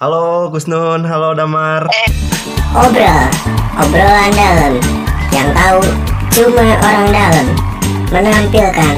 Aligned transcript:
Halo 0.00 0.48
Gus 0.48 0.64
Nun, 0.64 1.04
halo 1.04 1.36
Damar. 1.36 1.84
Obrol, 2.72 3.28
obrolan 3.76 4.32
dalam. 4.32 4.80
Yang 5.28 5.48
tahu 5.52 5.80
cuma 6.32 6.72
orang 6.80 7.08
dalam. 7.12 7.46
Menampilkan 8.08 8.96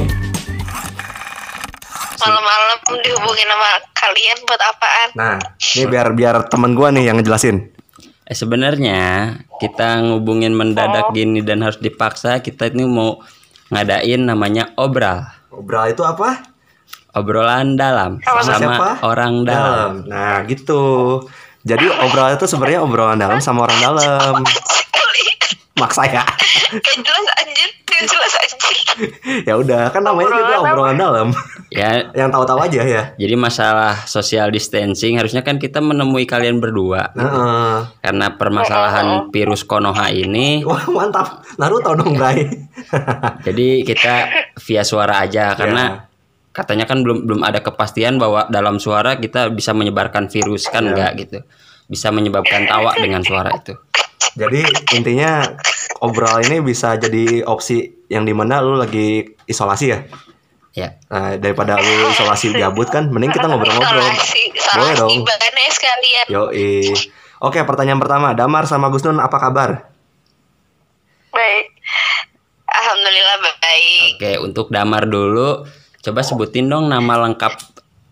Malam-malam 2.23 2.79
dihubungin 3.03 3.49
sama 3.51 3.71
kalian 3.99 4.39
buat 4.47 4.63
apaan? 4.63 5.09
Nah, 5.19 5.37
ini 5.75 5.91
biar 5.91 6.15
biar 6.15 6.47
temen 6.47 6.79
gua 6.79 6.95
nih 6.95 7.11
yang 7.11 7.19
ngejelasin. 7.19 7.75
Eh 8.23 8.37
sebenarnya 8.39 9.43
kita 9.59 10.07
ngubungin 10.07 10.55
mendadak 10.55 11.11
gini 11.11 11.43
dan 11.43 11.67
harus 11.67 11.83
dipaksa 11.83 12.39
kita 12.47 12.71
ini 12.71 12.87
mau 12.87 13.19
ngadain 13.75 14.23
namanya 14.23 14.71
obral. 14.79 15.27
Obral 15.51 15.99
itu 15.99 16.07
apa? 16.07 16.52
Obrolan 17.13 17.77
dalam 17.77 18.17
Sama 18.25 18.41
sama 18.41 18.57
siapa? 18.57 18.89
orang 19.05 19.45
dalam. 19.45 19.91
Nah, 20.09 20.41
gitu. 20.49 21.21
Jadi 21.63 21.87
obral 22.03 22.35
itu 22.35 22.49
sebenarnya 22.49 22.81
obrolan 22.83 23.21
dalam 23.21 23.39
sama 23.39 23.69
orang 23.69 23.79
dalam. 23.79 24.41
Maksa 25.77 26.09
ya. 26.09 26.25
Jelas 27.07 27.27
anjir, 27.37 27.71
jelas 28.09 28.35
anjir. 28.41 28.77
ya 29.49 29.55
udah, 29.57 29.89
kan 29.89 30.05
namanya 30.05 30.31
juga 30.33 30.55
Obrolan 30.61 30.73
obrolan 30.73 30.97
dalam. 30.97 31.29
Ya, 31.73 31.91
yang 32.19 32.29
tahu-tahu 32.29 32.61
aja 32.61 32.81
ya. 32.85 33.03
jadi 33.17 33.35
masalah 33.37 34.05
social 34.05 34.53
distancing 34.53 35.17
harusnya 35.17 35.41
kan 35.41 35.57
kita 35.57 35.81
menemui 35.81 36.29
kalian 36.29 36.61
berdua. 36.61 37.13
Heeh. 37.17 37.75
Karena 38.05 38.27
permasalahan 38.37 39.33
virus 39.33 39.65
Konoha 39.65 40.13
ini 40.13 40.61
Wah, 40.65 40.85
mantap. 40.93 41.41
Naruto 41.57 41.97
dong, 41.97 42.17
Bray. 42.17 42.49
jadi 43.47 43.69
kita 43.85 44.15
via 44.61 44.83
suara 44.85 45.25
aja 45.25 45.57
karena 45.57 46.12
katanya 46.53 46.85
kan 46.85 47.01
belum 47.01 47.25
belum 47.25 47.41
ada 47.43 47.65
kepastian 47.65 48.21
bahwa 48.21 48.47
dalam 48.53 48.77
suara 48.77 49.17
kita 49.17 49.49
bisa 49.49 49.73
menyebarkan 49.73 50.29
virus 50.29 50.69
kan 50.69 50.85
Ya. 50.85 50.91
enggak 50.93 51.13
gitu. 51.27 51.39
Bisa 51.89 52.13
menyebabkan 52.13 52.69
tawa 52.69 52.93
dengan 52.97 53.25
suara 53.25 53.53
itu. 53.57 53.75
Jadi 54.33 54.65
intinya 54.97 55.45
obral 56.01 56.41
ini 56.45 56.65
bisa 56.65 56.97
jadi 56.97 57.45
opsi 57.45 58.07
yang 58.09 58.25
di 58.25 58.33
mana 58.33 58.65
lu 58.65 58.77
lagi 58.81 59.37
isolasi 59.45 59.87
ya. 59.93 60.01
Ya. 60.73 60.97
Nah, 61.13 61.37
daripada 61.37 61.77
lu 61.77 62.09
isolasi 62.17 62.57
gabut 62.57 62.89
kan, 62.89 63.13
mending 63.13 63.29
kita 63.29 63.45
ngobrol-ngobrol. 63.45 64.09
Boleh 64.73 64.95
dong. 64.97 65.11
sekalian? 65.69 66.27
Yoi. 66.33 66.97
Oke, 67.45 67.61
pertanyaan 67.67 68.01
pertama, 68.01 68.33
Damar 68.33 68.65
sama 68.65 68.89
Gus 68.89 69.05
Nun 69.05 69.21
apa 69.21 69.37
kabar? 69.37 69.93
Baik. 71.29 71.67
Alhamdulillah 72.73 73.37
baik. 73.43 74.11
Oke, 74.17 74.33
untuk 74.41 74.67
Damar 74.73 75.05
dulu 75.05 75.67
coba 76.03 76.21
sebutin 76.21 76.67
dong 76.67 76.87
nama 76.87 77.15
lengkap 77.23 77.55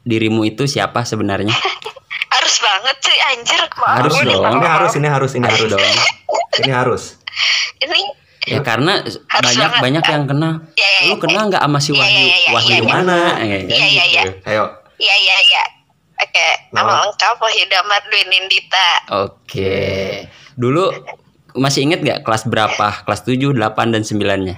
dirimu 0.02 0.42
itu 0.44 0.64
siapa 0.64 1.02
sebenarnya? 1.02 1.52
Harus 2.32 2.56
banget 2.58 2.96
sih 3.00 3.18
anjir. 3.28 3.60
Maaf 3.72 3.96
Harus 4.00 4.14
nih. 4.16 4.26
dong. 4.32 4.44
Ini 4.48 4.64
harus, 4.64 4.92
ini 4.94 5.08
harus, 5.08 5.30
ini 5.34 5.44
harus 5.44 5.66
dong. 5.68 5.82
Ini 6.60 6.72
harus. 6.72 7.02
Ini 7.78 8.00
Ya 8.42 8.60
karena 8.60 9.04
banyak 9.04 9.70
banget. 9.70 9.80
banyak 9.80 10.04
yang 10.06 10.24
kenal. 10.26 10.52
Ya, 10.74 10.88
ya, 10.88 11.00
Lu 11.06 11.14
ya. 11.14 11.20
kenal 11.20 11.42
nggak 11.46 11.62
sama 11.62 11.78
si 11.78 11.90
Ya, 11.90 11.96
ya, 11.96 12.02
Wahyu? 12.02 12.16
ya, 12.16 12.36
ya, 12.36 12.50
Wahyu 12.50 12.70
ya, 12.70 12.76
ya. 12.76 12.88
mana? 12.88 13.18
Iya, 13.38 13.58
iya, 13.86 14.04
iya. 14.06 14.22
Ayo. 14.44 14.64
Iya 14.96 15.14
iya 15.16 15.36
iya. 15.40 15.62
Oke, 16.18 16.46
nama 16.70 16.84
Nama? 16.90 17.00
lengkap 17.06 17.36
Wahyu 17.38 17.64
Damar 17.66 18.00
Dwi 18.04 18.22
Nindita. 18.26 18.88
Oke. 19.24 19.74
Dulu 20.52 20.84
masih 21.54 21.80
inget 21.82 22.00
gak 22.00 22.20
kelas 22.22 22.44
berapa? 22.44 23.04
Kelas 23.04 23.20
7, 23.22 23.52
8 23.52 23.94
dan 23.94 24.02
9-nya? 24.02 24.56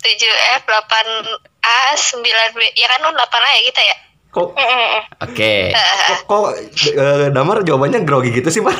7F, 0.00 0.62
8A, 0.64 1.78
9B. 1.94 2.58
Ya 2.74 2.86
kan 2.88 2.98
lu 3.00 3.12
8A 3.12 3.48
ya 3.50 3.62
kita 3.64 3.82
ya? 3.82 3.96
Kok 4.30 4.48
Mm-mm. 4.52 5.02
Oke. 5.22 5.54
kok, 5.68 6.20
kok 6.30 6.42
eh, 6.88 7.28
Damar 7.28 7.60
jawabannya 7.60 8.00
grogi 8.00 8.30
gitu 8.30 8.48
sih, 8.48 8.60
Pak? 8.60 8.72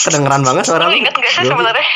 Kedengeran 0.00 0.42
banget 0.42 0.64
suara 0.64 0.86
Lu 0.86 0.92
lu. 0.92 0.98
inget 0.98 1.12
gak 1.12 1.32
sih 1.32 1.44
sebenarnya? 1.44 1.86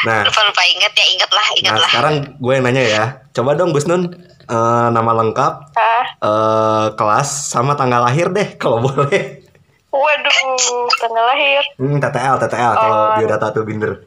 Nah, 0.00 0.22
Lupa-lupa 0.22 0.62
inget 0.64 0.92
ya, 0.92 1.06
inget 1.08 1.26
lah, 1.28 1.46
inget 1.52 1.72
nah 1.72 1.80
lah. 1.80 1.90
sekarang 1.90 2.14
gue 2.36 2.52
yang 2.52 2.64
nanya 2.64 2.82
ya. 2.84 3.04
Coba 3.32 3.54
dong 3.54 3.74
Gus 3.74 3.84
Nun 3.84 4.06
eh, 4.40 4.88
nama 4.88 5.10
lengkap, 5.12 5.52
Ah, 5.74 6.04
eh, 6.20 6.86
kelas 6.94 7.28
sama 7.50 7.74
tanggal 7.74 8.00
lahir 8.00 8.30
deh 8.30 8.54
kalau 8.54 8.78
boleh. 8.86 9.42
waduh, 9.88 10.38
tanggal 10.94 11.24
lahir. 11.26 11.62
Hmm, 11.74 11.98
TTL, 11.98 12.38
TTL 12.38 12.72
kalau 12.72 12.94
Oh. 12.94 13.16
biodata 13.16 13.50
tuh 13.50 13.64
binder. 13.64 13.98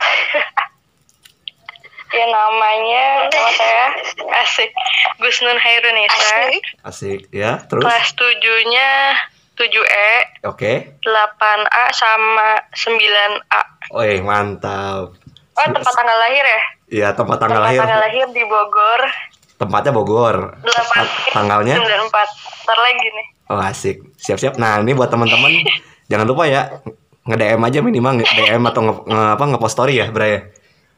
Ya 2.12 2.26
namanya 2.26 3.06
nama 3.26 3.52
saya 3.52 3.86
Asik 4.44 4.72
Gus 5.18 5.38
Nun 5.40 5.56
Hairunisa 5.56 6.12
Asik. 6.12 6.64
Asik 6.84 7.20
ya. 7.32 7.64
Terus 7.66 7.82
Kelas 7.82 8.12
7-nya 8.14 8.90
7E 9.56 10.12
oke. 10.44 10.74
8A 11.02 11.84
sama 11.92 12.60
9A 12.74 13.62
Woi, 13.92 14.20
mantap. 14.20 15.16
Oh 15.52 15.66
tempat 15.66 15.94
tanggal 15.94 16.18
lahir 16.18 16.44
ya? 16.44 16.62
Iya, 16.92 17.08
tempat 17.12 17.38
tanggal 17.38 17.60
tempat 17.60 17.70
lahir. 17.70 17.80
tanggal 17.80 18.02
lahir 18.02 18.26
di 18.30 18.44
Bogor 18.44 19.02
Tempatnya 19.56 19.92
Bogor. 19.92 20.38
8 20.58 20.66
Tempat 20.66 21.08
tanggalnya 21.32 21.76
94 21.78 22.66
Ntar 22.66 22.78
lagi 22.78 23.08
nih 23.08 23.28
Oh 23.48 23.60
asik, 23.60 23.98
siap-siap. 24.16 24.56
Nah 24.56 24.80
ini 24.80 24.96
buat 24.96 25.08
teman-teman, 25.08 25.52
jangan 26.12 26.24
lupa 26.24 26.48
ya 26.48 26.72
nge 27.22 27.36
DM 27.36 27.62
aja 27.62 27.80
minimal 27.80 28.12
nge 28.16 28.26
DM 28.32 28.64
atau 28.64 28.82
nge, 28.82 28.94
nge- 29.06 29.32
apa 29.36 29.44
ngepost 29.44 29.76
story 29.76 30.00
ya, 30.00 30.08
Bray. 30.08 30.40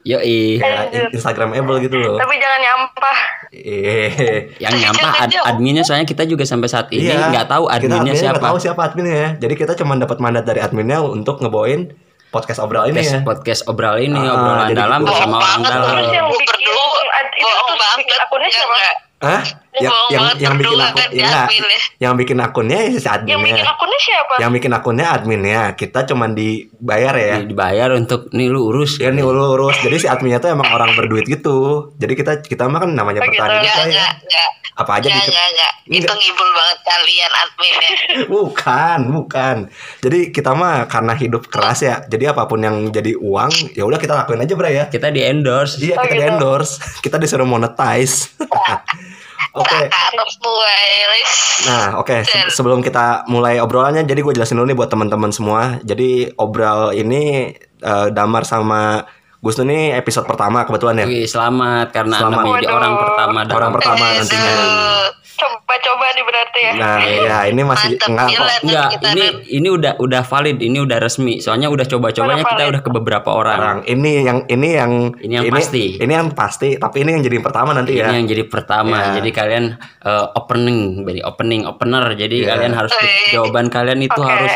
Yoi. 0.03 0.59
Ya, 0.59 0.91
in- 0.91 1.11
Instagramable 1.11 1.79
gitu 1.79 1.95
loh. 1.95 2.15
Tapi 2.15 2.35
jangan 2.35 2.59
nyampah 2.59 3.17
Eh, 3.53 4.09
Yang 4.57 4.75
nyampah 4.81 5.11
ad- 5.21 5.45
adminnya 5.47 5.81
soalnya 5.81 6.03
kita 6.03 6.25
juga 6.25 6.43
sampai 6.43 6.67
saat 6.67 6.89
ini 6.89 7.07
iya. 7.07 7.29
nggak 7.29 7.47
tahu 7.47 7.65
Kita 7.65 7.75
adminnya 7.77 7.97
adminnya 8.01 8.15
siapa. 8.17 8.33
nggak 8.33 8.45
tahu 8.45 8.57
siapa 8.59 8.81
adminnya 8.83 9.15
ya. 9.15 9.29
Jadi 9.39 9.53
kita 9.55 9.73
cuma 9.75 9.93
dapat 9.95 10.17
mandat 10.17 10.43
dari 10.43 10.59
adminnya 10.59 10.99
untuk 10.99 11.37
ngebawain 11.37 11.93
podcast 12.27 12.59
obral 12.59 12.89
ini 12.89 12.97
podcast, 12.97 13.13
ya. 13.13 13.21
podcast 13.21 13.61
obral 13.65 13.95
ini 13.95 14.17
Ah, 14.17 14.33
obrolan 14.33 14.67
dalam 14.73 14.99
gitu. 14.99 15.07
bersama 15.07 15.35
orang 15.37 15.61
dalam. 15.61 15.85
Terus 15.87 16.09
yang 16.11 16.27
bikin 16.27 16.73
ad- 17.07 17.31
itu 17.31 17.51
bikin 17.95 18.17
akunnya 18.19 18.49
siapa? 18.49 18.77
Hah? 19.23 19.41
Yang 19.73 19.93
yang 20.11 20.23
yang 20.37 20.53
bikin 20.53 20.77
akun 20.77 20.93
kan 20.93 21.09
ya, 21.09 21.25
enggak. 21.25 21.47
ya. 21.49 21.79
Yang 21.97 22.13
bikin 22.19 22.37
akunnya 22.37 22.77
ya 22.77 22.89
si 22.93 23.07
Yang 23.07 23.17
bikin 23.17 23.33
adminnya. 23.33 23.65
akunnya 23.65 23.99
siapa? 23.99 24.33
Yang 24.37 24.51
bikin 24.53 24.71
akunnya 24.71 25.05
adminnya. 25.09 25.61
Kita 25.73 25.99
cuma 26.05 26.25
dibayar 26.29 27.13
ya. 27.15 27.35
Di- 27.39 27.49
dibayar 27.49 27.89
untuk 27.95 28.29
nih 28.29 28.47
lu 28.47 28.69
urus. 28.69 28.99
Ya 28.99 29.09
nih 29.09 29.23
urus 29.23 29.47
urus. 29.49 29.75
Jadi 29.79 29.95
si 29.97 30.05
adminnya 30.05 30.37
tuh 30.37 30.51
emang 30.51 30.69
orang 30.69 30.93
berduit 30.93 31.25
gitu. 31.25 31.89
Jadi 31.95 32.13
kita 32.13 32.31
kita 32.39 32.67
mah 32.67 32.83
kan 32.83 32.91
namanya 32.91 33.23
Oh, 33.23 33.25
gitu. 33.25 33.41
ya. 33.41 33.49
enggak, 33.81 34.11
enggak. 34.21 34.49
Apa 34.73 34.97
aja 34.97 35.05
Enggak, 35.05 35.21
gitu. 35.21 35.31
enggak, 35.31 35.47
enggak. 35.49 35.73
Itu 35.85 36.11
ngibul 36.11 36.49
banget 36.49 36.79
kalian 36.81 37.31
adminnya. 37.35 37.91
Bukan, 38.33 38.99
bukan. 39.11 39.55
Jadi 39.99 40.19
kita 40.29 40.51
mah 40.51 40.87
karena 40.87 41.13
hidup 41.13 41.45
keras 41.45 41.79
ya. 41.79 42.01
Jadi 42.03 42.25
apa 42.25 42.45
pun 42.45 42.57
yang 42.57 42.89
jadi 42.89 43.13
uang, 43.13 43.73
ya 43.73 43.83
udah 43.83 43.97
kita 43.97 44.13
lakuin 44.15 44.41
aja, 44.41 44.53
Bray 44.53 44.73
ya. 44.75 44.85
Kita 44.87 45.09
di 45.09 45.21
endorse. 45.21 45.77
Iya, 45.77 45.93
Oh, 45.93 46.01
kita 46.01 46.09
gitu. 46.09 46.17
di 46.17 46.25
endorse. 46.27 46.73
Kita 46.99 47.15
disuruh 47.17 47.45
monetize. 47.45 48.33
Oke. 49.53 49.85
Cakep 49.85 50.29
Muelis. 50.41 51.31
Nah, 51.63 52.01
oke. 52.01 52.25
Se- 52.25 52.49
sebelum 52.49 52.81
kita 52.81 53.29
mulai 53.29 53.61
obrolannya, 53.61 54.01
jadi 54.01 54.17
gue 54.19 54.33
jelasin 54.33 54.57
dulu 54.57 54.65
nih 54.65 54.77
buat 54.77 54.89
teman-teman 54.89 55.29
semua. 55.29 55.77
Jadi 55.79 56.33
obral 56.35 56.89
ini 56.91 57.53
eh, 57.79 58.07
Damar 58.09 58.43
sama 58.43 59.05
Gus 59.43 59.59
Nun 59.59 59.67
ini 59.67 59.91
episode 59.91 60.23
pertama 60.23 60.63
kebetulan 60.63 61.03
ya. 61.03 61.05
Wih, 61.05 61.27
selamat 61.27 61.91
karena 61.91 62.15
Selamat. 62.15 62.31
Anda 62.33 62.47
menjadi 62.47 62.63
Waduh. 62.63 62.79
orang 62.79 62.93
pertama 62.95 63.39
dalam 63.43 63.57
Orang 63.59 63.71
pertama 63.75 64.03
Eh, 64.05 64.15
nantinya. 64.15 64.53
su- 64.55 65.11
Coba-coba 65.33 66.05
nih 66.13 66.23
berarti 66.23 66.59
ya 66.61 66.71
Nah, 66.73 66.97
ya 67.03 67.37
ini 67.49 67.61
masih 67.65 67.97
enggak 67.97 68.27
kok. 68.29 68.47
Enggak, 68.63 68.89
ini 68.93 69.03
dan- 69.19 69.39
ini 69.43 69.67
udah 69.67 69.93
udah 69.97 70.21
valid, 70.23 70.57
ini 70.61 70.77
udah 70.79 70.97
resmi. 70.97 71.43
Soalnya 71.43 71.67
udah 71.67 71.83
coba-cobanya 71.83 72.45
kita 72.45 72.63
udah 72.69 72.79
ke 72.79 72.91
beberapa 72.93 73.29
orang. 73.33 73.57
Orang 73.57 73.79
ini 73.83 74.23
yang 74.23 74.39
ini 74.47 74.69
yang 74.71 74.91
Ini 75.17 75.33
yang 75.41 75.51
pasti. 75.51 75.99
Ini 75.99 76.13
yang 76.13 76.31
pasti, 76.31 76.69
tapi 76.77 77.03
ini 77.03 77.09
yang 77.11 77.23
jadi 77.25 77.37
pertama 77.41 77.75
nanti 77.75 77.97
ya. 77.97 78.07
Ini 78.07 78.23
yang 78.23 78.27
jadi 78.29 78.43
pertama. 78.45 78.95
Ya. 78.95 79.19
Jadi 79.19 79.29
kalian 79.33 79.65
eh, 79.99 80.25
opening, 80.31 80.79
jadi 81.03 81.19
opening 81.25 81.61
opener. 81.65 82.03
Jadi 82.13 82.37
Iya. 82.39 82.47
kalian 82.49 82.71
harus 82.71 82.93
Eh. 82.93 83.33
jawaban 83.33 83.67
kalian 83.67 83.99
itu 83.99 84.15
Oke. 84.15 84.29
harus 84.29 84.53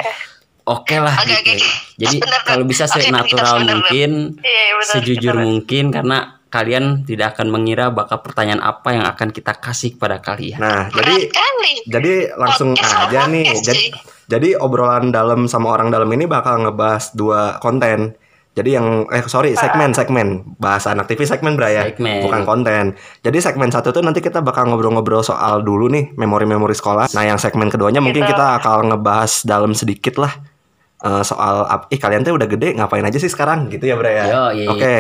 oke 0.68 0.96
lah 0.98 1.16
Oke, 1.16 1.32
gitu. 1.34 1.56
oke. 1.56 1.56
Jadi 1.98 2.16
Bener, 2.20 2.42
kalau 2.44 2.62
bener. 2.62 2.70
bisa 2.70 2.84
Oke, 2.86 2.94
kita 2.94 3.06
senatural 3.08 3.56
bener, 3.56 3.58
bener. 3.58 3.76
mungkin, 3.80 4.12
Iya 4.38 4.52
iya, 4.60 4.74
benar 4.76 4.92
sejujur 4.94 5.34
benar. 5.34 5.46
mungkin 5.46 5.86
karena 5.90 6.18
kalian 6.48 6.84
tidak 7.04 7.28
akan 7.34 7.48
mengira 7.50 7.86
bakal 7.90 8.20
pertanyaan 8.20 8.60
apa 8.60 8.90
yang 8.92 9.04
akan 9.04 9.30
kita 9.30 9.52
kasih 9.54 9.94
kepada 9.94 10.20
kalian. 10.20 10.56
Nah, 10.58 10.88
Berat 10.88 11.04
jadi 11.06 11.16
kali. 11.28 11.74
jadi 11.86 12.14
langsung 12.36 12.72
Podcast 12.72 12.96
aja 13.06 13.20
nih. 13.26 13.46
Jadi, 13.58 13.84
jadi 14.28 14.50
obrolan 14.58 15.10
dalam 15.10 15.46
sama 15.46 15.68
orang 15.70 15.88
dalam 15.88 16.08
ini 16.08 16.24
bakal 16.24 16.62
ngebahas 16.62 17.12
dua 17.12 17.58
konten. 17.58 18.16
Jadi 18.54 18.74
yang 18.74 19.06
eh 19.08 19.22
sorry 19.24 19.54
segmen 19.54 19.94
segmen 19.94 20.28
bahasa 20.58 20.90
anak 20.90 21.06
TV 21.06 21.24
segmen 21.24 21.54
Bra 21.54 21.70
ya 21.70 21.84
Segmen. 21.86 22.24
bukan 22.24 22.42
konten. 22.42 22.84
Jadi 23.22 23.38
segmen 23.38 23.70
satu 23.70 23.92
tuh 23.92 24.02
nanti 24.02 24.18
kita 24.18 24.40
bakal 24.40 24.66
ngobrol-ngobrol 24.66 25.22
soal 25.22 25.62
dulu 25.62 25.86
nih 25.88 26.16
memori-memori 26.16 26.74
sekolah. 26.74 27.06
Nah 27.12 27.24
yang 27.24 27.38
segmen 27.38 27.68
keduanya 27.68 28.00
mungkin 28.00 28.24
Gitu. 28.24 28.34
kita 28.34 28.58
akan 28.58 28.90
ngebahas 28.90 29.44
dalam 29.44 29.72
sedikit 29.72 30.18
lah 30.18 30.34
eh, 31.00 31.24
soal 31.24 31.56
ih 31.88 31.98
kalian 31.98 32.22
tuh 32.22 32.34
udah 32.34 32.48
gede 32.48 32.74
ngapain 32.74 33.02
aja 33.02 33.16
sih 33.16 33.28
sekarang 33.28 33.68
gitu 33.68 33.84
ya 33.84 33.96
Bra 33.96 34.10
ya. 34.10 34.26
Yo, 34.26 34.44
iya. 34.56 34.68
Oke. 34.68 34.94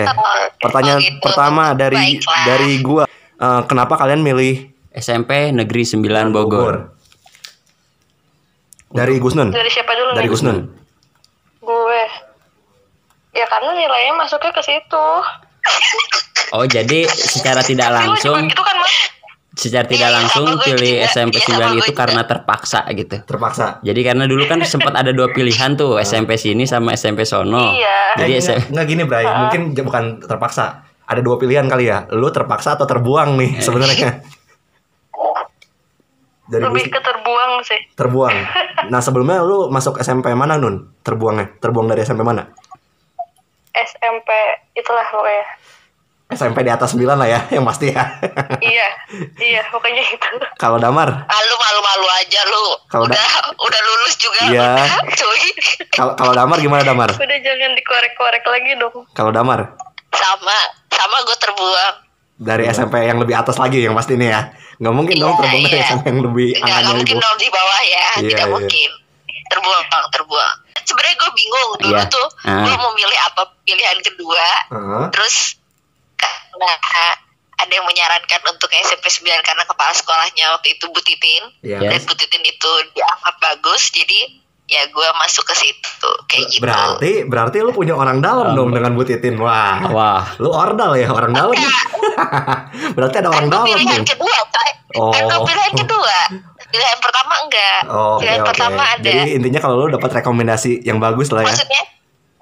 Pertanyaan 0.58 0.98
Oh, 0.98 1.06
gitu. 1.06 1.22
pertama 1.22 1.64
dari 1.74 1.96
Baiklah. 1.96 2.44
dari 2.46 2.72
gua 2.82 3.04
Eh, 3.38 3.62
kenapa 3.66 3.94
kalian 3.96 4.26
milih 4.26 4.66
SMP 4.92 5.54
Negeri 5.54 5.86
9 5.86 6.34
Bogor. 6.34 6.90
Dari 8.90 9.22
Gusnun. 9.22 9.54
Dari 9.54 9.70
siapa 9.70 9.94
dulu 9.94 10.18
Dari? 10.18 10.26
Gusnun. 10.26 10.58
Gue. 11.60 12.02
Ya 13.32 13.46
karena 13.46 13.78
nilainya 13.78 14.18
masuknya 14.18 14.50
ke 14.50 14.64
situ. 14.64 15.08
Oh, 16.50 16.66
jadi 16.66 17.06
secara 17.06 17.62
tidak 17.62 17.92
Tapi 17.92 17.94
lo 17.94 18.00
langsung 18.10 18.36
juga 18.40 18.50
gitu 18.50 18.64
kan, 18.64 18.76
Mas? 18.80 18.96
Secara 19.57 19.83
tidak 19.83 20.06
Iya, 20.06 20.15
langsung 20.15 20.45
sama 20.45 20.56
gue 20.56 20.65
pilih 20.69 20.94
juga. 20.95 21.09
SMP 21.09 21.36
Iya, 21.36 21.44
9 21.44 21.50
sama 21.50 21.57
gue 21.57 21.74
itu 21.75 21.86
juga. 21.88 21.98
karena 21.98 22.21
terpaksa 22.24 22.80
gitu. 22.92 23.15
Terpaksa. 23.19 23.65
Jadi 23.81 24.01
karena 24.04 24.24
dulu 24.24 24.44
kan 24.45 24.59
sempat 24.63 24.94
ada 24.94 25.09
dua 25.09 25.27
pilihan 25.27 25.74
tuh, 25.74 25.98
SMP 26.00 26.38
sini 26.38 26.63
sama 26.63 26.94
SMP 26.94 27.21
sono. 27.24 27.74
Iya. 27.74 27.98
Jadi 28.15 28.31
eh, 28.31 28.39
SM 28.39 28.59
nggak, 28.69 28.86
gini, 28.86 29.01
Bray. 29.04 29.25
Mungkin 29.25 29.62
j- 29.71 29.81
bukan 29.81 30.04
terpaksa. 30.21 30.86
Ada 31.04 31.19
dua 31.19 31.36
pilihan 31.36 31.65
kali 31.65 31.86
ya. 31.86 32.06
Lu 32.12 32.30
terpaksa 32.30 32.74
atau 32.74 32.86
terbuang 32.86 33.33
Eh. 33.33 33.39
nih 33.39 33.51
sebenarnya. 33.59 34.09
Dari 36.45 36.63
Lebih 36.63 36.88
ke 36.88 37.00
terbuang 37.01 37.51
sih. 37.62 37.80
terbuang. 37.94 38.36
Nah, 38.88 39.01
sebelumnya 39.01 39.42
lu 39.42 39.68
masuk 39.68 39.98
SMP 39.98 40.31
mana, 40.31 40.56
Nun? 40.56 40.95
Terbuangnya. 41.01 41.57
Terbuang 41.57 41.89
dari 41.89 42.01
SMP 42.01 42.21
mana? 42.21 42.48
SMP 43.74 44.30
itulah 44.74 45.03
pokoknya. 45.03 45.44
SMP 46.27 46.59
di 46.59 46.68
atas 46.68 46.91
9 46.91 47.07
lah 47.07 47.24
ya, 47.25 47.39
yang 47.50 47.63
pasti 47.63 47.88
ya. 47.89 48.03
iya, 48.59 48.88
iya 49.38 49.62
pokoknya 49.65 50.03
itu. 50.03 50.31
Kalau 50.56 50.75
Damar, 50.75 51.07
Ah, 51.24 51.39
lu 51.41 51.56
malu-malu 51.56 52.07
aja 52.18 52.41
lu. 52.45 52.65
Kalau 52.85 53.06
udah 53.06 53.27
udah 53.57 53.81
lulus 53.81 54.15
juga 54.18 54.39
Iya. 54.45 54.75
udah, 54.75 54.88
cuy. 55.09 55.44
kalau 55.89 56.13
kalau 56.13 56.33
Damar 56.33 56.59
gimana 56.59 56.83
Damar? 56.83 57.09
Udah 57.09 57.39
jangan 57.39 57.71
dikorek-korek 57.74 58.44
lagi 58.44 58.71
dong. 58.75 59.07
Kalau 59.12 59.31
Damar 59.31 59.79
Sama, 60.09 60.57
sama 60.89 61.18
gue 61.21 61.38
terbuang. 61.38 61.95
dari 62.38 62.63
SMP 62.68 63.01
yang 63.01 63.18
lebih 63.18 63.33
atas 63.33 63.56
lagi 63.56 63.81
yang 63.81 63.94
pasti 63.94 64.13
nih 64.13 64.29
ya. 64.29 64.41
Nggak 64.77 64.94
mungkin 64.94 65.15
dong 65.18 65.31
Iya, 65.31 65.39
terbuang 65.39 65.63
dari 65.63 65.74
iya. 65.74 65.88
SMP 65.88 66.06
yang 66.06 66.21
lebih 66.21 66.47
Enggak, 66.50 66.62
angkanya 66.62 66.83
nggak 66.83 66.97
mungkin 66.97 67.18
dong 67.18 67.35
di 67.35 67.47
bawah 67.50 67.79
ya, 67.81 67.88
Iya, 67.88 68.12
tidak 68.27 68.38
iya. 68.38 68.51
mungkin. 68.51 68.89
Terbuang, 69.47 69.83
Bang, 69.88 70.06
terbuang. 70.12 70.56
Sebenarnya 70.83 71.15
gue 71.15 71.31
bingung 71.33 71.69
dulu 71.79 71.95
Iya. 71.95 72.03
tuh, 72.07 72.27
Ah. 72.44 72.62
gue 72.62 72.75
mau 72.75 72.91
milih 72.91 73.19
apa 73.24 73.41
pilihan 73.63 73.97
kedua. 74.01 74.45
Heeh. 74.69 75.03
Terus 75.09 75.35
karena 76.18 76.74
ada 77.58 77.74
yang 77.74 77.86
menyarankan 77.90 78.42
untuk 78.54 78.69
SMP 78.69 79.10
9 79.10 79.25
karena 79.42 79.64
kepala 79.66 79.94
sekolahnya 79.98 80.46
waktu 80.58 80.78
itu 80.78 80.86
Bu 80.94 81.02
Titin. 81.02 81.44
Iya. 81.66 81.90
Yes. 81.90 81.92
Dan 81.94 82.02
Bu 82.06 82.14
Titin 82.14 82.44
itu 82.46 82.72
dianggap 82.94 83.36
bagus, 83.42 83.90
jadi 83.90 84.46
ya 84.68 84.84
gue 84.92 85.08
masuk 85.24 85.48
ke 85.48 85.56
situ 85.56 86.12
kayak 86.28 86.46
gitu. 86.54 86.62
Berarti 86.68 87.12
berarti 87.25 87.58
lu 87.64 87.72
punya 87.72 87.96
orang 87.96 88.22
dalam 88.22 88.54
dong 88.54 88.69
dengan 88.75 88.94
Bu 88.94 89.02
Titin. 89.08 89.42
Wah. 89.42 89.90
Wah, 89.90 90.24
Lu 90.38 90.54
ordal 90.54 90.94
ya, 91.00 91.10
orang 91.10 91.34
dalam. 91.34 91.58
berarti 92.98 93.16
ada 93.25 93.30
orang 93.34 93.50
kan 93.50 93.54
gue 93.54 93.58
dalam 93.58 93.68
pilihan 93.74 94.02
nih. 94.04 94.10
kedua, 94.13 94.38
coy. 94.54 94.72
Oh. 95.02 95.12
Kan 95.13 95.25
pilihan 95.42 95.74
kedua. 95.74 96.18
Pilihan 96.68 97.00
pertama 97.00 97.34
enggak. 97.48 97.81
Oh, 97.90 98.16
pilihan 98.22 98.44
oke. 98.44 98.50
pertama 98.54 98.81
ada. 98.86 99.08
Jadi 99.08 99.40
intinya 99.40 99.60
kalau 99.63 99.75
lu 99.81 99.90
dapat 99.98 100.22
rekomendasi 100.22 100.84
yang 100.84 101.02
bagus 101.02 101.34
lah 101.34 101.42
ya. 101.42 101.50
Maksudnya, 101.50 101.84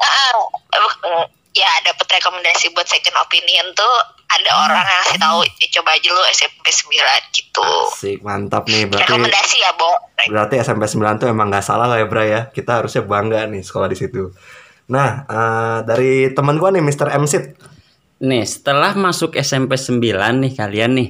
ah, 0.01 0.35
eh, 0.75 1.25
ya 1.55 1.71
dapat 1.81 2.07
rekomendasi 2.11 2.75
buat 2.75 2.83
second 2.83 3.15
opinion 3.17 3.71
tuh 3.71 3.95
ada 4.27 4.51
orang 4.59 4.83
yang 4.83 4.99
ngasih 4.99 5.17
tahu 5.17 5.37
"Eh, 5.47 5.69
coba 5.71 5.95
aja 5.95 6.09
lu 6.11 6.23
SMP 6.29 6.65
9 6.67 6.91
gitu. 7.31 7.67
Asik, 7.87 8.19
mantap 8.19 8.67
nih. 8.67 8.83
Berarti 8.85 9.07
Rekomendasi 9.07 9.57
ya, 9.57 9.71
Bo. 9.73 9.89
berarti 10.27 10.55
SMP 10.59 10.83
9 10.83 11.15
tuh 11.15 11.27
emang 11.27 11.47
nggak 11.47 11.63
salah 11.63 11.87
lah 11.87 11.95
ya, 11.95 12.05
Bray 12.05 12.27
ya. 12.29 12.41
Kita 12.49 12.83
harusnya 12.83 13.01
bangga 13.01 13.47
nih 13.47 13.63
sekolah 13.63 13.87
di 13.87 13.95
situ. 13.95 14.35
Nah, 14.85 15.23
eh, 15.25 15.77
dari 15.81 16.29
teman 16.29 16.59
gua 16.59 16.69
nih 16.69 16.83
Mr. 16.83 17.15
MSIT. 17.15 17.73
nih 18.17 18.43
setelah 18.43 18.95
masuk 18.95 19.35
SMP 19.35 19.75
9 19.75 19.99
nih 20.39 20.51
kalian 20.53 20.91
nih. 20.93 21.09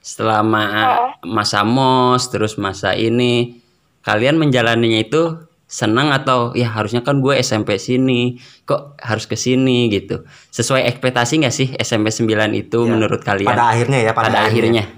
Setelah 0.00 0.40
ma- 0.40 0.96
masa 1.22 1.60
MOS 1.60 2.30
terus 2.30 2.54
masa 2.56 2.94
ini 2.94 3.58
kalian 4.00 4.38
menjalaninya 4.38 4.96
itu 4.96 5.22
senang 5.70 6.10
atau 6.10 6.50
ya 6.58 6.66
harusnya 6.66 7.06
kan 7.06 7.22
gue 7.22 7.38
SMP 7.38 7.78
sini 7.78 8.42
kok 8.66 8.98
harus 8.98 9.30
ke 9.30 9.38
sini 9.38 9.86
gitu. 9.86 10.26
Sesuai 10.50 10.82
ekspektasi 10.90 11.46
nggak 11.46 11.54
sih 11.54 11.68
SMP 11.78 12.10
9 12.10 12.26
itu 12.58 12.78
Ya, 12.82 12.90
menurut 12.90 13.22
kalian? 13.22 13.54
Pada 13.54 13.70
akhirnya 13.70 14.02
ya, 14.02 14.10
pada, 14.10 14.34
Pada 14.34 14.50
akhirnya. 14.50 14.90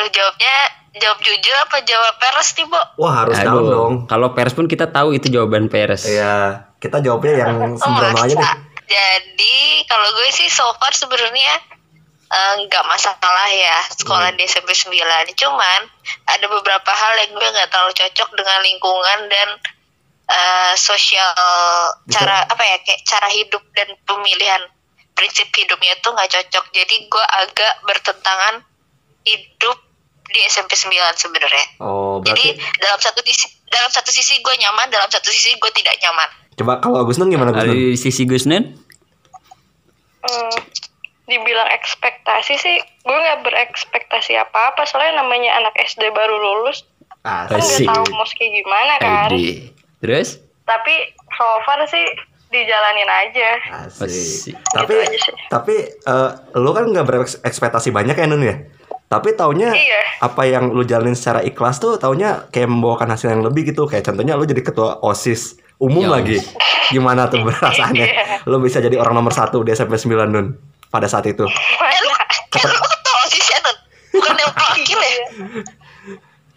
Lu 0.00 0.06
jawabnya 0.08 0.54
jawab 0.96 1.18
jujur 1.20 1.54
apa 1.60 1.76
jawab 1.84 2.14
peres 2.16 2.48
nih, 2.56 2.66
Bo? 2.72 2.80
Wah, 3.04 3.12
harus 3.22 3.36
Aduh, 3.36 3.46
dalam 3.52 3.64
dong. 3.68 3.94
Kalau 4.08 4.32
pers 4.32 4.56
pun 4.56 4.64
kita 4.64 4.88
tahu 4.88 5.12
itu 5.12 5.28
jawaban 5.28 5.68
pers. 5.68 6.08
Iya, 6.08 6.64
kita 6.80 7.04
jawabnya 7.04 7.44
yang 7.44 7.76
Oh, 7.76 7.78
sembrono 7.78 8.16
aja 8.16 8.32
deh. 8.32 8.52
Jadi 8.88 9.84
kalau 9.84 10.08
gue 10.16 10.32
sih 10.32 10.48
so 10.48 10.64
far 10.80 10.96
sebenarnya 10.96 11.52
eh, 12.32 12.54
nggak 12.64 12.84
masalah 12.88 13.48
ya 13.52 13.76
sekolah 13.92 14.32
di 14.32 14.48
SMP 14.48 14.72
9 14.72 14.88
cuman 15.36 15.80
ada 16.24 16.46
beberapa 16.48 16.92
hal 16.96 17.12
yang 17.24 17.36
gue 17.36 17.48
nggak 17.52 17.68
terlalu 17.68 17.92
cocok 17.92 18.28
dengan 18.32 18.58
lingkungan 18.64 19.18
dan 19.28 19.48
eh, 20.28 20.72
sosial 20.76 21.32
Bisa- 22.04 22.20
cara 22.20 22.36
apa 22.44 22.62
ya 22.62 22.76
kayak 22.84 23.00
cara 23.04 23.28
hidup 23.32 23.64
dan 23.72 23.88
pemilihan 24.04 24.62
prinsip 25.16 25.48
hidupnya 25.50 25.96
itu 25.96 26.08
nggak 26.08 26.30
cocok 26.30 26.64
jadi 26.70 26.94
gue 27.08 27.24
agak 27.42 27.72
bertentangan 27.82 28.54
hidup 29.26 29.78
di 30.28 30.40
SMP 30.46 30.76
9 30.76 30.92
sebenarnya 31.16 31.66
Oh, 31.80 32.20
jadi 32.20 32.54
berarti 32.54 32.78
dalam 32.78 33.00
satu 33.00 33.20
sisi 33.24 33.46
dalam 33.66 33.90
satu 33.90 34.10
sisi 34.12 34.38
gue 34.38 34.54
nyaman 34.60 34.92
dalam 34.92 35.08
satu 35.08 35.32
sisi 35.32 35.56
gue 35.56 35.72
tidak 35.74 35.96
nyaman 35.98 36.28
coba 36.54 36.78
kalau 36.78 37.02
Agus 37.02 37.16
Nun 37.16 37.32
gimana 37.32 37.50
Agus 37.50 37.64
Nun? 37.64 37.72
Dari 37.72 37.82
sisi 37.96 38.22
Gusnen? 38.28 38.76
Hmm, 40.18 40.58
dibilang 41.30 41.68
ekspektasi 41.78 42.58
sih, 42.58 42.76
gue 42.80 43.16
nggak 43.16 43.46
berekspektasi 43.46 44.34
apa-apa. 44.34 44.82
Soalnya 44.88 45.22
namanya 45.22 45.62
anak 45.62 45.78
SD 45.78 46.10
baru 46.10 46.36
lulus, 46.36 46.82
kan 47.22 47.46
Asik. 47.54 47.86
nggak 47.86 47.94
tahu 47.94 48.04
mau 48.16 48.26
kayak 48.26 48.52
gimana 48.52 48.92
kan. 48.98 49.30
Edi. 49.30 49.77
Terus? 49.98 50.38
Tapi 50.62 50.94
so 51.28 51.46
far 51.62 51.80
sih 51.84 52.04
dijalanin 52.48 53.08
aja. 53.08 53.50
Asik. 53.84 54.06
Asik. 54.06 54.54
Tapi 54.68 54.92
Gitu 54.92 55.04
aja 55.04 55.18
sih. 55.18 55.34
tapi 55.48 55.74
eh, 55.90 56.30
lu 56.54 56.70
kan 56.70 56.84
nggak 56.86 57.04
berekspektasi 57.04 57.90
banyak 57.90 58.14
ya 58.14 58.26
Nun 58.26 58.42
ya. 58.42 58.56
Tapi 59.08 59.32
taunya 59.32 59.72
Iya. 59.72 60.00
apa 60.20 60.44
yang 60.44 60.68
lu 60.68 60.84
jalanin 60.84 61.12
secara 61.12 61.40
ikhlas 61.40 61.76
tuh 61.78 61.96
taunya 61.96 62.44
kayak 62.48 62.68
membawakan 62.68 63.08
hasil 63.10 63.30
yang 63.30 63.40
lebih 63.40 63.66
gitu. 63.66 63.84
Kayak 63.84 64.06
contohnya 64.06 64.34
lu 64.34 64.44
jadi 64.44 64.60
ketua 64.60 65.00
OSIS 65.00 65.56
umum 65.78 66.04
Ya, 66.04 66.12
lagi. 66.14 66.36
Gimana 66.94 67.26
tuh 67.26 67.40
perasaannya? 67.42 68.04
Iya. 68.04 68.24
Lu 68.44 68.60
bisa 68.60 68.78
jadi 68.78 68.96
orang 68.96 69.12
nomor 69.14 69.32
satu 69.32 69.60
di 69.60 69.72
SMP 69.72 69.96
9 69.96 70.08
Nun 70.26 70.56
pada 70.88 71.04
saat 71.04 71.24
itu. 71.24 71.44
Eh, 71.44 71.52
lu, 71.98 72.10
eh, 72.10 72.64
lu 72.64 72.86
ketua 72.86 73.14
OSIS 73.24 73.46
ya, 73.46 73.58
Nun? 73.60 73.76
Bukan 74.10 74.34
yang 74.36 74.52
wakil 74.54 74.98
ya? 74.98 75.16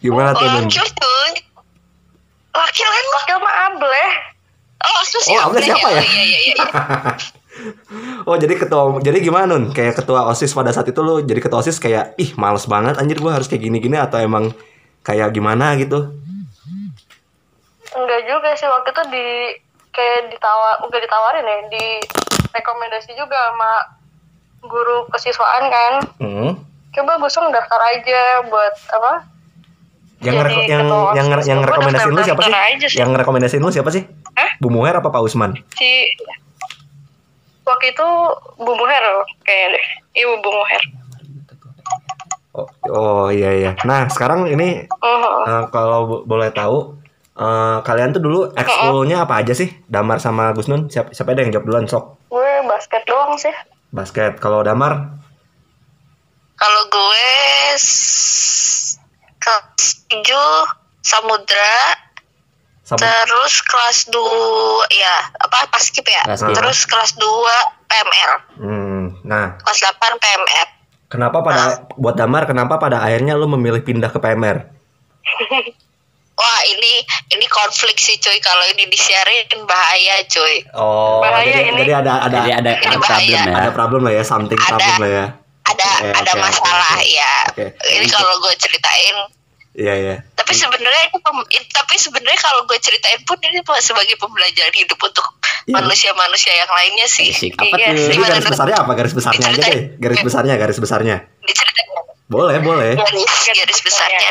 Gimana 0.01 0.29
tuh 0.33 0.47
Nun? 0.49 0.65
Wakil 0.65 0.87
tuh. 0.89 1.23
Wakil 2.51 2.87
kan 2.87 3.03
lu? 3.03 3.11
Wakil 3.15 3.37
mah 3.39 3.55
ableh. 3.71 4.11
Oh, 4.81 5.01
sus 5.05 5.25
Oh, 5.29 5.51
Abel 5.51 5.61
siapa 5.61 5.87
ya? 5.93 6.01
Oh, 6.01 6.03
iya, 6.03 6.23
iya, 6.25 6.39
iya. 6.51 6.55
Oh 8.25 8.39
jadi 8.39 8.55
ketua 8.57 8.97
jadi 9.03 9.17
gimana 9.21 9.53
Nun? 9.53 9.75
Kayak 9.75 10.01
ketua 10.01 10.25
OSIS 10.31 10.55
pada 10.55 10.71
saat 10.71 10.87
itu 10.87 10.97
lu 11.03 11.21
jadi 11.21 11.37
ketua 11.43 11.61
OSIS 11.61 11.77
kayak 11.77 12.15
ih 12.17 12.31
males 12.39 12.65
banget 12.65 12.97
anjir 12.97 13.19
gua 13.19 13.37
harus 13.37 13.51
kayak 13.51 13.67
gini-gini 13.67 13.99
atau 13.99 14.17
emang 14.17 14.55
kayak 15.05 15.35
gimana 15.35 15.75
gitu? 15.77 16.15
Enggak 17.91 18.21
juga 18.23 18.55
sih 18.55 18.65
waktu 18.71 18.89
itu 18.95 19.03
di 19.11 19.27
kayak 19.91 20.31
ditawar, 20.31 20.79
enggak 20.87 21.01
ditawarin 21.03 21.43
ya, 21.43 21.57
di 21.75 21.85
rekomendasi 22.55 23.11
juga 23.19 23.35
sama 23.51 23.71
guru 24.63 24.97
kesiswaan 25.11 25.65
kan. 25.67 25.93
Hmm. 26.23 26.51
Coba 26.95 27.19
gue 27.19 27.27
langsung 27.27 27.51
daftar 27.51 27.81
aja 27.91 28.47
buat 28.47 28.75
apa? 28.95 29.13
Yang 30.21 30.35
Jadi 30.37 30.53
yang 30.67 30.85
ketua 30.85 31.11
yang 31.11 31.27
OSIS. 31.27 31.47
yang 31.47 31.59
Gua 31.59 31.67
rekomendasiin 31.67 32.13
lu 32.13 32.21
siapa 32.21 32.41
sih? 32.41 32.53
Yang 32.93 33.09
rekomendasiin 33.17 33.61
lu 33.61 33.71
siapa 33.71 33.89
sih? 33.89 34.03
Hah? 34.31 34.51
Bu 34.57 34.69
Muher 34.69 34.93
apa 34.95 35.09
Pak 35.09 35.17
Usman? 35.19 35.51
Si 35.73 35.89
waktu 37.63 37.85
itu 37.89 38.07
Bu 38.55 38.71
Muher 38.71 39.03
kayaknya 39.41 39.67
deh. 39.73 39.85
Iya 40.13 40.25
Bu 40.37 40.49
Muher. 40.51 40.81
Oh, 42.51 42.67
oh 42.91 43.25
iya 43.27 43.49
iya. 43.55 43.71
Nah 43.81 44.05
sekarang 44.05 44.43
ini 44.45 44.83
Oh, 44.93 45.41
eh, 45.41 45.63
kalau 45.69 45.99
bo- 46.03 46.23
boleh 46.27 46.51
tahu 46.51 46.99
eh, 47.33 47.77
kalian 47.81 48.11
tuh 48.11 48.19
dulu 48.19 48.39
ekskulnya 48.53 49.23
apa 49.23 49.39
aja 49.39 49.51
sih? 49.51 49.71
Damar 49.87 50.19
sama 50.19 50.51
Gus 50.51 50.67
Nun? 50.67 50.85
Siapa, 50.85 51.11
siapa 51.11 51.31
ada 51.31 51.41
yang 51.41 51.51
jawab 51.51 51.65
duluan 51.65 51.87
sok? 51.87 52.19
gue 52.27 52.51
basket 52.63 53.01
doang 53.03 53.33
sih. 53.35 53.51
Basket. 53.89 54.37
Kalau 54.37 54.61
Damar? 54.61 55.17
Kalau 56.53 56.83
gue 56.87 57.27
kelas 59.41 60.05
7 60.07 60.21
samudra 61.01 61.75
Sama 62.83 62.97
terus 62.99 63.61
kelas 63.61 63.99
2 64.07 64.21
ya 64.91 65.15
apa 65.35 65.65
pas 65.67 65.81
skip 65.81 66.03
ya 66.03 66.23
Paskib. 66.23 66.53
terus 66.53 66.85
kelas 66.85 67.11
2 67.13 67.25
PMR 67.85 68.31
Hmm, 68.57 69.03
nah, 69.23 69.57
kelas 69.57 69.79
8 69.91 69.97
PMR 70.15 70.67
kenapa 71.07 71.41
pada 71.41 71.63
buat 71.93 72.13
Damar 72.13 72.45
kenapa 72.45 72.77
pada 72.77 73.01
akhirnya 73.01 73.33
lu 73.33 73.49
memilih 73.49 73.81
pindah 73.81 74.07
ke 74.07 74.17
PMR? 74.17 74.57
wah 76.33 76.59
ini 76.65 76.93
ini 77.29 77.45
konflik 77.47 77.93
sih 77.95 78.17
cuy 78.17 78.39
kalau 78.39 78.65
ini 78.67 78.87
disiarin 78.87 79.45
bahaya 79.61 80.25
cuy 80.25 80.65
Oh, 80.73 81.21
Bahaya 81.21 81.45
jadi, 81.45 81.61
ini. 81.67 81.79
jadi 81.79 81.93
ada 81.99 82.13
ada 82.23 82.37
Jadi 82.39 82.51
ada, 82.51 82.71
Ini 82.71 82.87
ada 82.87 82.97
problem 82.97 83.29
ya. 83.29 83.43
ada 83.53 83.71
problem 83.71 84.01
lah 84.01 84.13
ya, 84.13 84.23
something 84.23 84.57
Ada. 84.57 84.67
problem 84.67 84.95
lah 84.97 85.11
ya. 85.11 85.25
Ada 85.63 85.89
Oke, 85.99 86.09
ada 86.15 86.31
oke, 86.31 86.41
masalah 86.41 86.95
oke. 86.95 87.07
ya 87.07 87.33
Oke. 87.49 87.65
ini 87.91 88.07
kalau 88.07 88.35
gue 88.39 88.53
ceritain 88.55 89.17
Iya 89.71 89.93
iya. 89.95 90.15
tapi 90.35 90.51
sebenarnya 90.51 91.07
itu 91.07 91.17
tapi 91.71 91.95
sebenarnya 91.95 92.35
kalau 92.37 92.67
gue 92.67 92.75
ceritain 92.77 93.15
pun 93.23 93.39
ini 93.39 93.63
sebagai 93.79 94.19
pembelajaran 94.19 94.75
hidup 94.75 94.99
untuk 94.99 95.27
Iya. 95.61 95.77
manusia-manusia 95.77 96.57
yang 96.57 96.67
lainnya 96.67 97.05
sih 97.05 97.29
Asik. 97.29 97.53
Apa 97.53 97.69
Iya 97.71 97.93
tuh? 97.93 98.01
Jadi 98.01 98.13
Gimana 98.17 98.33
garis 98.33 98.49
besarnya 98.49 98.77
apa? 98.81 98.91
Garis 98.97 99.13
besarnya 99.13 99.45
aja 99.45 99.61
deh. 99.61 99.83
Garis 99.95 100.19
besarnya, 100.25 100.53
garis 100.57 100.79
besarnya. 100.81 101.15
diceritain 101.39 101.89
Boleh, 102.25 102.57
boleh. 102.59 102.91
garis 102.97 103.33
garis 103.45 103.79
besarnya 103.79 104.29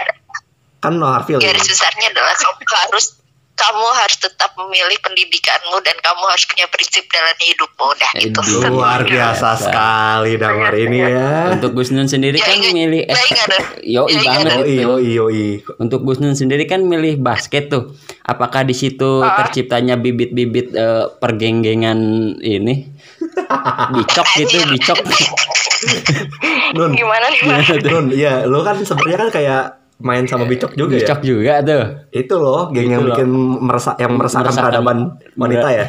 Kan 0.82 0.98
no 0.98 1.06
hard 1.06 1.24
feeling. 1.24 1.38
garis 1.40 1.62
besarnya 1.62 2.10
adalah 2.10 2.34
kamu 2.34 2.64
harus 2.66 3.19
kamu 3.60 3.86
harus 3.92 4.16
tetap 4.16 4.56
memilih 4.56 4.96
pendidikanmu 4.98 5.76
dan 5.80 5.96
kamu 5.96 6.22
harus 6.24 6.44
punya 6.44 6.64
prinsip 6.66 7.04
dalam 7.06 7.36
hidupmu 7.36 7.88
dah 7.94 8.12
gitu 8.16 8.40
Aduh. 8.40 8.72
Luar 8.72 9.00
biasa 9.04 9.48
sekali 9.54 10.32
Damar 10.34 10.72
ini 10.72 10.98
ya. 10.98 11.52
Untuk 11.52 11.76
Gus 11.76 11.92
Nun 11.92 12.06
sendiri 12.06 12.36
Ya, 12.36 12.46
kan 12.46 12.56
milih 12.56 13.04
ya, 13.04 13.12
ingat, 13.12 13.48
ya. 13.50 13.60
Yoi 14.00 14.08
Ya, 14.10 14.18
ingat, 14.18 14.40
banget 14.48 14.56
Yoi, 14.56 14.72
itu. 14.72 14.82
yoi, 14.82 15.10
yoi. 15.12 15.48
Untuk 15.76 16.00
Gus 16.02 16.18
Nun 16.18 16.32
sendiri 16.32 16.64
kan 16.64 16.80
milih 16.82 17.20
basket 17.20 17.68
tuh. 17.68 17.92
Apakah 18.22 18.62
di 18.62 18.72
situ 18.72 19.20
Ah. 19.20 19.36
terciptanya 19.38 19.94
bibit-bibit 19.94 20.72
eh, 20.72 21.04
pergenggengan 21.12 21.98
ini? 22.38 22.88
Bicok 23.92 24.28
gitu, 24.38 24.56
bicok. 24.66 24.98
Nun, 26.76 26.92
Gimana 26.92 27.26
nih 27.28 27.40
mas? 27.42 27.66
Nun, 27.82 28.06
iya, 28.10 28.44
lo 28.44 28.60
kan 28.60 28.78
sebenarnya 28.78 29.18
kan 29.18 29.30
kayak 29.32 29.64
main 30.00 30.24
sama 30.24 30.44
Bicok 30.44 30.72
juga 30.72 30.96
ya. 30.96 31.04
Bicok 31.04 31.20
juga 31.20 31.54
tuh. 31.60 31.84
Itu 32.10 32.34
loh, 32.36 32.68
geng 32.68 32.88
Itu 32.88 32.92
yang 32.92 33.02
loh. 33.02 33.08
bikin 33.12 33.28
meresah 33.60 33.94
yang 33.96 34.12
meresahkan 34.16 34.50
peradaban 34.50 34.98
wanita 35.34 35.68
ya. 35.68 35.86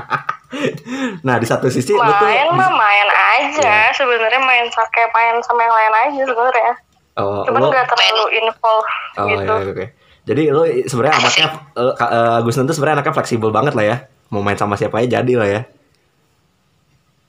nah, 1.22 1.36
di 1.36 1.46
satu 1.46 1.68
sisi 1.68 1.92
lo 1.92 2.02
tuh 2.02 2.26
Main 2.26 2.48
mah 2.50 2.70
main 2.70 3.08
aja. 3.08 3.60
Iya. 3.60 3.94
Sebenarnya 3.94 4.40
main 4.40 4.66
pakai 4.66 5.04
main 5.08 5.36
sama 5.40 5.60
yang 5.60 5.74
lain 5.74 5.92
aja 5.92 6.22
sebenarnya. 6.26 6.72
oh, 7.16 7.44
Cuman 7.44 7.60
nggak 7.62 7.86
terlalu 7.86 8.24
involve 8.36 8.88
Oh 9.14 9.26
gitu. 9.26 9.54
iya 9.54 9.70
oke. 9.70 9.84
Jadi 10.20 10.42
lo 10.48 10.62
sebenarnya 10.64 11.14
anaknya 11.16 11.46
eh, 11.74 11.92
Kak, 11.94 12.10
eh, 12.10 12.38
Gus 12.42 12.56
Nun 12.56 12.66
tuh 12.66 12.74
sebenarnya 12.74 12.96
anaknya 12.98 13.14
fleksibel 13.14 13.50
banget 13.50 13.72
lah 13.72 13.84
ya. 13.84 13.96
Mau 14.28 14.40
main 14.40 14.56
sama 14.56 14.74
siapa 14.74 14.98
aja 14.98 15.20
jadi 15.20 15.32
lah 15.34 15.48
ya. 15.48 15.62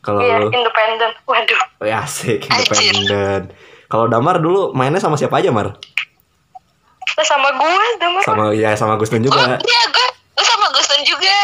Kalau 0.02 0.18
Iya, 0.20 0.40
lo 0.40 0.50
independen. 0.50 1.12
Waduh. 1.24 1.62
oh, 1.78 1.86
ya 1.86 2.02
asik 2.02 2.42
independen. 2.42 3.54
Kalau 3.92 4.08
Damar 4.08 4.40
dulu 4.40 4.72
mainnya 4.72 4.98
sama 4.98 5.14
siapa 5.14 5.38
aja 5.38 5.52
Mar? 5.52 5.76
Nah, 7.12 7.26
sama 7.28 7.52
gue, 7.52 7.86
Damar. 8.00 8.22
Sama 8.24 8.44
ya 8.52 8.72
sama 8.74 8.96
Gus 8.96 9.12
Nun 9.12 9.22
gue 9.22 9.28
juga. 9.28 9.60
iya 9.60 9.82
gue 9.86 10.08
gue 10.32 10.46
sama 10.48 10.66
Gus 10.72 10.88
Nun 10.88 11.04
juga 11.04 11.38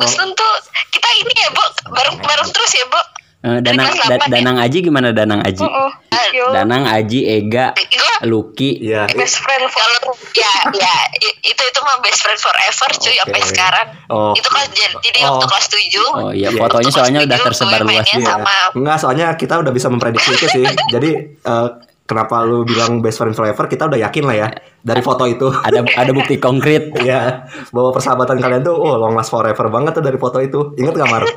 Nun 0.00 0.30
tuh 0.32 0.52
kita 0.88 1.08
ini 1.14 1.32
ya 1.36 1.48
bu 1.50 1.60
bareng 1.92 2.16
bareng 2.18 2.48
terus 2.48 2.72
ya 2.74 2.86
bu 2.86 3.00
Eh, 3.40 3.56
Dari 3.58 3.72
Danang 3.72 3.96
Da- 3.96 4.20
ya? 4.20 4.28
Danang 4.28 4.56
Aji 4.58 4.78
gimana 4.82 5.08
Danang 5.10 5.40
Aji? 5.40 5.64
Mm-mm. 5.64 5.88
Yo, 6.30 6.52
Danang 6.52 6.84
Aji 6.84 7.24
Ega 7.26 7.72
gue 7.72 8.12
Lucky 8.22 8.84
Iya. 8.84 9.08
best 9.10 9.40
friend 9.40 9.64
kalau 9.64 10.12
ya 10.30 10.52
ya 10.70 10.92
itu 11.40 11.62
itu 11.62 11.78
mah 11.80 11.96
best 12.00 12.20
friend 12.20 12.36
forever 12.36 12.88
cuy 12.92 13.16
sampai 13.16 13.40
Oke. 13.40 13.48
sekarang 13.48 13.86
Oh. 14.06 14.36
itu 14.36 14.44
kelas 14.44 14.68
jadi, 14.70 14.92
jadi 15.00 15.18
Oh. 15.24 15.40
waktu 15.40 15.46
kelas 15.48 15.66
7 15.66 16.04
Oh 16.20 16.30
iya 16.30 16.48
fotonya 16.52 16.90
soalnya 16.90 17.20
udah 17.24 17.38
tersebar 17.40 17.80
luas 17.80 18.04
Iya. 18.04 18.12
Iya. 18.14 18.28
sama 18.28 18.52
Enggak, 18.70 18.96
soalnya 18.98 19.26
kita 19.34 19.54
udah 19.56 19.72
bisa 19.72 19.86
memprediksi 19.88 20.30
itu 20.30 20.46
sih. 20.50 20.64
Jadi 20.94 21.10
eh, 21.40 21.68
kenapa 22.10 22.42
lu 22.42 22.66
bilang 22.66 22.98
best 22.98 23.22
friend 23.22 23.38
forever? 23.38 23.70
Kita 23.70 23.86
udah 23.86 24.02
yakin 24.10 24.26
lah 24.26 24.34
ya 24.34 24.48
dari 24.82 24.98
foto 24.98 25.30
itu. 25.30 25.46
ada 25.66 25.86
ada 25.86 26.10
bukti 26.10 26.42
konkret 26.42 26.90
Iya, 27.06 27.46
bahwa 27.70 27.94
persahabatan 27.94 28.42
kalian 28.42 28.66
tuh 28.66 28.74
oh 28.74 28.98
long 28.98 29.14
last 29.14 29.30
forever 29.30 29.70
banget 29.70 29.94
tuh 29.94 30.02
dari 30.02 30.18
foto 30.18 30.42
itu. 30.42 30.74
Ingat 30.74 30.98
gak 30.98 31.06
Mar? 31.06 31.22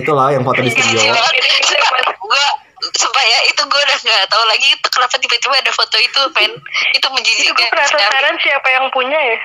Itulah 0.00 0.34
yang 0.34 0.42
foto 0.42 0.58
di 0.58 0.74
studio. 0.74 1.14
gue 2.24 2.44
supaya 2.94 3.36
itu 3.48 3.62
gue 3.64 3.80
udah 3.80 3.98
nggak 4.00 4.28
tahu 4.28 4.44
lagi 4.48 4.68
itu 4.76 4.86
kenapa 4.92 5.16
tiba-tiba 5.16 5.56
ada 5.56 5.72
foto 5.72 5.96
itu 6.00 6.20
men 6.36 6.52
itu 6.92 7.00
Itu 7.00 7.06
menjijikkan 7.12 7.56
gue 7.56 7.68
penasaran 7.72 8.34
siapa 8.40 8.68
yang 8.72 8.86
punya 8.92 9.18
ya? 9.20 9.36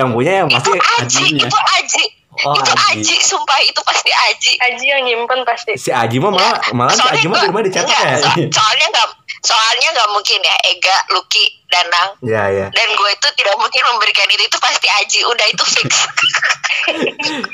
yang 0.00 0.08
punya 0.12 0.32
yang 0.44 0.48
itu 0.48 0.70
pasti 0.72 0.78
Aji 1.00 1.24
Ajinya. 1.24 1.46
itu 1.48 1.58
Aji 1.58 2.04
Oh, 2.36 2.50
itu 2.52 2.66
Aji. 2.68 3.00
Aji 3.00 3.16
sumpah 3.20 3.58
itu 3.60 3.80
pasti 3.80 4.10
Aji 4.10 4.52
Aji 4.60 4.84
yang 4.88 5.02
nyimpen 5.02 5.40
pasti. 5.42 5.72
Si 5.74 5.88
Aji 5.88 6.18
mah 6.18 6.30
malah 6.30 6.58
malah 6.72 6.90
si 6.90 7.00
Aji 7.00 7.26
mah 7.26 7.38
di 7.38 7.48
rumah 7.48 7.62
dicetak 7.62 7.86
ya. 7.88 8.18
so- 8.18 8.34
soalnya 8.50 8.86
nggak 8.88 9.08
soalnya 9.40 9.88
nggak 9.92 10.08
mungkin 10.10 10.38
ya 10.40 10.54
Ega 10.66 10.96
Lucky 11.10 11.44
Danang 11.66 12.10
Iya, 12.20 12.42
iya. 12.50 12.66
dan 12.70 12.88
gue 12.88 13.10
itu 13.10 13.28
tidak 13.34 13.54
mungkin 13.54 13.82
memberikan 13.86 14.26
itu 14.26 14.42
itu 14.42 14.58
pasti 14.58 14.88
Aji 14.88 15.20
udah 15.22 15.46
itu 15.46 15.64
fix 15.64 15.90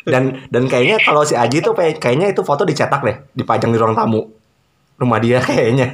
Dan 0.06 0.22
dan 0.46 0.62
kayaknya 0.66 0.96
kalau 1.00 1.22
si 1.22 1.34
Aji 1.34 1.60
tuh 1.60 1.72
kayak- 1.72 1.98
kayaknya 1.98 2.30
itu 2.30 2.40
foto 2.40 2.62
dicetak 2.62 3.00
deh, 3.00 3.16
dipajang 3.32 3.68
di 3.68 3.78
ruang 3.78 3.92
tamu. 3.92 4.22
Rumah 4.96 5.18
dia 5.18 5.40
kayaknya. 5.46 5.86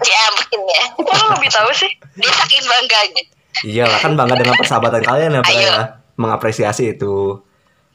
ya 0.00 0.22
mungkin 0.30 0.60
ya 0.64 0.84
Kok 0.94 1.26
lebih 1.32 1.50
tahu 1.50 1.70
sih? 1.72 1.90
dia 2.14 2.30
saking 2.32 2.64
bangganya 2.64 3.22
Iya 3.58 3.84
lah 3.84 3.98
kan 3.98 4.12
bangga 4.14 4.36
dengan 4.36 4.52
persahabatan 4.54 5.00
kalian 5.00 5.32
ya, 5.32 5.40
Pak, 5.40 5.48
Ayo. 5.50 5.64
ya. 5.64 5.80
Mengapresiasi 6.14 6.92
itu. 6.92 7.40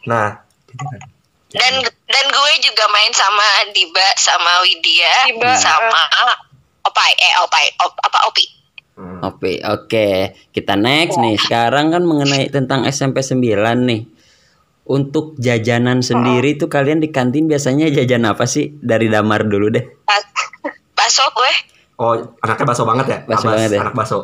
Nah, 0.10 0.42
dan 1.52 1.74
dan 1.86 2.26
gue 2.32 2.54
juga 2.64 2.86
main 2.90 3.12
sama 3.12 3.44
Diba 3.76 4.08
sama 4.16 4.64
Widya 4.64 5.30
Diba, 5.30 5.52
sama 5.60 6.02
Opai 6.82 7.12
eh 7.14 7.34
Opai 7.44 7.66
op, 7.86 7.94
apa 8.02 8.20
Opi 8.32 8.46
Oke, 9.02 9.62
oke. 9.66 10.08
Kita 10.54 10.78
next 10.78 11.18
nih. 11.18 11.34
Sekarang 11.34 11.90
kan 11.90 12.06
mengenai 12.06 12.54
tentang 12.54 12.86
SMP 12.86 13.26
9 13.26 13.42
nih. 13.90 14.06
Untuk 14.86 15.34
jajanan 15.42 16.06
sendiri 16.06 16.54
tuh 16.62 16.70
kalian 16.70 17.02
di 17.02 17.10
kantin 17.10 17.50
biasanya 17.50 17.90
jajan 17.90 18.30
apa 18.30 18.46
sih? 18.46 18.78
Dari 18.78 19.10
Damar 19.10 19.50
dulu 19.50 19.74
deh. 19.74 19.86
Bas- 20.06 20.30
Baso 20.94 21.26
gue 21.34 21.54
oh 21.98 22.14
anaknya 22.46 22.66
baso 22.66 22.84
banget 22.86 23.06
ya? 23.10 23.20
Baso 23.26 23.46
Abbas, 23.46 23.54
banget 23.58 23.70
ya? 23.74 23.80
Anak 23.82 23.96
baso. 23.98 24.20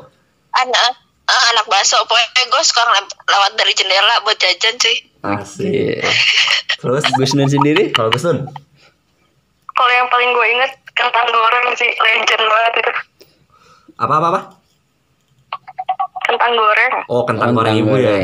anak 0.57 0.93
ah, 1.25 1.43
anak 1.53 1.65
baso 1.69 1.98
pokoknya 2.05 2.50
gue 2.50 2.62
suka 2.65 2.81
lewat 3.25 3.51
dari 3.57 3.74
jendela 3.77 4.22
buat 4.25 4.38
jajan 4.38 4.77
cuy 4.77 4.96
Asik. 5.36 5.67
Iya. 5.67 6.07
Terus 6.81 7.03
Gus 7.17 7.34
Nun 7.34 7.50
sendiri? 7.50 7.89
kalau 7.91 8.13
Gus 8.13 8.24
Nun? 8.24 8.46
Kalau 9.67 9.93
yang 9.93 10.07
paling 10.10 10.29
gue 10.34 10.48
inget 10.57 10.72
kentang 10.93 11.27
goreng 11.29 11.67
sih 11.77 11.89
legend 11.89 12.43
banget 12.46 12.74
itu. 12.81 12.91
Apa 13.98 14.13
apa 14.22 14.27
apa? 14.29 14.41
Kentang 16.27 16.53
goreng. 16.53 16.93
Oh, 17.07 17.24
kentang, 17.24 17.53
Kentang 17.53 17.57
goreng 17.57 17.75
ibu 17.77 17.96
ya. 17.98 18.17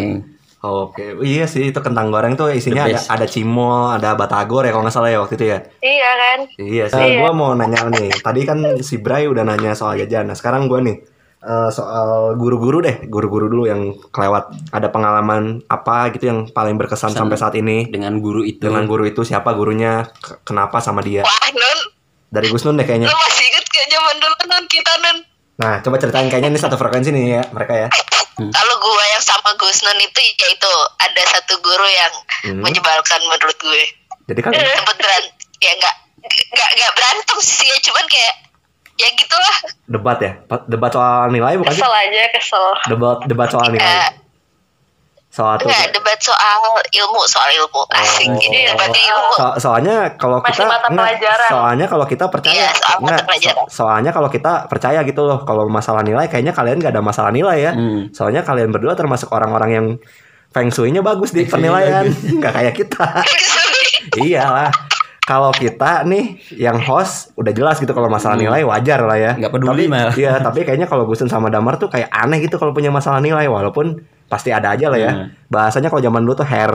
Oke, 0.63 1.19
iya 1.27 1.43
sih 1.43 1.75
itu 1.75 1.79
kentang 1.83 2.07
goreng 2.07 2.39
tuh 2.39 2.47
isinya 2.47 2.87
ada 2.87 2.95
ada 2.95 3.27
cimol, 3.27 3.99
ada 3.99 4.15
batagor 4.15 4.63
ya 4.63 4.71
kalau 4.71 4.87
nggak 4.87 4.95
salah 4.95 5.11
ya 5.11 5.19
waktu 5.19 5.35
itu 5.35 5.45
ya. 5.51 5.59
Iya 5.83 6.11
kan? 6.15 6.39
Iya, 6.55 6.85
sih. 6.87 7.03
Iya. 7.03 7.19
Gua 7.19 7.31
mau 7.35 7.51
nanya 7.51 7.83
nih. 7.91 8.15
Tadi 8.23 8.41
kan 8.47 8.63
si 8.79 8.95
Bray 9.03 9.27
udah 9.27 9.43
nanya 9.43 9.75
soal 9.75 9.99
jajan. 9.99 10.31
Nah, 10.31 10.39
sekarang 10.39 10.71
gua 10.71 10.79
nih 10.79 11.03
eh, 11.43 11.69
soal 11.69 12.09
guru-guru 12.33 12.79
deh, 12.79 13.03
guru-guru 13.05 13.45
dulu 13.45 13.63
yang 13.65 13.81
kelewat. 14.09 14.49
Ada 14.69 14.87
pengalaman 14.87 15.43
apa 15.65 16.07
gitu 16.09 16.25
yang 16.25 16.39
paling 16.47 16.75
berkesan 16.75 17.11
Kesan. 17.11 17.19
sampai 17.21 17.35
saat 17.35 17.55
ini? 17.55 17.85
Dengan 17.85 18.17
guru 18.17 18.41
itu. 18.41 18.59
Dengan 18.59 18.83
guru 18.83 19.03
itu 19.03 19.21
siapa 19.21 19.51
gurunya? 19.51 20.07
Ke- 20.15 20.39
Kenapa 20.43 20.79
sama 20.79 20.99
dia? 20.99 21.21
wah 21.21 21.47
Nun 21.49 21.79
Dari 22.29 22.47
Gus 22.47 22.63
Nun 22.63 22.73
deh 22.73 22.83
kayaknya. 22.83 23.05
lu 23.05 23.15
masih 23.15 23.45
inget 23.45 23.65
ke 23.65 23.79
zaman 23.85 24.15
dulu 24.17 24.35
Nun 24.47 24.65
kita 24.67 24.93
Nun 24.99 25.17
Nah, 25.53 25.77
coba 25.79 25.95
ceritain 25.97 26.25
kayaknya 26.27 26.49
ini 26.49 26.57
satu 26.57 26.75
frekuensi 26.75 27.09
nih 27.09 27.25
ya 27.31 27.43
mereka 27.49 27.73
ya. 27.77 27.87
kalau 28.33 28.75
gue 28.75 29.03
yang 29.07 29.21
sama 29.21 29.53
Gus 29.53 29.79
Nun 29.81 29.99
itu 29.99 30.17
yaitu 30.17 30.73
ada 30.97 31.21
satu 31.29 31.59
guru 31.59 31.85
yang 31.85 32.13
Hmm. 32.43 32.59
menyebalkan 32.59 33.21
menurut 33.23 33.55
gue 33.55 33.83
Jadi 34.25 34.39
kan 34.41 34.51
sempet 34.51 34.97
berantem 34.97 35.31
ya 35.59 35.71
nggak 35.73 35.95
nggak 36.49 36.69
nggak 36.73 36.91
berantem 36.93 37.37
sih 37.39 37.63
ya 37.63 37.77
cuman 37.81 38.03
kayak 38.05 38.33
ya 38.95 39.09
gitulah 39.11 39.55
debat 39.85 40.17
ya. 40.17 40.31
Debat 40.65 40.89
soal 40.89 41.29
nilai 41.29 41.53
bukan 41.55 41.69
sih? 41.69 41.79
Kesel 41.79 41.93
aja, 41.93 42.23
kesel. 42.31 42.65
Debat 42.87 43.17
debat 43.23 43.47
soal 43.47 43.67
nilai. 43.69 44.21
Soal 45.27 45.57
tuh. 45.57 45.65
enggak 45.65 45.89
debat 45.91 46.19
soal 46.19 46.61
ilmu 46.85 47.21
soal 47.25 47.49
ilmu 47.51 47.81
asik 47.91 48.29
Oh. 48.29 48.37
ini 48.39 48.69
debat 48.69 48.85
ilmu 48.87 49.33
So- 49.33 49.57
soalnya 49.59 50.13
kalau 50.13 50.37
Masih 50.39 50.61
kita 50.61 50.69
mata 50.69 50.87
enggak, 50.87 51.05
pelajaran. 51.09 51.49
soalnya 51.49 51.85
kalau 51.89 52.05
kita 52.05 52.25
percaya 52.29 52.53
Iya, 52.55 52.69
soal 52.71 52.93
mata 52.93 53.01
enggak, 53.01 53.21
pelajaran. 53.25 53.55
so- 53.57 53.69
soalnya 53.73 54.11
kalau 54.13 54.29
kita 54.29 54.51
percaya 54.69 54.99
gitu 55.01 55.21
loh 55.23 55.41
kalau 55.41 55.65
masalah 55.67 56.01
nilai 56.01 56.29
kayaknya 56.29 56.53
kalian 56.53 56.77
nggak 56.77 56.93
ada 56.93 57.01
masalah 57.01 57.33
nilai 57.33 57.57
ya 57.59 57.71
Hmm. 57.73 58.13
soalnya 58.13 58.45
kalian 58.45 58.69
berdua 58.69 58.93
termasuk 58.93 59.25
orang-orang 59.27 59.69
yang 59.71 59.85
feng 60.53 60.69
shui-nya 60.69 61.01
bagus 61.01 61.33
di 61.33 61.49
penilaian 61.49 62.05
nggak 62.37 62.53
kayak 62.53 62.73
kita 62.75 63.25
iyalah 64.15 64.69
kalau 65.23 65.55
kita 65.55 66.03
nih 66.03 66.35
yang 66.59 66.75
host 66.83 67.31
udah 67.39 67.55
jelas 67.55 67.79
gitu 67.79 67.95
kalau 67.95 68.11
masalah 68.11 68.35
nilai 68.35 68.67
wajar 68.67 68.99
lah 69.07 69.15
ya. 69.15 69.31
Nggak 69.39 69.51
peduli 69.55 69.87
tapi, 69.87 69.91
malah. 69.91 70.13
iya 70.19 70.39
tapi 70.47 70.67
kayaknya 70.67 70.87
kalau 70.91 71.07
Gusun 71.07 71.31
sama 71.31 71.47
Damar 71.47 71.79
tuh 71.79 71.87
kayak 71.87 72.11
aneh 72.11 72.43
gitu 72.43 72.59
kalau 72.59 72.75
punya 72.75 72.91
masalah 72.91 73.23
nilai 73.23 73.47
walaupun 73.47 74.03
pasti 74.27 74.51
ada 74.51 74.75
aja 74.75 74.91
lah 74.91 74.99
ya. 74.99 75.11
Hmm. 75.15 75.27
bahasanya 75.47 75.87
kalau 75.87 76.03
zaman 76.03 76.27
dulu 76.27 76.43
tuh 76.43 76.47
hair. 76.47 76.71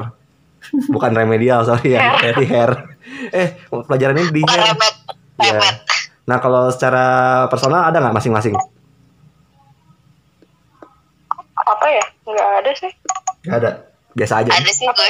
Bukan 0.89 1.13
remedial 1.13 1.63
sorry 1.69 1.97
ya. 1.97 2.17
Di 2.21 2.47
hair. 2.49 2.71
Eh 3.37 3.61
pelajaran 3.69 4.17
ini 4.17 4.29
di 4.33 4.43
hair. 4.45 4.75
Iya. 5.39 5.61
remet 5.61 5.77
nah 6.29 6.45
kalau 6.45 6.69
secara 6.69 7.47
personal 7.49 7.89
ada 7.89 8.05
nggak 8.05 8.17
masing-masing? 8.17 8.53
Apa 11.57 11.87
ya? 11.89 12.05
Nggak 12.25 12.49
ada 12.65 12.71
sih. 12.77 12.93
Gak 13.49 13.57
ada 13.65 13.88
biasa 14.19 14.35
aja 14.41 14.51
ada 14.51 14.67
sih 14.69 14.85
gue 14.85 15.09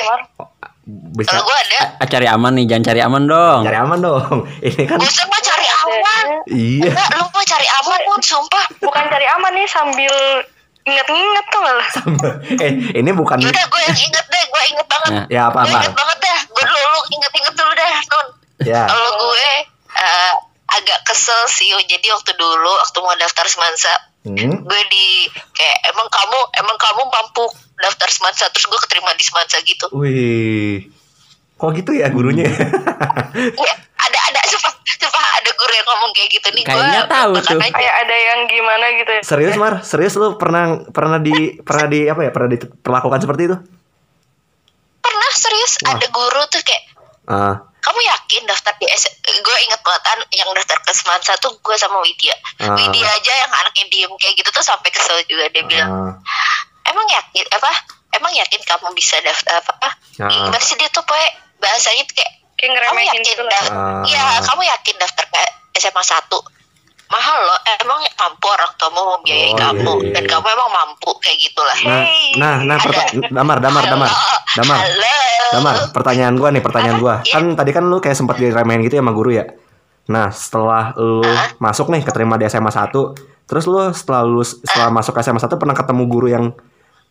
bisa 1.14 1.28
kalau 1.30 1.44
gue 1.44 1.56
ada 1.58 1.78
Ah, 1.96 2.06
cari 2.06 2.26
aman 2.26 2.52
nih, 2.54 2.64
jangan 2.64 2.84
cari 2.86 3.00
aman 3.02 3.22
dong. 3.24 3.60
cari 3.62 3.76
aman 3.76 3.98
dong 3.98 4.36
ini 4.66 4.82
kan 4.84 4.96
Gue 4.96 5.10
sama 5.10 5.36
cari 5.38 5.66
aman. 5.66 6.26
Iya. 6.46 6.88
Enggak, 6.88 7.08
lu 7.14 7.24
mau 7.26 7.44
cari 7.44 7.66
aman 7.68 8.00
pun, 8.04 8.20
sumpah. 8.22 8.64
bukan 8.78 9.04
cari 9.06 9.26
aman 9.28 9.52
nih 9.52 9.66
sambil 9.66 10.14
inget-inget 10.82 11.44
tuh 11.46 11.60
nggak 11.60 11.76
lah 11.76 11.90
eh, 12.58 12.72
ini 12.94 13.10
bukan 13.12 13.36
Yaudah, 13.36 13.66
gue 13.66 13.80
yang 13.82 13.98
inget 13.98 14.24
deh, 14.26 14.44
gue 14.46 14.62
inget 14.66 14.86
banget. 14.86 15.10
Nah. 15.10 15.24
ya 15.28 15.40
apa 15.46 15.58
Gue 15.58 15.68
apa? 15.68 15.78
inget 15.78 15.94
banget 15.94 16.18
dah. 16.18 16.38
Gue 16.46 16.62
dulu 16.62 16.86
lu 16.86 17.00
inget-inget 17.10 17.54
dulu 17.54 17.72
dah, 17.74 17.90
Nun. 18.02 18.26
Ya. 18.62 18.82
Kalau 18.86 19.10
gue 19.18 19.46
eh, 19.94 20.32
agak 20.70 20.98
kesel 21.04 21.40
sih. 21.46 21.68
Jadi 21.82 22.06
waktu 22.08 22.32
dulu, 22.34 22.70
waktu 22.78 22.98
mau 22.98 23.14
daftar 23.14 23.44
semansa, 23.44 23.92
Hmm. 24.18 24.60
gue 24.60 24.80
di 24.86 25.06
kayak 25.50 25.78
emang 25.88 26.04
kamu 26.06 26.38
emang 26.54 26.76
kamu 26.76 27.00
mampu 27.02 27.44
daftar 27.78 28.08
semansa 28.08 28.44
terus 28.48 28.66
gue 28.66 28.80
keterima 28.80 29.10
di 29.12 29.22
semansa 29.22 29.56
gitu. 29.62 29.86
Wih. 29.92 30.90
Kok 31.54 31.70
gitu 31.74 31.90
ya 31.92 32.06
gurunya? 32.08 32.46
Ya, 33.38 33.74
ada 33.98 34.18
ada 34.24 34.40
sumpah, 34.44 34.72
sumpah 34.80 35.22
ada 35.36 35.50
guru 35.52 35.70
yang 35.70 35.86
ngomong 35.86 36.10
kayak 36.10 36.30
gitu 36.32 36.48
nih. 36.50 36.64
Kayaknya 36.64 37.02
tahu 37.06 37.32
tuh. 37.36 37.54
aja. 37.54 37.70
kayak 37.70 37.94
ada 38.02 38.16
yang 38.16 38.40
gimana 38.46 38.84
gitu 38.94 39.10
ya 39.10 39.22
Serius 39.22 39.54
Mar? 39.54 39.74
Serius 39.80 40.14
lu 40.14 40.34
pernah 40.34 40.64
pernah 40.88 41.18
di 41.18 41.34
pernah 41.60 41.86
di 41.86 42.06
apa 42.06 42.20
ya? 42.20 42.30
Pernah 42.30 42.50
diperlakukan 42.50 43.20
seperti 43.20 43.42
itu? 43.44 43.56
Pernah 44.98 45.30
serius 45.32 45.72
Wah. 45.80 45.94
ada 45.94 46.06
guru 46.08 46.42
tuh 46.46 46.62
kayak 46.62 46.84
Ah. 47.26 47.60
kamu 47.78 48.00
yakin 48.02 48.42
daftar 48.44 48.72
di 48.74 48.88
S 48.88 49.04
gue 49.20 49.56
inget 49.62 49.78
banget 49.78 50.00
kan 50.02 50.18
yang 50.32 50.48
daftar 50.50 50.80
ke 50.80 50.92
Semansa 50.92 51.36
tuh 51.36 51.52
gue 51.54 51.76
sama 51.76 52.00
Widya 52.00 52.32
Ah. 52.58 52.72
Widya 52.72 53.04
aja 53.04 53.32
yang 53.38 53.52
anaknya 53.54 53.84
diem 53.86 54.12
kayak 54.16 54.34
gitu 54.34 54.48
tuh 54.50 54.64
sampai 54.64 54.88
kesel 54.88 55.20
juga 55.26 55.44
dia 55.46 55.62
bilang 55.62 55.90
ah. 55.92 56.12
Emang 56.88 57.06
yakin 57.06 57.44
apa 57.50 57.70
emang 58.12 58.32
yakin 58.32 58.60
kamu 58.60 58.88
bisa 58.92 59.16
daftar 59.20 59.60
apa 59.60 59.88
Ah. 60.18 60.26
gimana 60.26 60.58
sih 60.58 60.74
dia 60.74 60.88
tuh 60.88 61.00
pokoknya 61.00 61.28
bahasanya 61.56 62.02
tuh 62.02 62.14
kayak 62.14 62.32
kayak 62.54 62.70
kamu 62.70 62.74
ngeremehin 62.74 63.08
yakin 63.08 63.22
gitu 63.24 63.42
lah 63.44 63.52
dah 63.52 63.64
Ah. 63.68 64.02
ya 64.04 64.22
kamu 64.42 64.62
yakin 64.66 64.94
daftar 64.96 65.24
ke 65.26 65.42
SMA 65.76 66.02
1 66.02 66.42
mahal 67.08 67.38
loh 67.40 67.58
emang 67.78 68.00
mampu 68.04 68.46
orang 68.46 68.68
tuamu 68.74 69.00
membiayai 69.14 69.48
Oh, 69.48 69.56
kamu 69.56 69.80
iya, 69.80 70.02
iya, 70.02 70.12
dan 70.12 70.22
iya. 70.22 70.30
kamu 70.30 70.46
emang 70.46 70.70
mampu 70.70 71.10
kayak 71.18 71.38
gitulah 71.38 71.78
Nah, 71.80 72.00
Hey, 72.04 72.24
nah, 72.34 72.56
nah, 72.60 72.76
perta- 72.76 73.08
damar, 73.24 73.58
damar, 73.58 73.84
damar, 73.86 74.10
Halo, 74.10 74.36
damar, 74.54 74.78
halo. 74.82 75.14
damar. 75.50 75.76
Pertanyaan 75.88 76.34
gua 76.36 76.48
nih, 76.50 76.60
pertanyaan 76.60 76.98
gua. 76.98 77.14
Apa? 77.18 77.32
Kan 77.32 77.44
tadi 77.54 77.70
kan 77.72 77.80
lu 77.82 77.96
kayak 77.98 78.12
sempat 78.12 78.36
diremehin 78.36 78.84
gitu 78.84 78.94
ya 78.94 79.02
sama 79.02 79.12
guru 79.12 79.30
ya. 79.32 79.44
Nah, 80.06 80.28
setelah 80.28 80.92
lu 80.96 81.24
masuk 81.56 81.88
nih 81.88 82.02
keterima 82.02 82.36
di 82.36 82.44
SMA 82.44 82.68
1, 82.68 83.16
terus 83.44 83.64
lu 83.64 83.80
setelah 83.88 84.22
lu 84.22 84.44
setelah 84.44 84.90
masuk 84.90 85.12
ke 85.14 85.20
SMA 85.22 85.38
1 85.38 85.56
pernah 85.56 85.72
ketemu 85.72 86.02
guru 86.04 86.28
yang 86.28 86.44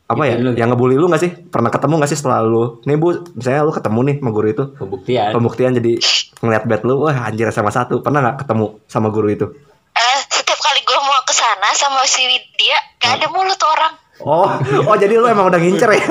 apa 0.07 0.21
ya? 0.23 0.33
Gitu 0.33 0.43
lu. 0.43 0.51
Yang 0.53 0.67
ngebully 0.71 0.95
lu 0.95 1.05
gak 1.07 1.19
sih? 1.19 1.31
Pernah 1.31 1.67
ketemu 1.67 1.93
gak 1.97 2.07
sih 2.07 2.15
setelah 2.15 2.39
lu? 2.39 2.79
Nih 2.83 2.95
Bu, 2.95 3.07
misalnya 3.31 3.61
lu 3.61 3.71
ketemu 3.71 3.99
nih 4.01 4.15
sama 4.17 4.31
guru 4.31 4.47
itu. 4.47 4.63
Pembuktian. 4.73 5.29
Pembuktian 5.31 5.71
jadi 5.73 5.91
ngeliat 6.39 6.63
bed 6.63 6.81
lu, 6.81 6.95
wah 7.01 7.17
anjir 7.23 7.47
SMA 7.47 7.69
1. 7.69 7.91
Pernah 7.97 8.19
gak 8.25 8.37
ketemu 8.41 8.65
sama 8.85 9.07
guru 9.07 9.27
itu? 9.27 9.45
Eh, 9.93 10.19
setiap 10.27 10.55
kali 10.57 10.79
gue 10.79 10.97
mau 10.97 11.19
ke 11.21 11.33
sana 11.33 11.69
sama 11.73 12.01
si 12.03 12.21
Widya 12.21 12.77
gak 12.97 13.17
ada 13.17 13.27
mulut 13.27 13.57
orang 13.59 13.93
Oh, 14.19 14.49
oh 14.83 14.95
jadi 14.95 15.13
lu 15.13 15.25
emang 15.25 15.45
udah 15.45 15.57
ngincer 15.57 15.89
ya? 15.91 16.01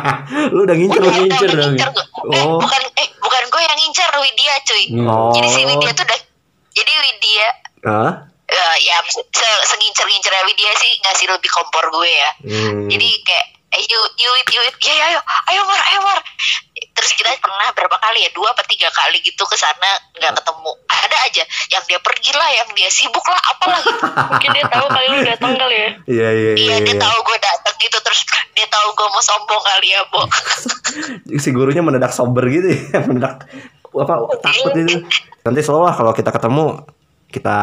lu 0.54 0.64
udah 0.64 0.72
ngincer 0.72 1.00
Udah, 1.00 1.12
ngincer 1.14 1.48
udah 1.48 1.56
dong. 1.58 1.72
ngincer 1.72 1.88
eh 2.30 2.44
Oh. 2.44 2.58
bukan 2.58 2.80
eh 2.94 3.08
bukan 3.16 3.42
gue 3.46 3.62
yang 3.62 3.76
ngincer 3.78 4.10
Widya 4.14 4.54
cuy 4.62 4.84
Oh. 5.02 5.32
jadi 5.32 5.48
si 5.48 5.60
Widya 5.64 5.90
tuh 5.90 6.04
udah 6.04 6.18
jadi 6.70 6.92
Widya 6.94 7.48
Hah? 7.82 8.12
Eh, 8.56 8.76
ya 8.88 8.96
se 9.12 9.48
sengincer 9.68 10.06
ngincernya 10.08 10.42
Widya 10.48 10.72
sih 10.80 10.92
ngasih 11.04 11.26
lebih 11.28 11.50
kompor 11.52 11.84
gue 11.92 12.10
ya. 12.10 12.30
Hmm. 12.42 12.88
jadi 12.88 13.08
kayak 13.22 13.46
eh 13.76 13.82
you 13.84 14.00
you 14.16 14.30
it 14.40 14.48
you 14.48 14.62
it. 14.62 14.74
Ya 14.80 14.94
ya 14.94 15.04
ayo 15.12 15.20
ayo 15.52 15.60
mar 15.68 15.80
ayo 15.90 16.00
mar. 16.00 16.18
Terus 16.96 17.12
kita 17.12 17.36
pernah 17.42 17.68
berapa 17.76 17.96
kali 17.98 18.24
ya? 18.24 18.30
Dua 18.32 18.48
atau 18.54 18.64
tiga 18.64 18.88
kali 18.88 19.20
gitu 19.20 19.42
ke 19.44 19.56
sana 19.58 19.90
nggak 20.16 20.32
ketemu. 20.38 20.72
Ada 20.88 21.16
aja. 21.28 21.42
Yang 21.74 21.82
dia 21.90 21.98
pergi 22.00 22.32
lah 22.32 22.48
yang 22.62 22.68
dia 22.72 22.88
sibuk 22.88 23.26
lah 23.26 23.40
apalah 23.52 23.80
gitu. 23.84 24.06
Mungkin 24.06 24.48
dia 24.54 24.64
tahu 24.70 24.86
kali 24.88 25.06
lu 25.12 25.18
datang 25.26 25.52
kali 25.58 25.76
ya. 25.76 25.90
Iya 26.16 26.28
iya 26.30 26.50
iya. 26.54 26.54
iya 26.56 26.76
dia 26.86 26.94
iya. 26.96 27.02
tahu 27.02 27.16
gue 27.26 27.38
datang 27.42 27.74
gitu. 27.82 27.98
Terus 28.00 28.20
dia 28.54 28.66
tahu 28.70 28.86
gue 28.96 29.08
mau 29.12 29.22
sombong 29.22 29.62
kali 29.62 29.88
ya 29.92 30.00
bo. 30.08 30.22
Si 31.42 31.48
gurunya 31.52 31.84
mendadak 31.84 32.14
sober 32.14 32.48
gitu 32.48 32.72
ya 32.72 33.02
mendadak 33.08 33.44
apa 33.96 34.14
takut 34.44 34.72
itu 34.76 35.08
nanti 35.40 35.60
selalu 35.64 35.88
lah 35.88 35.94
kalau 35.96 36.12
kita 36.12 36.28
ketemu 36.28 36.84
kita 37.30 37.58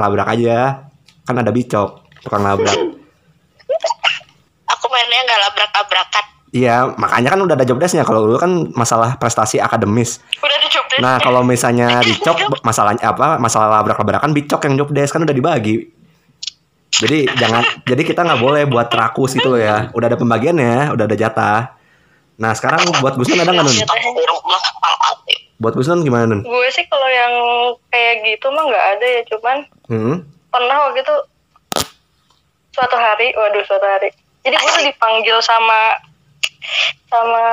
labrak 0.00 0.28
aja 0.34 0.88
kan 1.24 1.36
ada 1.40 1.50
bicok 1.52 2.04
tukang 2.24 2.44
labrak. 2.44 2.74
Aku 4.72 4.86
mainnya 4.88 5.20
nggak 5.24 5.40
labrak-labrakan. 5.48 6.24
Iya 6.54 6.94
makanya 6.94 7.34
kan 7.34 7.40
udah 7.42 7.54
ada 7.58 7.66
job 7.66 7.82
desknya. 7.82 8.06
Kalau 8.06 8.30
dulu 8.30 8.38
kan 8.38 8.70
masalah 8.78 9.18
prestasi 9.18 9.58
akademis. 9.58 10.22
Udah 10.38 10.58
dicoba 10.62 10.94
nah 11.02 11.18
kalau 11.18 11.42
misalnya 11.42 11.98
dicok 12.08 12.62
masalahnya 12.62 13.02
apa? 13.02 13.42
Masalah 13.42 13.82
labrak 13.82 13.98
labrakan 13.98 14.30
bicok 14.30 14.62
yang 14.70 14.78
job 14.78 14.90
desk 14.94 15.12
kan 15.18 15.26
udah 15.26 15.34
dibagi. 15.34 15.90
Jadi 16.94 17.26
jangan 17.26 17.82
jadi 17.82 18.02
kita 18.06 18.22
nggak 18.22 18.38
boleh 18.38 18.62
buat 18.70 18.86
rakus 18.86 19.34
gitu 19.34 19.50
loh 19.50 19.60
ya. 19.60 19.90
Udah 19.92 20.06
ada 20.06 20.14
pembagiannya 20.14 20.94
udah 20.94 21.04
ada 21.10 21.16
jatah. 21.18 21.74
Nah 22.38 22.54
sekarang 22.54 22.86
buat 23.02 23.18
Gusnun 23.18 23.42
ada 23.42 23.50
nggak 23.50 23.66
nun? 23.66 23.74
Astagfirullahaladzim. 23.74 25.23
Buat 25.58 25.74
Gusnun 25.74 26.02
gimana 26.02 26.26
nun 26.26 26.42
gue 26.42 26.68
sih 26.74 26.84
kalau 26.90 27.06
yang 27.06 27.34
kayak 27.88 28.26
gitu 28.26 28.50
mah 28.50 28.64
nggak 28.66 28.86
ada 28.98 29.06
ya 29.06 29.22
cuman 29.30 29.56
hmm? 29.88 30.16
pernah 30.50 30.76
waktu 30.88 31.00
itu 31.02 31.16
suatu 32.74 32.96
hari 32.98 33.30
waduh 33.38 33.62
suatu 33.62 33.86
hari 33.86 34.10
jadi 34.42 34.58
gue 34.58 34.70
tuh 34.70 34.84
dipanggil 34.84 35.38
sama 35.40 35.98
sama 37.08 37.44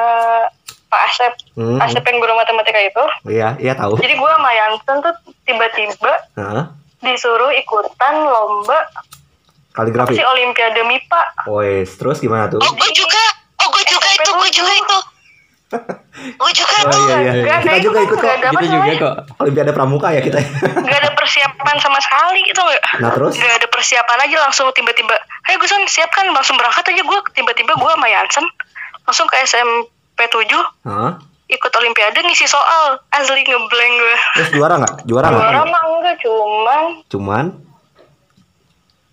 Pak 0.91 1.01
Asep 1.07 1.33
Hmm. 1.51 1.77
Asep 1.83 1.99
yang 2.07 2.17
guru 2.23 2.33
matematika 2.33 2.79
itu 2.79 3.03
iya 3.27 3.59
iya 3.59 3.75
tahu 3.75 3.99
jadi 3.99 4.15
gue 4.17 4.29
sama 4.33 4.49
Yansen 4.49 4.97
tuh 5.03 5.13
tiba-tiba 5.45 6.13
Hah? 6.39 6.73
disuruh 7.03 7.51
ikutan 7.53 8.13
lomba 8.23 8.87
kaligrafi 9.71 10.15
si 10.15 10.23
Olimpiade 10.23 10.83
MIPA 10.83 11.21
Wes, 11.47 11.95
terus 11.95 12.19
gimana 12.19 12.51
tuh? 12.51 12.59
Oh 12.59 12.71
gue 12.75 12.91
juga, 12.91 13.23
oh 13.63 13.67
gue 13.71 13.83
juga 13.87 14.03
SMP 14.03 14.23
itu, 14.23 14.31
gue 14.35 14.49
juga 14.51 14.71
itu. 14.75 14.97
Gue 15.71 16.51
juga 16.51 16.75
Oh 16.81 16.91
tuh. 16.91 17.03
iya 17.07 17.17
iya. 17.21 17.33
Gak, 17.41 17.57
Kita 17.61 17.71
gak 17.71 17.81
juga 17.81 17.99
ikut, 18.01 18.17
kok. 18.17 18.23
gak 18.23 18.37
ada 18.37 18.47
Kita 18.51 18.67
juga 18.67 18.91
kok. 18.93 19.15
Olimpiade 19.39 19.71
pramuka 19.71 20.07
ya 20.09 20.19
kita. 20.19 20.37
Gak 20.83 20.99
ada 20.99 21.11
persiapan 21.11 21.75
sama 21.79 21.97
sekali 21.97 22.39
gitu 22.43 22.59
nggak 22.59 22.81
Nah 22.99 23.09
terus? 23.09 23.33
Gak 23.35 23.55
ada 23.55 23.67
persiapan 23.67 24.17
aja 24.21 24.37
langsung 24.41 24.67
tiba-tiba 24.71 25.15
Ayo 25.47 25.57
Gusun 25.57 25.83
siap 25.85 26.11
kan 26.11 26.27
langsung 26.27 26.55
berangkat 26.55 26.83
aja 26.85 27.01
gue 27.01 27.19
Tiba-tiba 27.31 27.71
gue 27.71 27.89
sama 27.89 28.07
Yansen 28.07 28.45
Langsung 29.03 29.25
ke 29.25 29.39
SMP 29.41 30.19
7 30.21 30.43
Hah? 30.83 31.11
Ikut 31.47 31.71
Olimpiade 31.73 32.19
ngisi 32.19 32.45
soal 32.45 32.99
Asli 33.09 33.41
ngeblank 33.41 33.93
gue 33.95 34.15
Terus 34.35 34.49
juara 34.51 34.75
nggak? 34.77 34.93
Juara 35.03 35.27
nggak? 35.29 35.41
Juara 35.41 35.61
mah 35.63 35.83
enggak 35.89 36.15
cuman 36.19 36.83
Cuman 37.07 37.45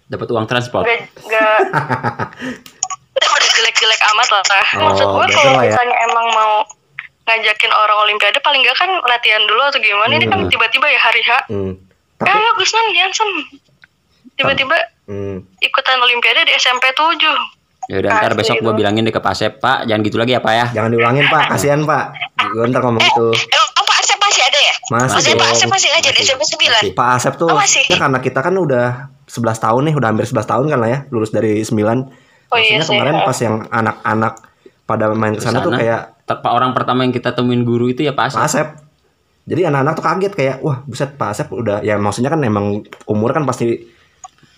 Dapat 0.09 0.25
uang 0.27 0.47
transport. 0.49 0.89
Gak, 0.89 1.01
gak 1.29 1.61
Udah 3.21 3.51
jelek-jelek 3.53 4.01
amat 4.09 4.29
lah 4.31 4.43
Oh, 4.77 4.83
Maksud 4.89 5.07
gue 5.07 5.27
kalau 5.33 5.53
ya. 5.57 5.61
misalnya 5.67 5.97
emang 6.05 6.27
mau 6.31 6.53
Ngajakin 7.25 7.69
orang 7.71 7.99
Olimpiade 8.03 8.41
paling 8.41 8.63
gak 8.63 8.73
kan 8.75 8.89
latihan 9.05 9.43
dulu 9.45 9.61
atau 9.63 9.77
gimana 9.79 10.13
Ini 10.15 10.27
kan 10.27 10.39
Hmm. 10.39 10.49
tiba-tiba 10.49 10.87
ya 10.87 10.97
hari 10.99 11.21
H 11.21 11.31
hmm. 11.47 11.73
Eh 12.19 12.25
Tapi 12.25 12.33
ayo 12.35 12.51
Gusnan 12.57 12.87
Yansen 12.91 13.29
Tiba-tiba 14.35 14.77
hmm. 15.05 15.37
ikutan 15.61 15.99
Olimpiade 15.99 16.45
di 16.45 16.53
SMP 16.55 16.89
7 16.91 17.19
Ya 17.89 17.97
udah 17.99 18.11
ntar 18.15 18.33
besok 18.35 18.61
gue 18.61 18.75
bilangin 18.75 19.01
deh 19.01 19.09
ke 19.09 19.17
Pak 19.17 19.33
Asep, 19.33 19.53
Pak, 19.59 19.89
jangan 19.89 20.05
gitu 20.05 20.21
lagi 20.21 20.37
ya 20.37 20.45
Pak 20.45 20.53
ya. 20.53 20.67
jangan 20.77 20.93
diulangin 20.93 21.25
Pak, 21.25 21.49
kasihan 21.49 21.81
Pak. 21.83 22.05
Gue 22.53 22.69
ntar 22.69 22.85
ngomong 22.85 23.01
gitu. 23.01 23.33
Emang 23.33 23.71
Pak 23.81 23.97
Asep 23.97 24.19
masih 24.21 24.43
ada 24.45 24.61
ya? 24.61 24.75
Masih 24.87 25.09
Maksudnya 25.09 25.37
Pak. 25.41 25.49
Asep 25.49 25.69
masih 25.73 25.89
ngajar 25.89 26.13
di 26.13 26.21
SMP 26.21 26.43
9? 26.45 26.93
Pak 26.93 27.09
Asep 27.17 27.33
tuh 27.35 27.49
Oh, 27.49 27.57
masih? 27.57 27.81
ya 27.89 27.97
karena 27.97 28.21
kita 28.21 28.45
kan 28.45 28.53
udah 28.53 28.87
11 29.25 29.41
tahun 29.57 29.83
nih, 29.89 29.95
udah 29.97 30.05
hampir 30.07 30.27
11 30.27 30.45
tahun 30.45 30.65
kan 30.69 30.79
lah 30.79 30.91
ya, 30.91 30.99
lulus 31.09 31.33
dari 31.33 31.65
9. 31.65 32.28
Oh 32.49 32.59
iya 32.59 32.81
Maksudnya 32.81 32.85
sih, 32.85 32.97
kemarin 32.97 33.15
ha. 33.15 33.27
pas 33.29 33.39
yang 33.45 33.57
anak-anak 33.69 34.35
pada 34.89 35.05
main 35.13 35.35
ke 35.37 35.43
sana 35.45 35.61
tuh 35.61 35.77
kayak 35.77 36.25
ter- 36.25 36.41
orang 36.49 36.73
pertama 36.73 37.05
yang 37.05 37.13
kita 37.13 37.37
temuin 37.37 37.61
guru 37.65 37.93
itu 37.93 38.09
ya 38.09 38.17
Pak 38.17 38.33
Asep. 38.33 38.37
Pak 38.41 38.47
Asep. 38.49 38.69
Jadi 39.49 39.61
anak-anak 39.65 39.93
tuh 39.97 40.05
kaget 40.05 40.33
kayak 40.33 40.57
wah 40.65 40.81
buset 40.85 41.17
Pak 41.17 41.29
Asep 41.33 41.49
udah 41.53 41.85
ya 41.85 42.01
maksudnya 42.01 42.33
kan 42.33 42.41
emang 42.45 42.85
umur 43.09 43.33
kan 43.37 43.45
pasti 43.45 43.85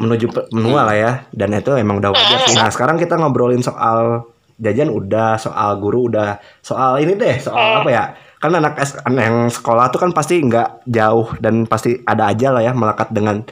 menuju 0.01 0.33
menua 0.57 0.89
lah 0.89 0.97
ya 0.97 1.13
dan 1.35 1.53
itu 1.53 1.75
emang 1.77 1.99
udah 1.99 2.11
wajar 2.15 2.39
sih. 2.47 2.57
Nah 2.57 2.71
sekarang 2.71 2.97
kita 2.97 3.19
ngobrolin 3.19 3.63
soal 3.63 4.31
jajan 4.61 4.93
udah, 4.93 5.41
soal 5.41 5.81
guru 5.81 6.13
udah, 6.13 6.37
soal 6.61 7.01
ini 7.01 7.17
deh 7.17 7.37
soal 7.43 7.83
apa 7.83 7.91
ya? 7.91 8.05
Kan 8.41 8.57
anak 8.57 8.81
yang 9.13 9.53
sekolah 9.53 9.93
tuh 9.93 10.01
kan 10.01 10.11
pasti 10.17 10.41
nggak 10.41 10.89
jauh 10.89 11.29
dan 11.43 11.69
pasti 11.69 12.01
ada 12.09 12.33
aja 12.33 12.49
lah 12.55 12.65
ya 12.65 12.73
melekat 12.73 13.13
dengan 13.13 13.45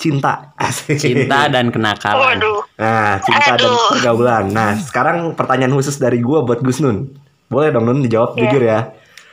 cinta. 0.00 0.56
Asik. 0.56 0.96
Cinta 0.96 1.46
dan 1.46 1.68
kenakalan. 1.68 2.40
Waduh 2.40 2.64
Nah, 2.80 3.20
cinta 3.20 3.52
dan 3.54 3.68
Aduh. 3.68 3.88
pergaulan. 3.92 4.44
Nah, 4.48 4.72
sekarang 4.74 5.36
pertanyaan 5.36 5.70
khusus 5.70 6.00
dari 6.00 6.18
gua 6.18 6.40
buat 6.40 6.64
Gus 6.64 6.80
Nun. 6.80 7.12
Boleh 7.46 7.68
dong 7.68 7.84
Nun 7.84 8.00
dijawab 8.00 8.32
Iya. 8.32 8.40
jujur 8.40 8.62
ya. 8.64 8.80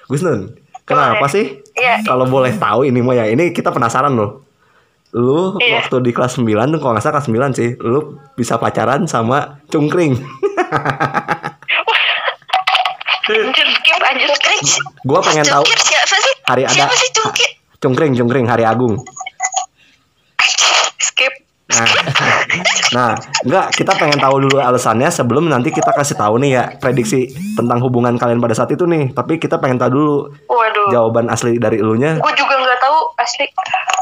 Gus 0.05 0.19
Nun, 0.19 0.51
kenapa 0.83 1.15
Boleh. 1.17 1.31
sih? 1.31 1.45
Iya. 1.71 2.03
Kalau 2.03 2.27
boleh 2.27 2.51
tahu 2.53 2.83
ini 2.83 2.99
mau 2.99 3.11
ya, 3.11 3.23
ini 3.23 3.49
kita 3.49 3.71
penasaran 3.71 4.11
loh. 4.11 4.43
Lu 5.15 5.55
Iya. 5.57 5.79
waktu 5.79 6.03
di 6.03 6.11
kelas 6.11 6.35
9 6.35 6.67
tuh 6.67 6.79
kalau 6.79 6.91
nggak 6.91 7.01
salah 7.01 7.15
kelas 7.15 7.27
9 7.27 7.51
sih, 7.55 7.69
lu 7.79 7.99
bisa 8.35 8.59
pacaran 8.59 9.07
sama 9.07 9.63
cungkring. 9.67 10.19
Anjir. 13.27 13.67
Gua 15.03 15.19
pengen 15.19 15.43
tahu 15.43 15.63
Cungkir 15.63 15.79
siapa 15.83 16.15
sih? 16.15 16.33
hari 16.43 16.63
ada 16.63 16.73
Siapa 16.73 16.95
sih 16.95 17.09
Cungkir? 17.11 17.49
Cungkring, 17.77 18.11
cungkring, 18.15 18.45
Hari 18.47 18.63
Agung. 18.63 18.97
Skip. 21.07 21.33
Nah, 21.67 21.83
nah, 22.95 23.11
enggak 23.41 23.65
kita 23.73 23.91
pengen 23.93 24.15
tahu 24.17 24.39
dulu 24.41 24.57
alasannya 24.57 25.07
sebelum 25.09 25.47
nanti 25.47 25.67
kita 25.69 25.91
kasih 25.91 26.15
tahu 26.15 26.39
nih 26.39 26.51
ya 26.53 26.63
prediksi 26.73 27.27
tentang 27.53 27.79
hubungan 27.81 28.15
kalian 28.15 28.39
pada 28.39 28.53
saat 28.53 28.71
itu 28.71 28.83
nih. 28.83 29.11
Tapi 29.11 29.35
kita 29.35 29.57
pengen 29.57 29.75
tahu 29.77 29.91
dulu 29.91 30.15
Waduh. 30.45 30.87
jawaban 30.89 31.27
asli 31.27 31.55
dari 31.55 31.77
elunya. 31.77 32.15
Gue 32.17 32.33
juga 32.33 32.55
nggak 32.55 32.79
tahu 32.79 32.97
asli. 33.17 33.45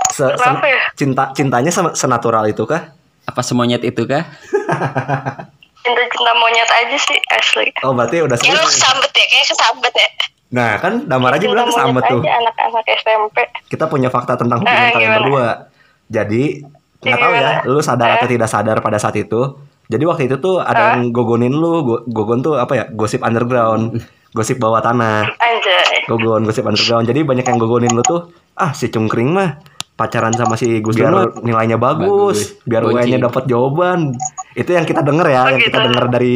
Se- 0.08 0.22
se- 0.22 0.38
Kenapa 0.38 0.66
ya? 0.68 0.82
cinta 0.94 1.24
cintanya 1.32 1.70
se- 1.70 1.96
senatural 1.96 2.46
itu 2.46 2.64
kah? 2.64 2.94
Apa 3.26 3.42
semonyet 3.42 3.82
itu 3.82 4.06
kah? 4.06 4.22
Cinta-cinta 5.82 6.32
monyet 6.36 6.66
aja 6.68 6.98
sih 7.00 7.18
asli. 7.32 7.70
Oh 7.82 7.94
berarti 7.94 8.18
udah 8.20 8.34
Ya 8.36 8.46
lu 8.48 8.58
serius. 8.58 8.74
kesambet 8.76 9.12
ya, 9.12 9.26
kayak 9.28 9.46
kesambet 9.48 9.94
ya. 9.96 10.10
Nah 10.48 10.72
kan 10.78 10.94
Damar 11.04 11.30
aja 11.32 11.42
Cinta 11.42 11.54
bilang 11.58 11.70
sama 11.72 12.00
tuh. 12.04 12.22
anak-anak 12.22 12.86
SMP. 12.96 13.38
Kita 13.68 13.86
punya 13.86 14.10
fakta 14.10 14.34
tentang 14.36 14.62
hubungan 14.62 14.78
Eh, 14.80 14.92
kalian 14.92 15.02
gimana? 15.04 15.20
berdua. 15.20 15.48
Jadi 16.08 16.44
nggak 17.06 17.22
tahu 17.22 17.34
ya, 17.34 17.52
lu 17.64 17.80
sadar 17.80 18.18
atau 18.18 18.28
tidak 18.28 18.50
sadar 18.50 18.78
pada 18.80 18.98
saat 18.98 19.16
itu. 19.16 19.42
Jadi 19.86 20.04
waktu 20.04 20.26
itu 20.26 20.36
tuh 20.38 20.58
ada 20.58 20.98
yang 20.98 21.14
gogonin 21.14 21.54
lu, 21.54 21.86
Go- 21.86 22.04
gogon 22.08 22.42
tuh 22.42 22.58
apa 22.58 22.74
ya? 22.74 22.84
Gosip 22.90 23.22
underground, 23.22 24.02
gosip 24.32 24.58
bawah 24.58 24.82
tanah. 24.82 25.30
Anjay. 25.32 26.10
Gogon 26.10 26.42
gosip 26.42 26.66
underground. 26.66 27.06
Jadi 27.06 27.22
banyak 27.22 27.46
yang 27.46 27.58
gogonin 27.58 27.94
lu 27.94 28.02
tuh, 28.02 28.26
ah 28.54 28.74
si 28.74 28.90
Cungkring 28.90 29.30
mah 29.30 29.62
pacaran 29.94 30.34
sama 30.34 30.58
si 30.58 30.82
Gus 30.82 30.98
Dur 30.98 31.08
mah 31.08 31.24
nilainya 31.40 31.78
bagus, 31.78 32.52
Bagus. 32.52 32.66
biar 32.66 32.82
Boncing. 32.84 32.98
UN-nya 33.00 33.20
dapat 33.24 33.44
jawaban. 33.46 34.00
Itu 34.52 34.74
yang 34.74 34.84
kita 34.84 35.00
denger 35.00 35.28
ya, 35.30 35.40
Oh, 35.40 35.50
yang 35.54 35.62
kita 35.62 35.78
gitu. 35.78 35.86
denger 35.88 36.06
dari 36.10 36.36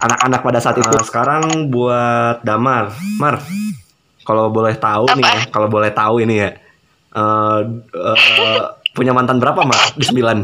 anak-anak 0.00 0.40
pada 0.40 0.58
saat 0.58 0.74
itu. 0.74 0.90
sekarang 1.04 1.68
buat 1.68 2.42
Damar, 2.42 2.90
Mar, 3.16 3.44
kalau 4.22 4.48
boleh 4.48 4.74
tahu 4.74 5.06
nih 5.12 5.22
ya, 5.22 5.38
kalau 5.48 5.68
boleh 5.68 5.92
tahu 5.92 6.18
ini 6.18 6.34
ya, 6.40 6.50
eh 7.12 7.60
eh, 7.94 8.62
punya 8.96 9.12
mantan 9.12 9.36
berapa 9.36 9.60
Mar 9.62 9.92
di 9.94 10.04
sembilan? 10.08 10.36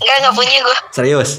Enggak, 0.00 0.16
enggak 0.24 0.34
punya 0.34 0.56
gue. 0.64 0.76
Serius? 0.96 1.30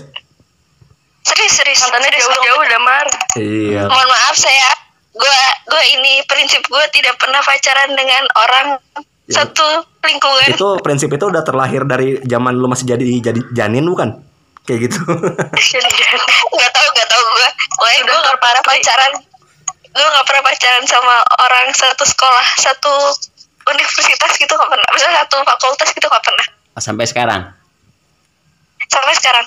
Serius, 1.25 1.53
serius. 1.57 1.79
Mantannya 1.83 2.09
jauh-jauh 2.13 2.61
udah 2.61 2.81
mar. 2.81 3.07
Iya. 3.35 3.83
Mohon 3.89 4.07
maaf 4.07 4.35
saya, 4.37 4.69
gue 5.11 5.39
gue 5.67 5.83
ini 5.99 6.23
prinsip 6.29 6.63
gue 6.63 6.85
tidak 6.95 7.19
pernah 7.19 7.41
pacaran 7.43 7.91
dengan 7.97 8.23
orang 8.37 8.67
Ya. 9.27 9.43
satu 9.43 9.83
lingkungan. 10.07 10.55
Itu 10.55 10.79
prinsip 10.79 11.11
itu 11.11 11.27
udah 11.27 11.43
terlahir 11.43 11.83
dari 11.83 12.15
zaman 12.23 12.55
lu 12.55 12.71
masih 12.71 12.95
jadi 12.95 13.03
jadi 13.19 13.43
janin 13.51 13.83
bukan? 13.83 14.23
Kayak 14.63 14.87
gitu. 14.87 15.03
Nggak 16.55 16.71
tahu, 16.71 16.87
nggak 16.95 17.09
tahu 17.11 17.23
gue. 17.35 17.49
Gue 18.07 18.17
nggak 18.23 18.39
pernah 18.39 18.63
pacaran. 18.63 19.11
Gue 19.91 20.07
nggak 20.07 20.25
pernah 20.31 20.43
pacaran 20.47 20.83
sama 20.87 21.15
orang 21.43 21.67
satu 21.75 22.07
sekolah, 22.07 22.47
satu 22.55 22.93
universitas 23.67 24.31
gitu 24.35 24.49
nggak 24.49 24.69
pernah. 24.69 24.89
Misalnya 24.91 25.23
satu 25.23 25.37
fakultas 25.43 25.89
gitu 25.91 26.07
nggak 26.07 26.23
pernah. 26.23 26.47
Oh, 26.73 26.81
sampai 26.81 27.05
sekarang. 27.05 27.41
Sampai 28.87 29.13
sekarang. 29.15 29.45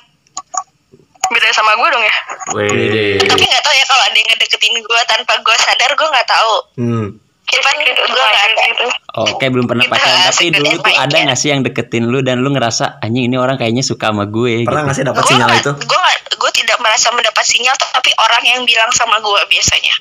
Beda 1.30 1.46
sama 1.54 1.78
gue 1.78 1.88
dong 1.88 2.02
ya. 2.02 2.16
Wih. 2.58 3.22
Tapi 3.22 3.44
nggak 3.44 3.62
tahu 3.62 3.74
ya 3.74 3.84
kalau 3.86 4.02
ada 4.02 4.16
yang 4.18 4.28
ngedeketin 4.28 4.74
gue 4.82 5.00
tanpa 5.06 5.32
gue 5.38 5.56
sadar 5.56 5.90
gue 5.94 6.08
nggak 6.10 6.28
tahu. 6.28 6.54
Hmm. 6.76 7.06
Cuman 7.50 7.74
gue 7.82 7.92
nggak 8.06 8.44
ada. 8.46 8.62
gitu. 8.66 8.86
Oke, 9.30 9.44
belum 9.46 9.66
pernah 9.66 9.84
pacaran 9.86 10.30
tapi 10.30 10.54
dulu 10.54 10.70
tuh 10.78 10.94
ada 10.94 11.10
ya. 11.14 11.22
nggak 11.26 11.38
sih 11.38 11.48
yang 11.50 11.62
deketin 11.62 12.06
lu 12.06 12.22
dan 12.22 12.42
lu 12.42 12.50
ngerasa 12.50 13.02
anjing 13.02 13.26
ini 13.26 13.36
orang 13.38 13.58
kayaknya 13.58 13.82
suka 13.82 14.10
sama 14.14 14.26
gue 14.26 14.62
Pernah 14.62 14.86
gitu. 14.86 14.86
nggak 14.86 14.96
sih 14.96 15.04
dapat 15.06 15.22
sinyal 15.26 15.48
nggak, 15.50 15.62
itu? 15.62 15.72
gue 15.86 16.02
gue 16.40 16.50
tidak 16.56 16.78
merasa 16.80 17.08
mendapat 17.12 17.44
sinyal, 17.44 17.74
tapi 17.76 18.10
orang 18.16 18.42
yang 18.46 18.60
bilang 18.64 18.90
sama 18.96 19.18
gue 19.20 19.40
biasanya. 19.50 19.94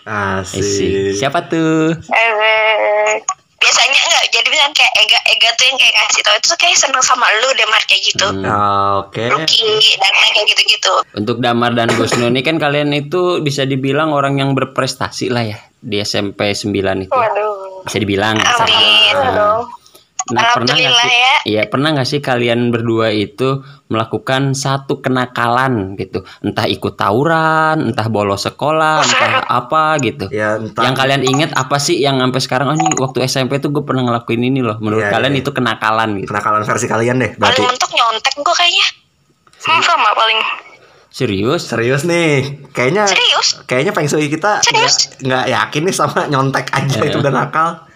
Sih. 0.47 0.62
Asik. 0.62 1.19
Siapa 1.19 1.45
tuh? 1.51 1.93
Eh, 1.99 2.32
Biasanya 3.59 3.99
enggak, 3.99 4.25
jadi 4.31 4.47
misalnya 4.47 4.75
kayak 4.75 4.93
Ega, 5.03 5.19
Ega 5.35 5.49
tuh 5.53 5.65
yang 5.67 5.77
kayak 5.77 5.93
ngasih 5.93 6.21
tau 6.23 6.35
itu 6.39 6.47
kayak 6.55 6.77
seneng 6.79 7.03
sama 7.03 7.27
lu 7.43 7.49
deh 7.53 7.67
Mar 7.67 7.83
kayak 7.83 8.03
gitu. 8.07 8.27
Hmm. 8.31 8.45
Ah, 8.47 9.03
Oke. 9.03 9.27
Ruki 9.27 9.99
dan 9.99 10.13
kayak 10.31 10.47
gitu-gitu. 10.47 10.93
Untuk 11.13 11.37
Damar 11.43 11.75
dan 11.75 11.91
Gusno 11.91 12.27
ini 12.27 12.39
kan 12.39 12.55
kalian 12.55 12.95
itu 12.95 13.43
bisa 13.43 13.67
dibilang 13.67 14.15
orang 14.15 14.39
yang 14.39 14.55
berprestasi 14.55 15.27
lah 15.27 15.43
ya 15.43 15.59
di 15.79 15.99
SMP 15.99 16.55
9 16.55 16.71
itu. 17.03 17.11
waduh. 17.11 17.83
Bisa 17.83 17.97
dibilang. 17.99 18.35
Amin. 18.39 19.15
Nah, 19.15 19.63
Nah, 20.31 20.51
pernah 20.51 20.69
nggak 20.69 20.85
Alhamdulillah 20.85 21.05
sih? 21.05 21.19
ya. 21.19 21.35
Iya, 21.41 21.61
pernah 21.65 21.89
nggak 21.91 22.05
sih 22.05 22.19
kalian 22.19 22.69
berdua 22.69 23.07
itu 23.09 23.49
melakukan 23.87 24.53
satu 24.53 24.99
kenakalan 24.99 25.73
gitu? 25.95 26.21
Entah 26.39 26.65
ikut 26.65 26.93
tawuran, 26.93 27.87
entah 27.87 28.07
bolos 28.07 28.43
sekolah, 28.43 29.01
entah 29.01 29.29
apa 29.43 29.97
gitu. 29.99 30.29
Ya, 30.29 30.55
entah. 30.55 30.81
Yang 30.81 30.95
kalian 30.95 31.21
inget 31.23 31.51
apa 31.51 31.77
sih 31.77 31.97
yang 31.97 32.19
sampai 32.19 32.37
sekarang 32.39 32.67
oh 32.67 32.75
ini 32.75 32.93
waktu 32.95 33.23
SMP 33.23 33.57
tuh 33.57 33.69
gue 33.69 33.81
pernah 33.81 34.03
ngelakuin 34.03 34.43
ini 34.43 34.59
loh. 34.59 34.77
Menurut 34.77 35.01
Iya, 35.01 35.11
kalian 35.11 35.33
iya. 35.33 35.41
itu 35.41 35.49
kenakalan 35.49 36.09
gitu. 36.17 36.29
kenakalan 36.29 36.61
versi 36.61 36.85
kalian 36.85 37.15
deh 37.17 37.31
Paling 37.31 37.41
berarti. 37.41 37.61
mentok 37.65 37.91
nyontek 37.91 38.33
gue 38.35 38.55
kayaknya. 38.55 38.87
Hmm, 39.59 39.81
sama 39.81 40.09
paling. 40.13 40.39
Serius? 41.09 41.65
Serius 41.65 42.05
nih, 42.05 42.45
kayaknya 42.69 43.03
Serius? 43.03 43.65
kayaknya 43.65 43.91
Feng 43.91 44.05
Shui 44.05 44.29
kita 44.29 44.61
nggak 44.61 44.93
nggak 45.19 45.45
yakin 45.49 45.81
nih 45.83 45.95
sama 45.95 46.29
nyontek 46.29 46.69
aja 46.69 47.01
Eh. 47.01 47.09
itu 47.09 47.17
udah 47.17 47.33
nakal. 47.33 47.88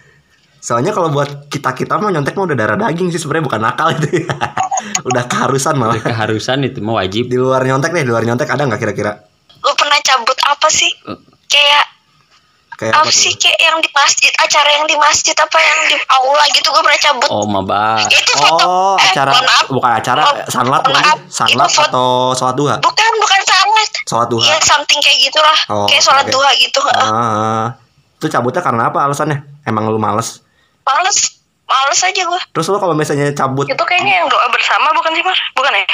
Soalnya 0.64 0.96
kalau 0.96 1.12
buat 1.12 1.52
kita 1.52 1.76
kita 1.76 2.00
mah 2.00 2.08
nyontek 2.08 2.32
mah 2.32 2.48
udah 2.48 2.56
darah 2.56 2.76
daging 2.78 3.12
sih 3.12 3.20
sebenarnya 3.20 3.44
bukan 3.44 3.60
nakal 3.60 3.92
itu 3.92 4.24
ya. 4.24 4.32
udah 5.08 5.24
keharusan 5.28 5.76
malah. 5.76 6.00
Keharusan 6.00 6.64
itu 6.64 6.80
mah 6.80 6.96
wajib. 6.96 7.28
Di 7.28 7.36
luar 7.36 7.60
nyontek 7.60 7.92
nih, 7.92 8.00
di 8.00 8.08
luar 8.08 8.24
nyontek 8.24 8.48
ada 8.48 8.64
nggak 8.64 8.80
kira-kira? 8.80 9.12
Lu 9.60 9.76
pernah 9.76 10.00
cabut 10.00 10.38
apa 10.42 10.68
sih? 10.68 10.88
Eh. 11.04 11.20
Kayak 11.46 11.84
Kayak 12.74 12.90
apa 12.90 13.06
apa 13.06 13.14
sih 13.14 13.30
kayak 13.38 13.60
yang 13.60 13.78
di 13.78 13.86
masjid, 13.88 14.32
acara 14.34 14.66
yang 14.72 14.86
di 14.90 14.96
masjid 14.98 15.30
apa 15.32 15.58
yang 15.62 15.80
di 15.86 15.96
aula 16.10 16.42
gitu 16.50 16.66
gue 16.66 16.82
pernah 16.82 16.98
cabut. 16.98 17.28
Oh, 17.30 17.46
maba. 17.46 18.02
Itu 18.02 18.34
foto 18.34 18.66
Oh, 18.66 18.94
eh, 18.98 19.06
acara 19.06 19.30
maaf. 19.30 19.64
bukan 19.70 19.92
acara 19.94 20.22
Mohon- 20.26 20.48
sanlat 20.50 20.80
bukan? 20.82 21.02
Sanlat 21.30 21.68
itu 21.70 21.78
foto- 21.78 21.92
atau 21.94 22.08
sholat 22.34 22.56
duha? 22.58 22.76
Bukan, 22.82 23.12
bukan 23.22 23.40
salat. 23.46 23.88
Sholat 24.02 24.26
duha. 24.26 24.44
Ya 24.44 24.56
something 24.58 24.98
kayak 24.98 25.18
gitulah. 25.22 25.58
Oh, 25.70 25.86
kayak 25.86 26.02
sholat 26.02 26.26
oke. 26.26 26.34
duha 26.34 26.50
gitu. 26.58 26.80
heeh. 26.82 27.06
Ah, 27.06 27.66
itu 28.18 28.26
cabutnya 28.26 28.58
karena 28.58 28.82
apa 28.90 28.98
alasannya? 29.02 29.38
Emang 29.62 29.86
lu 29.86 29.96
males? 29.96 30.42
Males, 30.84 31.18
males 31.64 32.00
aja 32.00 32.22
gue. 32.22 32.40
Terus 32.50 32.66
lu 32.66 32.76
kalau 32.76 32.92
misalnya 32.92 33.32
cabut 33.32 33.64
Itu 33.64 33.80
kayaknya 33.80 34.20
yang 34.20 34.28
doa 34.28 34.46
bersama 34.48 34.92
bukan 34.92 35.12
sih, 35.12 35.22
Mar? 35.22 35.38
Bukan 35.52 35.72
ya? 35.72 35.84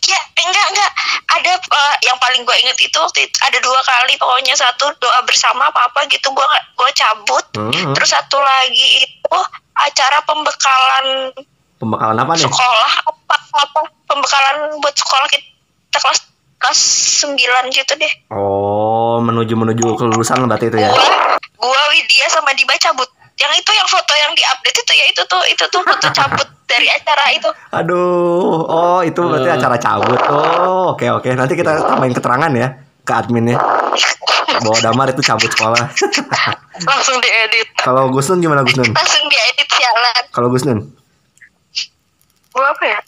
Ya 0.00 0.16
enggak 0.40 0.66
enggak 0.68 0.90
ada 1.28 1.52
eh, 1.52 1.94
yang 2.02 2.16
paling 2.16 2.40
gue 2.40 2.56
inget 2.56 2.78
itu 2.80 2.96
waktu 2.96 3.20
itu 3.22 3.36
ada 3.40 3.58
dua 3.58 3.76
kali 3.78 4.14
pokoknya 4.14 4.54
satu 4.54 4.88
doa 4.96 5.20
bersama 5.20 5.66
apa 5.66 5.84
apa 5.84 6.06
gitu 6.06 6.30
gue 6.30 6.46
gue 6.72 6.90
cabut 6.94 7.44
Hmm. 7.52 7.92
terus 7.92 8.08
satu 8.08 8.38
lagi 8.38 9.04
itu 9.04 9.38
acara 9.76 10.22
pembekalan 10.22 11.34
pembekalan 11.76 12.16
apa 12.16 12.32
nih? 12.32 12.40
sekolah 12.40 12.92
apa 13.04 13.34
apa 13.58 13.80
pembekalan 14.06 14.56
buat 14.78 14.94
sekolah 14.94 15.26
kita 15.28 15.44
kelas 15.92 16.18
kelas 16.56 16.80
9 17.26 17.36
gitu 17.68 17.92
deh 17.94 18.12
Oh, 18.30 19.18
menuju 19.20 19.52
menuju 19.52 19.84
kelulusan 19.94 20.40
berarti 20.40 20.70
itu 20.70 20.78
ya. 20.78 20.88
gua 20.88 21.04
gua 21.60 21.82
Widya 21.90 22.26
sama 22.30 22.54
Diba 22.54 22.72
cabut 22.76 23.10
yang 23.38 23.52
itu 23.52 23.70
yang 23.70 23.86
foto 23.86 24.12
yang 24.12 24.32
diupdate 24.32 24.78
itu 24.78 24.92
ya 24.92 25.04
itu 25.06 25.22
tuh 25.24 25.42
itu 25.46 25.64
tuh 25.64 25.80
foto 25.80 26.06
cabut 26.10 26.48
dari 26.64 26.86
acara 26.86 27.30
itu 27.30 27.48
Aduh, 27.70 28.60
oh 28.62 29.00
itu 29.00 29.16
berarti 29.16 29.50
acara 29.52 29.76
cabut. 29.76 30.18
Oh, 30.26 30.92
oke 30.92 31.06
oke. 31.08 31.28
Nanti 31.30 31.54
kita 31.54 31.72
tambahin 31.78 32.12
keterangan 32.12 32.50
ya 32.50 32.68
ke 33.00 33.12
adminnya. 33.14 33.56
Bahwa 34.58 34.78
Damar 34.80 35.06
itu 35.08 35.22
cabut 35.22 35.48
sekolah. 35.48 35.86
Langsung 36.90 37.16
diedit. 37.18 37.68
Kalau 37.78 38.10
Gusnun 38.10 38.38
gimana 38.38 38.62
Gusnun? 38.62 38.86
langsung 38.86 39.24
diedit 39.24 39.68
sialan 39.68 40.22
Kalau 40.28 40.48
Gusnun, 40.48 40.78
Gue 42.48 42.64
apa 42.64 42.84
ya? 42.86 43.00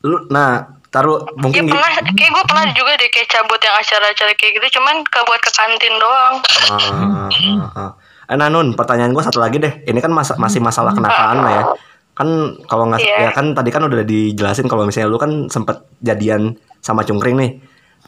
lu 0.00 0.16
nah 0.28 0.64
taruh 0.88 1.20
Ya 1.22 1.32
mungkin 1.38 1.62
gi- 1.64 1.70
pernah, 1.70 1.90
kayak 2.10 2.30
gue 2.30 2.44
pernah 2.44 2.64
juga 2.72 2.92
deh 2.96 3.08
kayak 3.08 3.28
cabut 3.30 3.56
yang 3.58 3.72
acara-acara 3.74 4.32
kayak 4.32 4.52
gitu, 4.54 4.80
cuman 4.80 5.00
ke 5.02 5.20
buat 5.22 5.38
ke 5.38 5.50
kantin 5.50 5.94
doang. 5.96 6.34
Ah, 6.66 7.28
ah, 7.28 7.78
ah. 7.78 7.90
Eh, 8.30 8.36
nah 8.38 8.46
Nun, 8.46 8.78
pertanyaan 8.78 9.10
gue 9.10 9.20
satu 9.20 9.42
lagi 9.42 9.58
deh. 9.58 9.82
Ini 9.82 9.98
kan 9.98 10.14
masa- 10.14 10.38
masih 10.38 10.62
masalah 10.62 10.94
kenakalan 10.94 11.38
lah 11.42 11.52
ya. 11.52 11.64
Kan 12.14 12.28
kalau 12.64 12.86
nggak 12.86 13.00
Iya. 13.02 13.16
ya 13.26 13.30
kan 13.32 13.52
tadi 13.52 13.68
kan 13.68 13.82
udah 13.82 14.06
dijelasin 14.06 14.70
kalau 14.70 14.86
misalnya 14.86 15.10
lu 15.10 15.18
kan 15.18 15.50
sempet 15.50 15.82
jadian 15.98 16.54
sama 16.78 17.02
Cungkring 17.02 17.34
nih. 17.34 17.50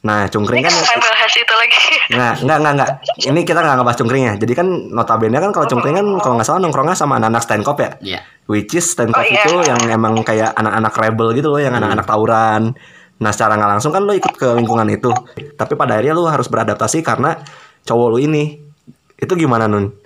Nah, 0.03 0.27
Cungkring 0.27 0.63
kan 0.63 0.75
bahas 0.75 1.33
itu 1.33 1.55
lagi. 1.55 1.79
Nah, 2.13 2.35
enggak, 2.35 2.59
enggak, 2.59 2.73
enggak. 2.75 2.91
Ini 3.23 3.41
kita 3.43 3.59
nggak 3.61 3.77
ngebahas 3.79 3.99
cungkringnya. 3.99 4.33
Jadi 4.37 4.53
kan 4.53 4.67
notabene 4.91 5.39
kan 5.39 5.51
kalau 5.51 5.67
cungkring 5.67 5.95
kan 5.95 6.07
kalau 6.19 6.35
nggak 6.39 6.47
salah 6.47 6.59
nongkrongnya 6.59 6.95
sama 6.95 7.19
anak-anak 7.19 7.43
stand 7.43 7.63
cop 7.63 7.79
ya. 7.79 7.91
Iya. 8.01 8.21
Which 8.47 8.75
is 8.75 8.95
Oh, 8.95 9.07
iya. 9.17 9.43
itu 9.43 9.63
yang 9.63 9.79
emang 9.89 10.19
kayak 10.21 10.55
anak-anak 10.55 10.93
rebel 10.93 11.31
gitu 11.33 11.49
loh, 11.49 11.59
yang 11.59 11.71
anak-anak 11.73 12.03
tawuran. 12.03 12.75
Nah, 13.19 13.31
secara 13.31 13.55
nggak 13.55 13.71
langsung 13.79 13.91
kan 13.91 14.03
lo 14.03 14.11
ikut 14.13 14.35
ke 14.35 14.49
lingkungan 14.55 14.87
itu. 14.89 15.11
Tapi 15.55 15.73
pada 15.75 15.95
akhirnya 15.95 16.15
lo 16.15 16.27
harus 16.27 16.47
beradaptasi 16.47 16.99
karena 17.01 17.39
cowok 17.83 18.09
lo 18.09 18.19
ini. 18.19 18.59
Itu 19.15 19.39
gimana 19.39 19.71
Nun? 19.71 20.02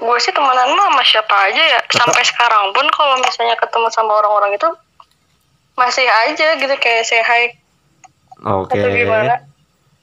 Gue 0.00 0.16
sih 0.18 0.32
temenan 0.32 0.72
mah 0.72 0.88
sama 0.88 1.02
siapa 1.04 1.36
aja 1.52 1.62
ya. 1.76 1.80
Sampai 1.92 2.24
sekarang 2.24 2.72
pun 2.72 2.88
kalau 2.88 3.20
misalnya 3.20 3.56
ketemu 3.60 3.88
sama 3.92 4.12
orang-orang 4.24 4.56
itu 4.56 4.68
masih 5.76 6.04
aja 6.08 6.56
gitu 6.60 6.74
kayak 6.76 7.04
say 7.04 7.20
hi 7.20 7.56
Oke. 8.44 8.76
gimana. 8.76 9.44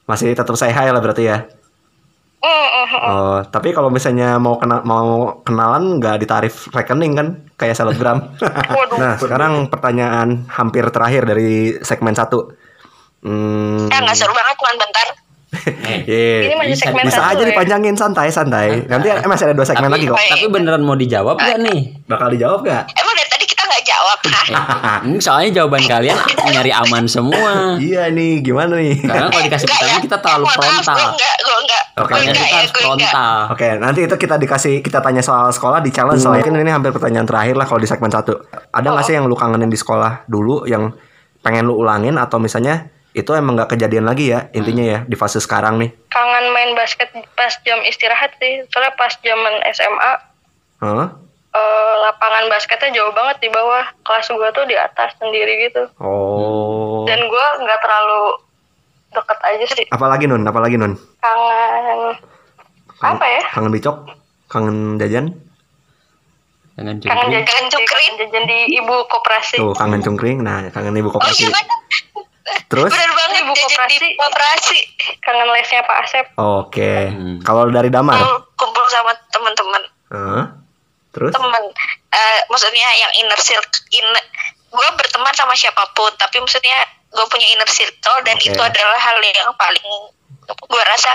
Masih 0.06 0.32
tetap 0.32 0.54
saya 0.54 0.70
hi 0.70 0.88
lah 0.94 1.02
berarti 1.02 1.26
ya. 1.26 1.38
Mm, 2.38 2.46
mm, 2.70 2.86
mm. 2.86 3.02
Oh, 3.02 3.38
tapi 3.50 3.74
kalau 3.74 3.90
misalnya 3.90 4.38
mau 4.38 4.62
kena, 4.62 4.78
mau 4.86 5.42
kenalan 5.42 5.98
nggak 5.98 6.22
ditarif 6.22 6.70
rekening 6.70 7.18
kan 7.18 7.28
kayak 7.58 7.74
selebgram. 7.74 8.30
Nah, 8.98 9.14
sekarang 9.18 9.70
pertanyaan 9.70 10.46
hampir 10.50 10.86
terakhir 10.90 11.22
dari 11.26 11.78
segmen 11.82 12.14
satu. 12.14 12.50
Hmm, 13.22 13.90
Ya 13.90 13.98
nggak 14.02 14.14
seru 14.14 14.30
banget 14.30 14.54
cuma 14.58 14.74
bentar. 14.78 15.08
Eh, 15.48 16.04
iya. 16.04 16.52
Ini 16.52 16.54
masih 16.60 16.72
bisa- 16.76 16.84
segmen 16.92 17.04
bisa 17.08 17.22
aja 17.24 17.40
ya. 17.40 17.48
dipanjangin 17.48 17.96
santai 17.96 18.28
santai. 18.28 18.84
Nanti 18.84 19.08
eh, 19.08 19.24
masih 19.24 19.48
ada 19.48 19.54
dua 19.56 19.64
segmen 19.64 19.88
lagi 19.88 20.04
kok. 20.04 20.20
tapi 20.20 20.46
beneran 20.52 20.84
mau 20.84 20.92
dijawab 20.92 21.40
gak 21.40 21.58
nih? 21.64 22.04
Bakal 22.04 22.28
dijawab 22.36 22.60
gak? 22.68 22.84
Emang 22.92 23.14
dari 23.16 23.28
tadi 23.32 23.44
kita 23.48 23.62
nggak 23.64 23.84
jawab, 23.88 24.18
hah? 24.28 24.46
Eh, 24.48 24.98
ini 25.08 25.16
soalnya 25.24 25.50
jawaban 25.64 25.82
kalian 25.88 26.18
nyari 26.52 26.72
aman 26.72 27.04
semua. 27.08 27.80
Iya 27.80 28.12
nih, 28.12 28.44
gimana 28.44 28.76
nih? 28.76 29.00
Karena 29.00 29.28
kalau 29.32 29.44
dikasih 29.48 29.66
pertanyaan 29.72 30.00
ya. 30.00 30.04
kita 30.04 30.16
terlalu 30.20 30.46
frontal. 30.52 30.98
Oke, 31.98 32.14
enggak 32.14 32.34
kita 32.36 32.46
ya, 32.46 32.56
harus 32.62 32.72
frontal. 32.76 33.36
Oke, 33.50 33.68
nanti 33.80 34.00
itu 34.06 34.14
kita 34.20 34.36
dikasih 34.36 34.74
kita 34.84 34.98
tanya 35.00 35.22
soal 35.24 35.48
sekolah 35.50 35.80
di 35.80 35.90
challenge 35.90 36.22
soalnya 36.22 36.44
kan 36.44 36.54
ini 36.54 36.70
hampir 36.70 36.92
pertanyaan 36.92 37.26
terakhir 37.26 37.56
lah 37.56 37.64
kalau 37.64 37.80
di 37.80 37.88
segmen 37.88 38.12
satu. 38.12 38.36
Ada 38.70 38.88
nggak 38.94 39.04
sih 39.08 39.14
yang 39.16 39.24
lu 39.26 39.34
kangenin 39.34 39.72
di 39.72 39.78
sekolah 39.80 40.28
dulu 40.28 40.68
yang 40.68 40.92
pengen 41.40 41.64
lu 41.66 41.80
ulangin 41.80 42.20
atau 42.20 42.36
misalnya 42.36 42.92
itu 43.10 43.30
emang 43.30 43.54
nggak 43.54 43.70
kejadian 43.70 44.04
lagi 44.04 44.30
ya 44.30 44.52
intinya 44.52 44.84
ya 44.84 44.98
di 45.02 45.14
fase 45.14 45.38
sekarang 45.38 45.76
nih. 45.76 45.90
Kangen 46.08 46.46
main 46.50 46.72
basket 46.72 47.08
pas 47.32 47.52
jam 47.62 47.80
istirahat 47.82 48.36
sih. 48.36 48.62
Soalnya 48.68 48.92
pas 48.94 49.12
zaman 49.16 49.54
SMA 49.70 50.12
Hah? 50.78 51.08
eh, 51.50 51.94
lapangan 52.00 52.44
basketnya 52.46 52.92
jauh 52.92 53.10
banget 53.10 53.40
di 53.40 53.48
bawah. 53.48 53.84
Kelas 54.00 54.28
gua 54.30 54.48
tuh 54.50 54.64
di 54.64 54.74
atas 54.74 55.16
sendiri 55.16 55.66
gitu. 55.66 55.88
Oh. 55.98 57.02
Dan 57.04 57.26
gua 57.26 57.46
nggak 57.58 57.78
terlalu 57.78 58.20
deket 59.10 59.38
aja 59.42 59.66
sih. 59.72 59.84
Apalagi 59.88 60.24
nun? 60.24 60.44
Apalagi 60.44 60.76
nun? 60.76 60.92
Kangen 61.18 62.14
Kangen- 62.94 63.14
apa 63.14 63.26
ya? 63.26 63.42
Kangen 63.48 63.72
bicok? 63.72 63.96
Kangen 64.46 64.76
jajan? 64.96 65.26
Jangan 66.74 66.94
Kangen 66.96 67.28
jajan, 67.32 67.42
Kangen 67.42 67.64
sih, 67.64 67.72
cungkring. 67.74 68.12
kangen 68.12 68.22
jajan 68.22 68.44
di 68.44 68.58
ibu 68.76 68.94
koperasi. 69.06 69.56
Tuh, 69.56 69.74
kangen 69.74 69.98
cungkring. 69.98 70.38
Nah, 70.40 70.70
kangen 70.70 70.94
ibu 70.94 71.08
Oh 71.08 71.12
koperasi. 71.12 71.42
iya 71.42 71.50
benar. 71.50 71.78
Terus? 72.66 72.88
Bener 72.88 73.10
banget 73.10 73.36
Ibu 73.40 73.52
jajan 73.52 73.66
di 73.88 73.96
koperasi. 73.96 74.08
koperasi. 74.14 74.78
Kangen 75.18 75.48
lesnya 75.50 75.80
Pak 75.82 75.96
Asep. 76.02 76.26
Oke. 76.36 76.94
Hmm. 77.08 77.36
Kalau 77.40 77.68
dari 77.68 77.88
Damar? 77.88 78.16
Kumpul, 78.16 78.36
kumpul 78.56 78.84
sama 78.88 79.12
teman-teman. 79.28 79.82
Hah? 80.08 80.44
Terus? 81.10 81.32
Temen. 81.32 81.64
Eh, 82.08 82.40
maksudnya 82.46 82.88
yang 82.96 83.12
inner 83.18 83.38
circle. 83.38 83.82
Inner, 83.90 84.24
gue 84.68 84.88
berteman 84.94 85.32
sama 85.32 85.52
siapa 85.52 85.82
pun. 85.92 86.12
Tapi 86.14 86.38
maksudnya 86.38 86.76
gue 87.08 87.26
punya 87.26 87.46
inner 87.48 87.66
circle. 87.66 88.18
Dan 88.22 88.36
Oke. 88.36 88.48
itu 88.48 88.60
adalah 88.60 88.98
hal 88.98 89.16
yang 89.18 89.52
paling 89.54 89.88
gue 90.46 90.82
rasa 90.86 91.12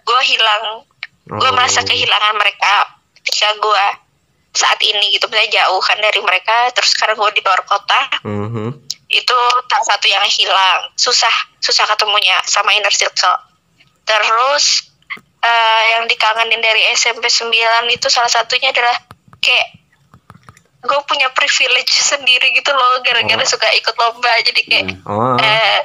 gue 0.00 0.20
hilang. 0.26 0.84
Gue 1.24 1.40
Oh. 1.42 1.52
merasa 1.52 1.80
kehilangan 1.80 2.34
mereka 2.34 2.72
ketika 3.18 3.48
gue 3.54 3.84
saat 4.52 4.78
ini 4.78 5.10
gitu 5.10 5.26
misalnya 5.26 5.58
jauh 5.58 5.80
kan 5.80 5.98
dari 5.98 6.20
mereka 6.20 6.70
terus 6.70 6.94
sekarang 6.94 7.16
gue 7.16 7.26
di 7.32 7.42
luar 7.42 7.58
kota 7.64 8.00
Mhm. 8.22 8.70
Itu 9.14 9.38
salah 9.70 9.86
satu 9.86 10.06
yang 10.10 10.24
hilang. 10.26 10.80
Susah 10.98 11.32
susah 11.62 11.86
ketemunya 11.88 12.36
sama 12.44 12.74
inner 12.74 12.92
circle. 12.92 13.38
Terus 14.04 14.90
eh, 15.40 15.82
yang 15.96 16.04
dikangenin 16.10 16.60
dari 16.60 16.82
SMP 16.92 17.28
9 17.28 17.48
itu 17.88 18.06
salah 18.10 18.28
satunya 18.28 18.72
adalah 18.74 18.96
kayak 19.40 19.80
gue 20.84 21.00
punya 21.08 21.32
privilege 21.32 21.96
sendiri 21.96 22.52
gitu 22.52 22.68
loh 22.72 23.00
gara-gara 23.00 23.40
Oh. 23.40 23.48
suka 23.48 23.68
ikut 23.72 23.96
lomba. 23.96 24.32
Jadi 24.44 24.60
kayak 24.68 24.84
Oh. 25.08 25.36
eh, 25.40 25.80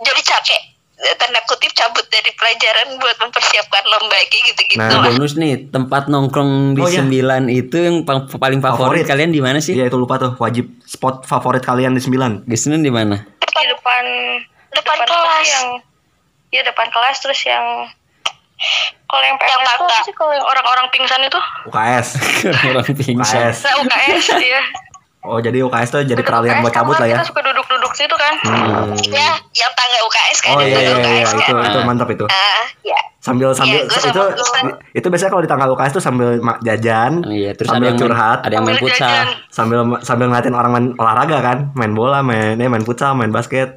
jadi 0.00 0.20
capek 0.22 0.69
tanda 1.16 1.40
kutip 1.42 1.72
cabut 1.72 2.04
dari 2.06 2.28
pelajaran 2.30 2.96
buat 2.96 3.16
mempersiapkan 3.18 3.82
lomba 3.82 4.16
kayak 4.22 4.44
gitu-gitu 4.48 4.76
Nah, 4.76 5.00
lah 5.00 5.08
Bonus 5.08 5.32
nih, 5.34 5.66
tempat 5.66 6.06
nongkrong 6.06 6.72
di 6.72 6.80
Oh, 6.80 6.86
iya. 6.86 7.00
sembilan 7.00 7.42
itu 7.48 7.76
yang 7.78 7.96
pa- 8.02 8.28
paling 8.28 8.58
favorit, 8.58 9.00
Favorit. 9.00 9.04
kalian 9.06 9.30
di 9.30 9.38
mana 9.38 9.58
sih? 9.58 9.72
Iya 9.72 9.86
itu 9.86 9.96
lupa 9.96 10.16
tuh 10.16 10.36
wajib 10.36 10.68
spot 10.82 11.24
favorit 11.24 11.60
kalian 11.60 11.92
di 11.92 12.00
9 12.00 12.44
Gisnun 12.44 12.80
di 12.80 12.88
mana? 12.88 13.16
Di 13.16 13.64
depan 13.66 14.04
Depan 14.70 14.94
apa 14.94 15.06
kelas. 15.06 15.46
yang 15.50 15.66
ya 16.50 16.62
depan 16.62 16.86
kelas 16.86 17.16
terus 17.18 17.40
yang 17.44 17.64
kalau 19.04 19.24
yang 19.24 19.36
PMS 19.36 19.50
Yang 19.50 19.78
tangga. 19.80 19.98
sih 20.02 20.12
kalau 20.12 20.32
yang 20.32 20.44
orang-orang 20.44 20.86
pingsan 20.90 21.20
itu 21.22 21.40
UKS 21.64 22.08
Orang 22.68 22.84
pingsan. 22.92 23.48
UKS 23.48 23.56
nah 23.62 23.74
UKS 23.78 24.24
ya 24.38 24.62
Oh 25.22 25.36
jadi 25.36 25.58
UKS 25.60 25.88
tuh 25.90 26.00
jadi 26.02 26.20
peralihan 26.20 26.60
buat 26.60 26.70
cabut 26.70 26.96
lah 26.96 27.04
ya 27.06 27.16
kita 27.16 27.26
suka 27.26 27.40
situ 28.00 28.16
kan. 28.16 28.34
Hmm. 28.40 28.96
ya 29.12 29.30
yang 29.52 29.72
tangga 29.72 29.98
UKS 30.02 30.38
kan 30.40 30.54
Oh 30.54 30.60
yang 30.60 30.70
iya 30.70 30.78
iya 30.80 30.94
tangga 30.94 31.10
iya 31.10 31.22
UKS 31.22 31.30
itu 31.30 31.42
kan. 31.44 31.68
Itu 31.68 31.78
mantap 31.84 32.08
itu. 32.08 32.24
Ah, 32.26 32.64
ya 32.80 33.00
sambil 33.20 33.52
sambil 33.52 33.76
Iya, 33.76 33.84
gua 33.84 34.00
sama 34.00 34.08
itu 34.08 34.22
Gusman. 34.32 34.64
itu 34.90 35.06
biasanya 35.06 35.30
kalau 35.30 35.42
di 35.44 35.50
tanggal 35.50 35.68
UKS 35.70 35.92
tuh 35.92 36.00
sambil 36.00 36.28
jajan 36.60 37.12
Iya, 37.22 37.50
terus 37.52 37.68
ada 37.68 37.76
sambil 37.76 37.86
yang 37.86 37.94
main, 37.94 38.02
curhat. 38.02 38.38
ada 38.40 38.54
yang 38.56 38.64
main 38.64 38.80
futsal. 38.80 39.26
sambil 39.52 39.78
sambil 40.00 40.26
ngeliatin 40.26 40.56
orang 40.56 40.70
main 40.72 40.86
olahraga 40.96 41.38
kan 41.38 41.58
main 41.74 41.92
bola 41.92 42.24
main 42.24 42.56
eh, 42.56 42.66
main 42.66 42.80
futsal 42.80 43.12
main 43.12 43.28
basket. 43.28 43.76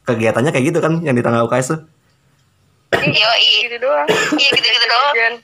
Kegiatannya 0.00 0.50
kayak 0.50 0.64
gitu 0.66 0.78
kan 0.80 1.04
yang 1.04 1.12
di 1.12 1.20
tanggal 1.20 1.44
UKS 1.44 1.76
tuh. 1.76 1.80
Yoi. 2.90 3.48
gitu 3.62 3.76
doang. 3.78 4.08
Iya 4.34 4.48
gitu-gitu 4.50 4.86
doang. 4.86 5.34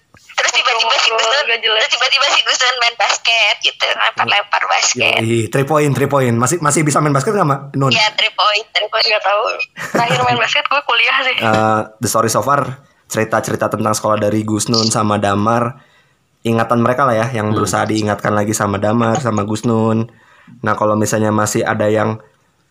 Terus 0.46 0.62
tiba-tiba 0.62 0.94
si 0.94 1.11
jelas. 1.11 1.82
terus 1.82 1.90
tiba-tiba 1.90 2.26
si 2.30 2.40
Gusun 2.46 2.74
main 2.78 2.94
basket 2.94 3.56
gitu, 3.59 3.87
lempar-lempar 3.90 4.62
basket. 4.70 5.18
Yoi, 5.18 5.50
three 5.50 5.66
point 5.66 5.90
three 5.90 6.06
point 6.06 6.37
masih 6.38 6.62
masih 6.62 6.87
bisa 6.87 7.02
main 7.02 7.11
basket 7.11 7.35
nggak 7.35 7.42
Ma? 7.42 7.66
Nun 7.74 7.90
Iya, 7.90 8.14
three 8.14 8.30
point, 8.30 8.66
three 8.70 8.87
point. 8.87 9.02
nggak 9.02 9.24
tahu 9.26 9.42
terakhir 9.90 10.20
main 10.22 10.38
basket 10.38 10.62
gue 10.62 10.80
kuliah 10.87 11.16
sih 11.20 11.35
Eh, 11.37 11.80
the 11.98 12.06
story 12.06 12.30
so 12.30 12.40
far 12.40 12.78
cerita-cerita 13.06 13.66
tentang 13.66 13.90
sekolah 13.90 14.18
dari 14.18 14.46
Gusnun 14.46 14.87
sama 14.87 15.18
Damar 15.18 15.82
ingatan 16.42 16.78
mereka 16.78 17.02
lah 17.02 17.14
ya 17.14 17.26
yang 17.35 17.50
berusaha 17.50 17.82
diingatkan 17.82 18.30
lagi 18.30 18.54
sama 18.54 18.78
Damar 18.78 19.18
sama 19.18 19.42
Gusnun 19.42 20.06
nah 20.62 20.78
kalau 20.78 20.94
misalnya 20.94 21.35
masih 21.35 21.66
ada 21.66 21.90
yang 21.90 22.22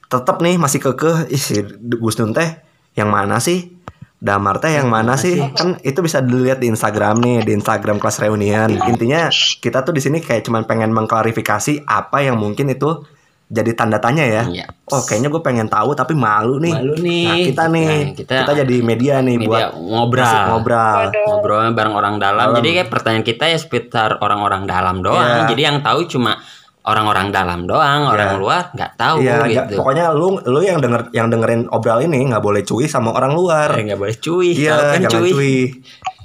tetap 0.07 0.39
nih 0.39 0.55
masih 0.55 0.79
kekeh 0.79 1.27
ih 1.27 1.39
si 1.39 1.59
Gusnun 1.99 2.31
teh 2.31 2.55
yang 2.95 3.11
mana 3.11 3.39
sih 3.43 3.74
Damar 4.17 4.57
teh 4.57 4.71
yang 4.71 4.87
mana 4.87 5.13
sih 5.15 5.37
kan 5.51 5.77
itu 5.79 5.99
bisa 5.99 6.17
dilihat 6.17 6.57
di 6.57 6.67
Instagram 6.67 7.19
nih 7.19 7.43
di 7.43 7.51
Instagram 7.53 7.97
kelas 7.97 8.17
reunian 8.19 8.71
intinya 8.85 9.27
kita 9.59 9.81
tuh 9.81 9.91
di 9.91 9.99
sini 9.99 10.17
kayak 10.17 10.41
cuman 10.41 10.63
pengen 10.63 10.89
mengklarifikasi 10.89 11.83
apa 11.83 12.21
yang 12.21 12.33
mungkin 12.35 12.67
itu 12.67 13.05
jadi 13.45 13.71
tanda 13.71 13.99
tanya 13.99 14.25
ya 14.25 14.43
Iya. 14.47 14.65
oh 14.87 15.03
kayaknya 15.03 15.29
gue 15.29 15.37
pengen 15.39 15.67
tahu 15.67 15.93
tapi 15.93 16.17
malu 16.17 16.57
nih 16.57 16.73
Malu 16.73 16.95
nih. 16.97 17.23
Nah, 17.23 17.37
kita 17.43 17.63
nih 17.67 17.85
Nah, 17.85 18.13
kita, 18.17 18.33
kita- 18.41 18.55
jadi 18.57 18.75
media 18.81 19.15
nih 19.21 19.37
Media 19.37 19.47
buat 19.47 19.65
ngobrol. 19.77 20.43
ngobrol. 20.49 21.03
Ngobrolnya 21.13 21.71
bareng 21.71 21.93
orang 21.93 22.15
dalam. 22.17 22.45
Dalam. 22.49 22.57
Jadi 22.57 22.69
kayak 22.73 22.89
pertanyaan 22.89 23.21
kita 23.21 23.45
ya 23.45 23.57
seputar 23.59 24.17
orang-orang 24.17 24.65
dalam 24.65 24.97
doang. 24.99 25.21
Iya. 25.21 25.45
Jadi 25.45 25.61
yang 25.61 25.77
tahu 25.79 26.09
cuma 26.09 26.41
orang-orang 26.85 27.33
dalam 27.33 27.65
doang, 27.65 28.05
orang 28.07 28.37
Iya. 28.37 28.39
luar 28.39 28.63
nggak 28.71 28.91
tahu 28.93 29.15
ja- 29.21 29.41
gitu. 29.43 29.73
pokoknya 29.75 30.05
lu 30.13 30.37
lu 30.39 30.59
yang 30.61 30.77
denger 30.77 31.09
yang 31.11 31.27
dengerin 31.27 31.65
obral 31.69 31.97
ini 31.99 32.29
nggak 32.29 32.39
boleh 32.39 32.61
cuy 32.61 32.85
sama 32.85 33.09
orang 33.09 33.33
luar. 33.33 33.73
Eh, 33.73 33.89
nggak 33.89 33.97
boleh 33.97 34.15
cuy, 34.15 34.53
Iya, 34.53 34.93
kan 34.93 35.01
cuy. 35.09 35.29
cuy. 35.33 35.55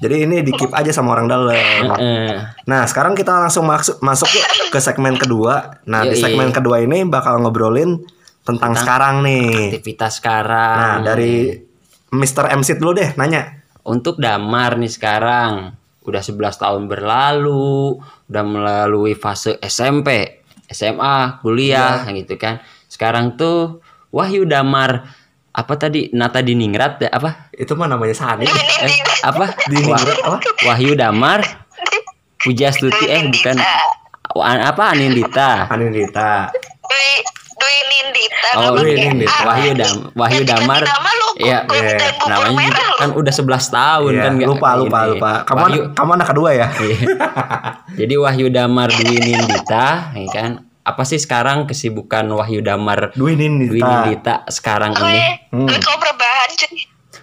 Jadi 0.01 0.17
ini 0.25 0.37
di 0.41 0.53
keep 0.53 0.73
aja 0.73 0.89
sama 0.91 1.13
orang 1.13 1.29
dalam. 1.29 1.93
Nah, 2.65 2.83
sekarang 2.85 3.13
kita 3.13 3.37
langsung 3.37 3.65
masuk 3.65 4.01
masuk 4.01 4.29
ke 4.69 4.81
segmen 4.81 5.17
kedua. 5.17 5.81
Nah, 5.85 6.05
di 6.05 6.17
Yoi. 6.17 6.23
segmen 6.23 6.49
kedua 6.51 6.81
ini 6.81 7.05
bakal 7.05 7.37
ngobrolin 7.37 8.01
tentang, 8.41 8.73
sekarang 8.73 9.21
nih. 9.21 9.77
Aktivitas 9.77 10.17
sekarang. 10.17 10.77
Nah, 10.77 10.97
dari 11.05 11.53
Mr. 12.11 12.49
MC 12.51 12.77
dulu 12.77 12.97
deh 12.97 13.13
nanya. 13.15 13.61
Untuk 13.81 14.17
Damar 14.17 14.77
nih 14.77 14.89
sekarang 14.89 15.77
udah 16.01 16.23
11 16.25 16.57
tahun 16.57 16.89
berlalu, 16.89 18.01
udah 18.25 18.45
melalui 18.45 19.13
fase 19.13 19.61
SMP, 19.61 20.40
SMA, 20.71 21.43
kuliah 21.43 22.07
Iya. 22.07 22.15
gitu 22.17 22.39
kan. 22.39 22.63
Sekarang 22.87 23.35
tuh 23.35 23.83
Wahyu 24.11 24.47
Damar 24.47 25.07
apa 25.51 25.75
tadi 25.75 26.11
Nata 26.15 26.41
Diningrat 26.41 27.03
ya 27.03 27.11
apa? 27.11 27.51
Itu 27.51 27.75
mah 27.75 27.91
namanya 27.91 28.15
Sani. 28.15 28.47
Eh, 28.47 28.95
apa? 29.23 29.51
Diningrat 29.67 30.19
apa? 30.23 30.39
Wahyu 30.65 30.95
Damar 30.95 31.43
Pujastuti 32.41 33.05
eh 33.05 33.21
bukan 33.29 33.61
apa 34.41 34.97
Anindita 34.97 35.69
Anindita. 35.69 36.49
Dwi, 37.71 38.83
Dwi 38.83 38.93
Nindita. 38.99 39.39
Oh. 39.39 39.47
Wahyu 39.47 39.73
Dam 39.79 39.97
Wahyu 40.15 40.43
Damar 40.43 40.83
Iya, 41.41 41.65
gue 41.65 41.79
iya. 41.81 41.97
namanya 42.29 42.53
merah 42.53 42.89
kan 43.01 43.11
udah 43.17 43.33
11 43.33 43.49
tahun 43.73 44.11
Iya, 44.13 44.23
kan 44.29 44.33
lupa 44.45 44.69
lupa 44.77 44.99
ini. 45.01 45.11
lupa. 45.17 45.31
Kamu 45.49 45.61
Wahyu, 45.65 45.81
kamu 45.97 46.11
anak 46.21 46.29
kedua 46.29 46.51
ya? 46.53 46.67
Iya. 46.69 46.97
Jadi 48.05 48.15
Wahyu 48.21 48.47
Damar 48.53 48.93
Dwi 48.93 49.17
Nindita, 49.17 50.13
ya 50.13 50.29
kan? 50.29 50.51
Apa 50.83 51.03
sih 51.07 51.17
sekarang 51.17 51.65
kesibukan 51.65 52.29
Wahyu 52.29 52.61
Damar 52.61 53.15
Dwi 53.17 53.39
Nindita. 53.39 53.73
Dwi 53.73 53.81
Nindita 53.81 54.35
sekarang 54.53 54.93
Gue, 54.93 55.09
ini? 55.09 55.23
Hmm. 55.49 55.71
kau 55.81 55.97
berbahan. 55.97 56.51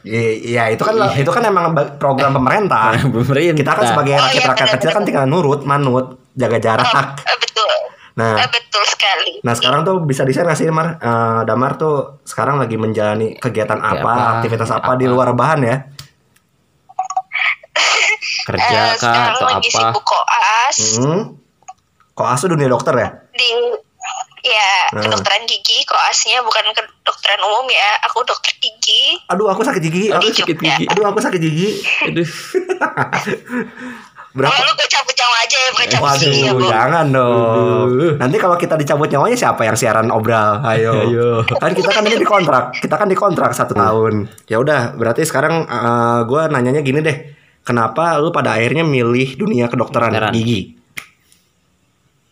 Iya, 0.07 0.23
iya, 0.39 0.63
itu 0.71 0.81
kan 0.81 0.95
itu 1.13 1.27
kan 1.29 1.43
emang 1.43 1.75
program 1.99 2.31
pemerintah. 2.31 2.95
Pemerintah. 3.11 3.53
Kita 3.53 3.71
kan 3.75 3.85
sebagai 3.85 4.13
Oh, 4.15 4.17
iya, 4.17 4.25
rakyat-rakyat 4.39 4.69
kecil 4.79 4.89
kan 4.95 5.03
tinggal 5.03 5.25
nurut, 5.27 5.61
manut, 5.61 6.17
jaga 6.33 6.57
jarak. 6.57 6.87
Eh, 7.21 7.37
betul. 7.37 7.69
Nah, 8.17 8.33
Eh, 8.35 8.49
betul 8.49 8.81
sekali. 8.83 9.33
nah 9.39 9.53
sekarang 9.53 9.81
tuh 9.83 10.01
bisa 10.01 10.21
di 10.21 10.33
share 10.33 10.49
sih 10.51 10.65
Mar? 10.67 10.97
Eh, 10.97 11.41
Damar 11.43 11.77
tuh 11.77 12.17
sekarang 12.23 12.57
lagi 12.57 12.73
menjalani 12.75 13.37
kegiatan 13.37 13.77
apa, 13.77 14.01
apa, 14.01 14.13
aktivitas 14.35 14.69
apa, 14.71 14.89
apa. 14.89 14.97
di 14.97 15.05
luar 15.05 15.31
bahan 15.31 15.61
ya? 15.61 15.77
kerja 18.47 18.65
Eh, 18.65 18.93
kah 18.95 19.13
sekarang 19.13 19.35
atau 19.35 19.47
lagi 19.47 19.69
apa 19.69 19.79
sibuk 19.85 20.03
koas 20.03 20.77
Hmm. 20.97 21.21
Kok 22.11 22.25
asu 22.27 22.45
dunia 22.47 22.65
dokter 22.65 22.93
ya? 22.95 23.09
di 23.31 23.49
ya 24.39 24.89
Hmm. 24.89 25.03
kedokteran 25.03 25.43
gigi 25.43 25.83
koasnya 25.83 26.39
bukan 26.39 26.65
kedokteran 26.71 27.37
umum 27.43 27.67
ya 27.67 27.99
aku 28.01 28.23
dokter 28.23 28.49
gigi 28.55 29.19
Aduh, 29.27 29.45
aku 29.45 29.61
sakit 29.61 29.77
gigi. 29.79 30.07
Aku 30.09 30.25
sakit 30.25 30.57
gigi. 30.57 30.85
Aduh, 30.87 31.05
aku 31.05 31.19
sakit 31.19 31.37
gigi. 31.37 31.69
aduh 32.03 32.25
Berapa? 34.37 34.53
Lalu 34.53 34.71
gue 34.77 34.87
cabut 34.87 35.15
nyawa 35.17 35.35
aja 35.41 35.57
ya 35.57 35.69
bukan 35.73 35.87
cabut 35.89 36.05
ya 36.05 36.13
Waduh, 36.13 36.53
bu 36.53 36.61
jangan 36.69 37.05
dong. 37.09 37.87
Aduh. 37.89 38.13
Nanti 38.21 38.37
kalau 38.37 38.55
kita 38.55 38.75
dicabut 38.77 39.09
nyawanya 39.09 39.33
siapa 39.33 39.61
yang 39.65 39.73
siaran 39.73 40.13
obral? 40.13 40.61
Ayo. 40.61 40.93
Ayo. 41.09 41.29
Kan 41.57 41.73
kita 41.73 41.89
kan 41.89 42.05
ini 42.05 42.21
dikontrak. 42.21 42.77
Kita 42.77 42.95
kan 42.95 43.09
dikontrak 43.09 43.51
satu 43.51 43.73
tahun. 43.73 44.29
Ya 44.45 44.61
udah, 44.61 44.93
berarti 44.93 45.25
sekarang 45.25 45.65
gue 46.29 46.41
nanyanya 46.53 46.85
gini 46.85 47.01
deh. 47.01 47.17
Kenapa 47.65 48.15
lu 48.21 48.31
pada 48.31 48.55
akhirnya 48.55 48.87
milih 48.87 49.35
dunia 49.35 49.67
kedokteran 49.67 50.13
Kedokteran. 50.13 50.31
gigi? 50.31 50.76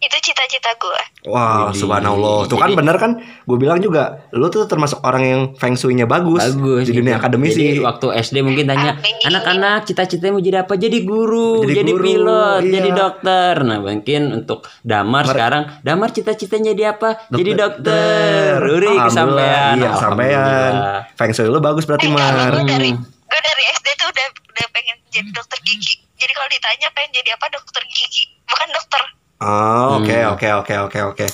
Itu 0.06 0.18
cita-cita 0.22 0.70
gue 0.72 1.02
Wah, 1.26 1.68
Widih. 1.68 1.82
subhanallah. 1.82 2.46
Tuh 2.46 2.54
kan 2.54 2.70
Jadi- 2.70 2.78
bener 2.78 2.96
kan? 2.96 3.12
Gue 3.42 3.58
bilang 3.58 3.80
juga, 3.80 4.04
lu 4.30 4.46
tuh 4.48 4.64
termasuk 4.64 5.02
orang 5.02 5.24
yang 5.24 5.42
feng 5.56 5.74
shui-nya 5.74 6.06
bagus, 6.06 6.38
bagus 6.54 6.86
di 6.86 6.94
dunia 6.94 7.18
gitu. 7.18 7.22
akademisi. 7.24 7.64
Jadi 7.68 7.82
waktu 7.82 8.08
SD 8.22 8.36
mungkin 8.40 8.66
tanya 8.68 9.02
anak-anak 9.24 9.84
cita-citanya 9.84 10.32
mau 10.32 10.40
jadi 10.40 10.58
apa 10.62 10.74
jadi 10.76 10.98
guru 11.02 11.64
Jadi 11.64 11.74
jadi, 11.76 11.92
guru, 11.92 12.04
pilot 12.04 12.62
iya. 12.62 12.72
jadi 12.72 12.90
dokter 12.92 13.54
nah 13.60 13.78
mungkin 13.80 14.22
untuk 14.36 14.60
damar 14.82 15.24
Mer- 15.24 15.34
sekarang 15.34 15.64
damar 15.82 16.10
cita-citanya 16.12 16.72
jadi 16.72 16.84
apa 16.92 17.10
jadi 17.28 17.52
Dokter. 17.52 17.82
dokter 17.82 18.70
Uri 18.70 18.94
kesampean 19.02 19.74
Iya, 19.76 19.90
kesampean. 19.92 20.38
Alhamdulillah. 20.38 21.00
Feng 21.16 21.32
shui 21.32 21.48
lu 21.48 21.60
bagus 21.60 21.84
berarti, 21.84 22.06
Eh, 22.06 22.12
Mar. 22.12 22.54
gue 22.54 22.64
dari 22.64 22.92
Hmm. 22.92 23.02
gue 23.02 23.42
dari 23.42 23.64
SD 23.74 23.88
tuh 23.96 24.08
udah 24.08 24.26
udah 24.30 24.68
pengen 24.72 24.96
jadi 25.08 25.30
dokter 25.32 25.58
gigi 25.60 25.98
jadi 26.16 26.32
kalau 26.32 26.48
ditanya 26.48 26.88
pengen 26.92 27.12
jadi 27.12 27.30
apa 27.34 27.46
dokter 27.50 27.82
gigi 27.88 28.30
bukan 28.46 28.70
dokter 28.70 29.02
Oh, 29.36 30.00
oke 30.00 30.16
Hmm. 30.16 30.32
oke 30.34 30.48
oke 30.64 30.74
oke 30.88 31.00
oke. 31.12 31.26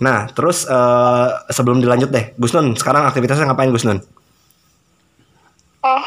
Nah, 0.00 0.32
terus 0.32 0.64
eh, 0.64 1.26
sebelum 1.52 1.84
dilanjut 1.84 2.08
deh, 2.08 2.32
Gus 2.40 2.56
Nun, 2.56 2.72
sekarang 2.72 3.04
aktivitasnya 3.04 3.44
ngapain 3.44 3.68
Gus 3.68 3.84
Nun? 3.84 4.00
Oh, 5.80 6.04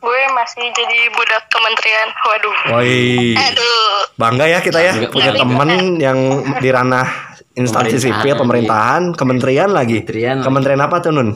gue 0.00 0.20
masih 0.30 0.66
jadi 0.70 0.98
budak 1.10 1.42
kementerian. 1.50 2.08
Waduh. 2.14 2.56
Woi, 2.78 3.34
aduh 3.34 3.86
bangga 4.16 4.46
ya 4.48 4.58
kita 4.64 4.80
ya 4.80 4.92
Bangga, 4.96 5.12
punya 5.12 5.32
temen 5.36 5.70
yang 6.00 6.18
di 6.56 6.68
ranah 6.72 7.06
instansi 7.52 7.98
Pemerintahan, 7.98 8.22
sipil, 8.22 8.34
pemerintahan, 8.38 9.02
kementerian 9.12 9.70
lagi. 9.74 10.06
Kementerian. 10.06 10.36
Kementerian 10.40 10.80
apa 10.80 10.96
tuh 11.02 11.10
Nun? 11.10 11.30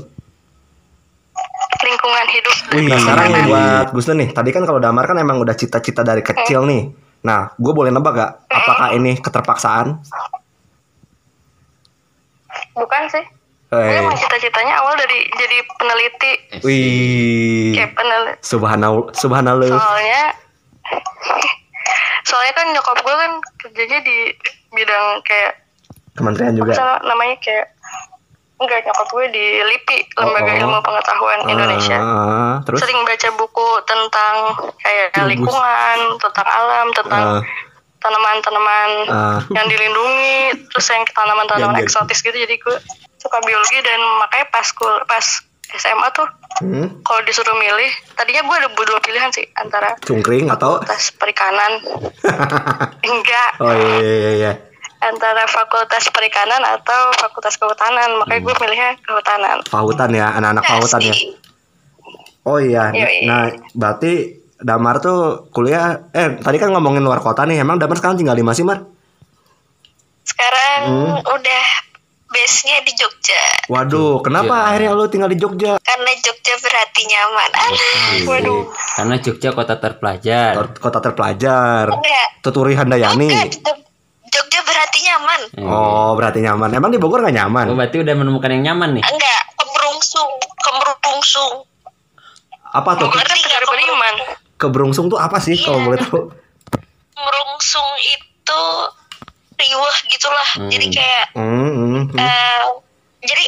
Lingkungan 1.80 2.26
hidup. 2.28 2.56
Wih, 2.70 2.86
nah 2.86 2.98
sekarang 3.00 3.26
nih 3.32 3.42
buat 3.50 3.86
Gus 3.90 4.06
Nun 4.06 4.18
nih, 4.22 4.30
tadi 4.30 4.50
kan 4.54 4.62
kalau 4.62 4.78
Damar 4.78 5.10
kan 5.10 5.18
emang 5.18 5.42
udah 5.42 5.58
cita-cita 5.58 6.06
dari 6.06 6.22
kecil 6.22 6.70
nih. 6.70 6.82
Nah, 7.20 7.52
gue 7.52 7.72
boleh 7.72 7.90
nebak 7.90 8.12
gak? 8.12 8.32
Apakah 8.46 8.88
ini 8.92 9.14
keterpaksaan? 9.14 10.00
Bukan 12.72 13.02
sih. 13.08 13.24
Gue 13.68 13.78
Eh, 13.78 14.02
emang 14.02 14.18
cita-citanya 14.18 14.82
awal 14.82 14.98
dari 14.98 15.30
jadi 15.30 15.58
peneliti. 15.72 16.32
wih, 16.60 17.70
Kayak 17.72 17.94
peneliti. 17.94 18.42
subhanallah, 18.42 19.14
subhanallah. 19.14 19.70
Soalnya 19.70 20.22
soalnya 22.28 22.52
kan 22.52 22.66
nyokap 22.68 22.98
gue 22.98 23.14
kan 23.14 23.32
kerjanya 23.60 23.98
di 24.00 24.16
bidang 24.70 25.22
kayak 25.22 25.52
Kementerian 26.12 26.52
juga. 26.52 26.74
namanya 27.00 27.38
kayak 27.38 27.70
enggak 28.60 28.84
nyokap 28.84 29.08
gue 29.08 29.26
di 29.30 29.44
LIPI 29.58 29.98
Lembaga 30.14 30.44
Oh, 30.44 30.52
oh. 30.52 30.60
Ilmu 30.60 30.78
Pengetahuan 30.80 31.40
Indonesia. 31.46 31.96
Ah, 31.96 32.54
terus? 32.62 32.78
Sering 32.78 33.00
baca 33.02 33.28
buku 33.34 33.68
tentang 33.82 34.34
kayak 34.78 35.08
Bagus. 35.10 35.28
lingkungan, 35.28 35.98
tentang 36.18 36.46
alam, 36.46 36.86
tentang 36.92 37.24
Ah. 37.32 37.42
tanaman-tanaman 37.98 38.90
Ah. 39.06 39.40
yang 39.50 39.66
dilindungi, 39.66 40.40
terus 40.68 40.86
yang 40.88 41.04
tanaman-tanaman 41.06 41.80
eksotis 41.80 42.20
gitu. 42.20 42.32
Jadi 42.32 42.56
gue 42.56 42.76
suka 43.16 43.40
biologi 43.40 43.80
dan 43.80 44.00
makanya 44.18 44.46
pas 44.48 44.68
kul 44.70 44.92
pas 45.04 45.24
SMA 45.70 46.08
tuh 46.10 46.28
Hmm, 46.60 47.00
kalau 47.00 47.22
disuruh 47.22 47.54
milih, 47.54 47.88
tadinya 48.12 48.42
gue 48.42 48.56
ada 48.58 48.68
dua 48.68 49.00
pilihan 49.00 49.30
sih 49.30 49.46
antara 49.54 49.96
cungkring 50.02 50.50
atau? 50.50 50.76
fakultas 50.76 51.14
perikanan, 51.14 51.78
enggak, 53.06 53.50
Oh 53.56 53.70
iya 53.70 53.96
iya 53.96 54.30
iya. 54.34 54.52
Iya. 55.00 55.08
antara 55.08 55.44
fakultas 55.44 56.12
perikanan 56.12 56.60
atau 56.62 57.10
fakultas 57.16 57.56
kehutanan. 57.56 58.20
Makanya 58.20 58.40
gue 58.42 58.54
milihnya 58.60 58.90
kehutanan. 59.00 59.56
Pautan 59.64 60.12
ya, 60.12 60.28
anak-anak 60.32 60.64
pautan 60.64 61.00
ya. 61.00 61.10
Asli. 61.10 61.32
Oh 62.42 62.56
iya. 62.56 62.92
Yoi. 62.92 63.24
Nah, 63.24 63.48
berarti 63.72 64.12
Damar 64.56 65.00
tuh 65.00 65.48
kuliah 65.48 66.12
eh 66.12 66.36
tadi 66.36 66.60
kan 66.60 66.68
ngomongin 66.68 67.00
luar 67.00 67.18
kota 67.18 67.42
nih. 67.42 67.58
Emang 67.58 67.80
Damar 67.80 67.96
sekarang 67.96 68.20
tinggal 68.20 68.36
di 68.36 68.44
mana 68.44 68.52
sih, 68.52 68.62
Mar? 68.62 68.84
sekarang 70.20 70.80
Hmm. 70.86 71.16
udah 71.26 71.64
base-nya 72.28 72.78
di 72.80 72.92
Jogja 72.94 73.42
Waduh, 73.66 74.22
kenapa 74.22 74.70
akhirnya 74.70 74.94
lu 74.94 75.10
tinggal 75.10 75.26
di 75.26 75.34
Jogja? 75.34 75.74
karena 75.82 76.12
Jogja 76.16 76.54
berarti 76.56 77.02
nyaman 77.02 77.50
alah 77.50 77.90
Waduh. 78.28 78.62
karena 78.94 79.16
Jogja 79.18 79.50
kota 79.50 79.74
terpelajar 79.76 80.54
Kota- 80.78 81.02
terpelajar. 81.02 81.90
enggak 81.90 82.28
Tuturi 82.40 82.78
Handayani. 82.78 83.26
enggak 83.26 83.76
Jogja 84.50 84.66
berarti 84.66 84.98
nyaman 85.00 85.40
Oh, 85.62 86.10
berarti 86.12 86.42
nyaman. 86.42 86.74
Emang 86.74 86.90
di 86.90 86.98
Bogor 86.98 87.22
gak 87.22 87.30
Oh, 87.30 87.38
nyaman? 87.38 87.70
berarti 87.70 87.96
udah 87.96 88.14
menemukan 88.14 88.50
yang 88.50 88.64
nyaman 88.66 88.98
nih 88.98 89.04
enggak 89.04 89.42
kemerungsung 89.54 90.30
kemerungsung 90.58 91.54
Apa 92.68 92.90
tuh? 92.96 93.06
Bogor 93.06 93.22
kan 93.22 93.34
negara 93.36 93.64
beriman. 93.64 94.14
Keberungsung 94.56 95.06
tuh 95.06 95.16
apa 95.16 95.38
sih 95.38 95.54
kalau 95.56 95.78
Iya. 95.80 95.86
boleh 95.86 95.98
tahu? 96.00 96.22
merungsung 97.16 97.90
itu 98.02 98.62
riuh 99.56 99.96
gitulah 100.08 100.48
Hmm. 100.56 100.66
jadi 100.68 100.86
kayak 100.90 101.24
Hmm, 101.32 101.46
hmm, 101.46 102.02
hmm. 102.08 102.16
eh, 102.16 102.62
jadi 103.22 103.44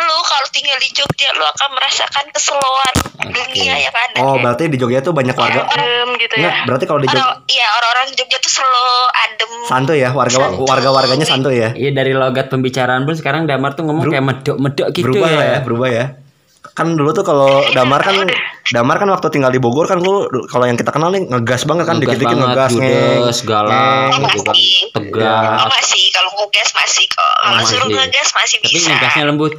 lu 0.00 0.16
kalau 0.20 0.46
tinggal 0.48 0.76
di 0.76 0.90
Jogja 0.90 1.28
lu 1.32 1.44
akan 1.44 1.68
merasakan 1.72 2.24
keseluruhan 2.28 2.94
dunia 3.28 3.74
yang 3.78 3.90
ada 3.90 4.18
Oh, 4.20 4.36
berarti 4.36 4.66
di 4.66 4.76
Jogja 4.76 4.98
tuh 5.00 5.10
banyak 5.10 5.32
warga. 5.32 5.66
Adem 5.66 6.08
gitu 6.16 6.34
ya. 6.36 6.62
berarti 6.64 6.84
kalau 6.84 6.98
di 6.98 7.06
Jogja 7.06 7.20
orang 7.20 7.42
iya 7.46 7.66
orang-orang 7.72 8.06
Jogja 8.12 8.38
tuh 8.38 8.52
selalu 8.52 8.86
adem 9.18 9.50
santuy 9.64 9.98
ya, 9.98 10.10
warga 10.10 10.36
Santuy. 10.38 10.64
warga-warganya 10.64 11.26
santuy 11.26 11.56
ya. 11.56 11.70
Iya 11.72 11.90
dari 11.92 12.12
logat 12.12 12.46
pembicaraan 12.48 13.02
pun 13.02 13.14
sekarang 13.14 13.44
Damar 13.44 13.72
tuh 13.72 13.84
ngomong 13.84 14.02
Beru- 14.02 14.12
kayak 14.12 14.26
medok-medok 14.26 14.86
gitu 14.90 15.04
berubah 15.04 15.28
lah 15.28 15.38
ya. 15.40 15.50
ya, 15.50 15.58
berubah 15.60 15.88
ya. 15.88 16.06
Kan 16.70 16.94
dulu 16.94 17.10
tuh 17.12 17.22
kalau 17.22 17.62
Damar 17.68 18.00
kan 18.00 18.14
Damar 18.68 18.96
kan 18.96 19.08
waktu 19.08 19.26
tinggal 19.30 19.48
di 19.48 19.58
Bogor 19.58 19.84
kan 19.84 19.96
lu 19.96 20.22
kalau 20.44 20.62
yang 20.62 20.74
kita 20.74 20.88
kenal 20.88 21.08
nih 21.08 21.24
ngegas 21.24 21.64
banget 21.64 21.84
kan 21.84 21.96
Ngegas 21.96 22.06
dikit-dikit 22.12 22.36
banget, 22.36 22.48
ngegas 22.48 22.70
ngeng. 22.70 23.18
judes, 23.18 23.38
galang, 23.42 24.10
Oh, 24.12 24.28
gitu 24.28 24.40
kan. 24.40 24.52
masih. 24.52 24.78
Tegas. 24.92 25.58
Oh 25.58 25.68
masih 25.68 26.02
kalau 26.08 26.30
ngegas 26.36 26.68
masih 26.72 27.04
kok 27.08 27.18
kalau 27.34 27.56
Masih. 27.56 27.70
suruh 27.72 27.88
ngegas 27.90 28.28
masih 28.30 28.56
Tapi 28.60 28.70
bisa 28.70 28.88
ngegasnya 28.90 29.24
lembut. 29.24 29.52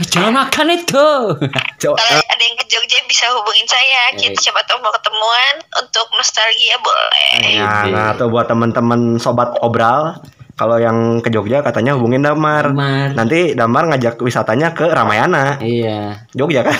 "Eh, 0.00 0.06
Jangan 0.08 0.32
makan 0.38 0.66
itu. 0.72 1.06
Kalau 1.80 1.96
ada 1.98 2.42
yang 2.42 2.56
ke 2.56 2.64
Jogja 2.66 2.98
bisa 3.04 3.28
hubungin 3.30 3.64
saya 3.64 4.12
kita 4.14 4.32
Eh. 4.32 4.40
siapa 4.40 4.64
tahu 4.64 4.80
mau 4.80 4.88
ketemuan 4.90 5.54
untuk 5.74 6.06
nostalgia 6.12 6.76
boleh 6.78 7.28
Nah, 7.56 7.84
Ide. 7.84 7.90
nah 7.90 8.08
tuh 8.14 8.28
buat 8.28 8.46
teman-teman 8.46 9.00
sobat 9.16 9.56
obral 9.60 10.16
kalau 10.54 10.76
yang 10.76 10.96
ke 11.18 11.28
Jogja 11.28 11.60
katanya 11.60 11.92
hubungin 11.94 12.20
Damar. 12.20 12.68
Damar. 12.68 13.12
Nanti 13.12 13.52
Damar 13.52 13.88
ngajak 13.88 14.16
wisatanya 14.18 14.72
ke 14.72 14.84
Ramayana. 14.86 15.56
Iya. 15.58 16.28
Jogja 16.32 16.60
kan? 16.62 16.76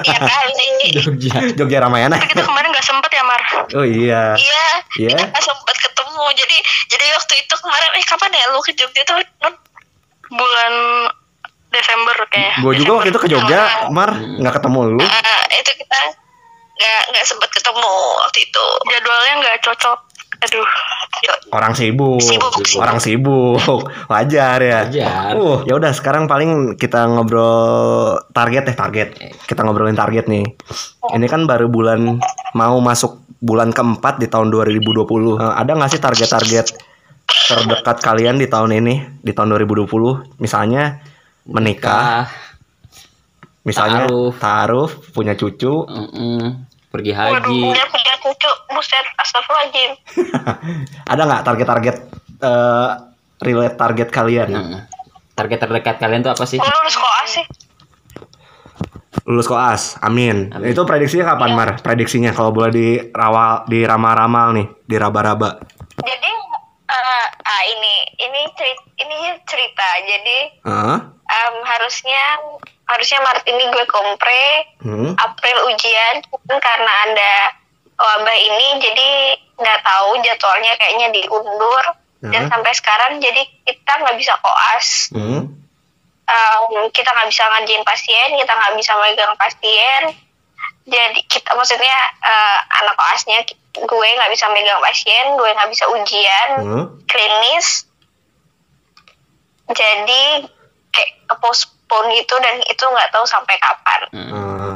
ya 0.00 0.16
kali 0.18 0.68
Jogja. 0.96 1.32
Jogja 1.54 1.78
Ramayana. 1.78 2.16
Tapi 2.16 2.28
kita 2.30 2.42
kemarin 2.42 2.68
nggak 2.68 2.86
sempet 2.86 3.10
ya 3.10 3.22
Mar. 3.22 3.42
Oh 3.74 3.84
iya. 3.84 4.32
iya 4.34 4.64
Iya. 4.98 5.08
kita 5.10 5.24
nggak 5.26 5.40
sempat 5.42 5.76
ketemu 5.78 6.24
jadi 6.34 6.56
jadi 6.88 7.04
waktu 7.14 7.34
itu 7.38 7.54
kemarin 7.54 7.90
eh 7.94 8.04
kapan 8.06 8.30
ya 8.30 8.44
lu 8.48 8.60
ke 8.60 8.72
Jogja 8.72 9.02
tuh? 9.04 9.16
Bulan 10.28 10.72
Desember 11.68 12.16
kayaknya. 12.32 12.54
Gue 12.64 12.72
juga 12.80 12.90
waktu 13.00 13.08
itu 13.12 13.20
ke 13.20 13.28
Jogja, 13.28 13.90
Mar, 13.92 14.16
nggak 14.16 14.54
ketemu 14.60 14.78
lu. 14.96 15.04
Ah, 15.04 15.42
itu 15.52 15.70
kita 15.76 15.98
nggak 16.78 17.00
nggak 17.10 17.24
sempat 17.26 17.50
ketemu 17.50 17.92
waktu 18.22 18.38
itu 18.46 18.64
Jadwalnya 18.86 19.34
nggak 19.42 19.56
cocok. 19.66 19.98
Aduh. 20.38 20.70
Yuk, 21.18 21.50
Orang 21.50 21.74
sibuk. 21.74 22.22
Sibuk, 22.22 22.54
sibuk. 22.62 22.78
Orang 22.78 22.98
sibuk. 23.02 23.80
Wajar 24.12 24.58
ya. 24.62 24.86
Wajar. 24.86 25.34
Uh, 25.34 25.66
ya 25.66 25.74
udah 25.74 25.90
sekarang 25.90 26.30
paling 26.30 26.78
kita 26.78 27.10
ngobrol 27.10 28.22
target 28.30 28.70
deh, 28.70 28.76
target. 28.78 29.08
Kita 29.42 29.66
ngobrolin 29.66 29.98
target 29.98 30.30
nih. 30.30 30.46
Ini 31.10 31.26
kan 31.26 31.42
baru 31.50 31.66
bulan 31.66 32.22
mau 32.54 32.78
masuk 32.78 33.18
bulan 33.42 33.74
keempat 33.74 34.22
di 34.22 34.30
tahun 34.30 34.54
2020. 34.54 35.42
Eh, 35.42 35.54
ada 35.58 35.70
nggak 35.74 35.90
sih 35.90 36.02
target-target 36.02 36.66
terdekat 37.28 37.96
kalian 37.98 38.38
di 38.38 38.46
tahun 38.46 38.78
ini, 38.78 39.18
di 39.18 39.32
tahun 39.34 39.58
2020? 39.58 40.38
Misalnya 40.38 41.02
menikah, 41.48 41.98
Ah, 41.98 42.24
misalnya 43.64 44.04
Ta'aruf. 44.04 44.36
taruh, 44.36 44.90
punya 45.10 45.32
cucu. 45.32 45.84
mm-mm. 45.84 46.68
pergi 46.88 47.12
Waduh. 47.12 47.40
haji. 47.42 47.60
dia 47.68 47.86
punya 47.86 48.14
cucu 48.18 48.50
buset 48.70 49.06
astagfirullahaladzim 49.16 49.90
Ada 51.12 51.22
nggak 51.24 51.42
target-target 51.42 51.96
eh 52.38 52.90
relate 53.40 53.76
target 53.76 54.08
kalian? 54.08 54.48
Mm. 54.50 54.78
Target 55.32 55.58
terdekat 55.60 55.96
kalian 55.96 56.20
tuh 56.22 56.32
apa 56.32 56.44
sih? 56.44 56.56
lu 56.56 56.64
lulus 56.66 56.96
koas 56.96 57.30
sih 57.30 57.46
lulus 59.24 59.44
koas. 59.44 59.82
Amin. 60.00 60.48
Amin. 60.50 60.72
Itu 60.72 60.88
prediksinya 60.88 61.28
kapan, 61.28 61.52
Mar? 61.52 61.70
Prediksinya 61.78 62.32
kalau 62.32 62.48
boleh 62.48 62.72
di 62.72 62.88
rawa 63.12 63.68
di 63.68 63.84
ramal-ramal 63.84 64.56
nih, 64.56 64.66
di 64.82 64.96
raba-raba. 64.96 65.60
Jadi 65.98 66.30
eh, 66.88 67.26
ah 67.36 67.62
ini 67.66 67.94
ini 68.16 68.40
cerita 68.56 68.82
ini 68.96 69.16
cerita. 69.44 69.88
Jadi 70.00 70.38
Heeh. 70.64 70.98
Em, 71.38 71.54
harusnya 71.62 72.22
harusnya 72.88 73.20
Maret 73.20 73.44
ini 73.46 73.64
gue 73.68 73.84
kompre, 73.84 74.44
Hmm. 74.80 75.12
April 75.14 75.58
ujian, 75.68 76.24
cuman 76.24 76.58
karena 76.58 76.92
ada 77.04 77.32
wabah 77.98 78.38
ini 78.38 78.68
jadi 78.80 79.08
nggak 79.58 79.80
tahu 79.82 80.22
jadwalnya 80.22 80.72
kayaknya 80.78 81.08
diundur 81.12 81.84
dan 82.24 82.46
Hmm. 82.46 82.50
sampai 82.50 82.72
sekarang 82.74 83.12
jadi 83.18 83.42
kita 83.62 83.92
nggak 83.98 84.16
bisa 84.16 84.34
koas. 84.40 85.12
Hmm. 85.12 85.42
Em, 86.28 86.72
kita 86.90 87.08
nggak 87.08 87.28
bisa 87.28 87.44
ngajiin 87.46 87.84
pasien, 87.84 88.28
kita 88.36 88.52
nggak 88.52 88.74
bisa 88.76 88.92
megang 88.96 89.34
pasien. 89.36 90.02
Jadi 90.88 91.20
kita 91.28 91.52
maksudnya 91.52 91.96
eh, 92.24 92.58
anak 92.80 92.96
koasnya 92.96 93.44
gue 93.76 94.08
nggak 94.16 94.32
bisa 94.32 94.48
megang 94.48 94.80
pasien, 94.80 95.36
gue 95.36 95.48
nggak 95.52 95.70
bisa 95.70 95.84
ujian 95.92 96.48
Hmm. 96.64 96.84
klinis. 97.04 97.84
Jadi 99.68 100.48
kayak 100.90 101.10
postpone 101.36 102.08
gitu 102.14 102.34
dan 102.38 102.56
itu 102.62 102.84
nggak 102.84 103.10
tahu 103.10 103.24
sampai 103.24 103.56
kapan. 103.56 104.00
Eh, 104.12 104.74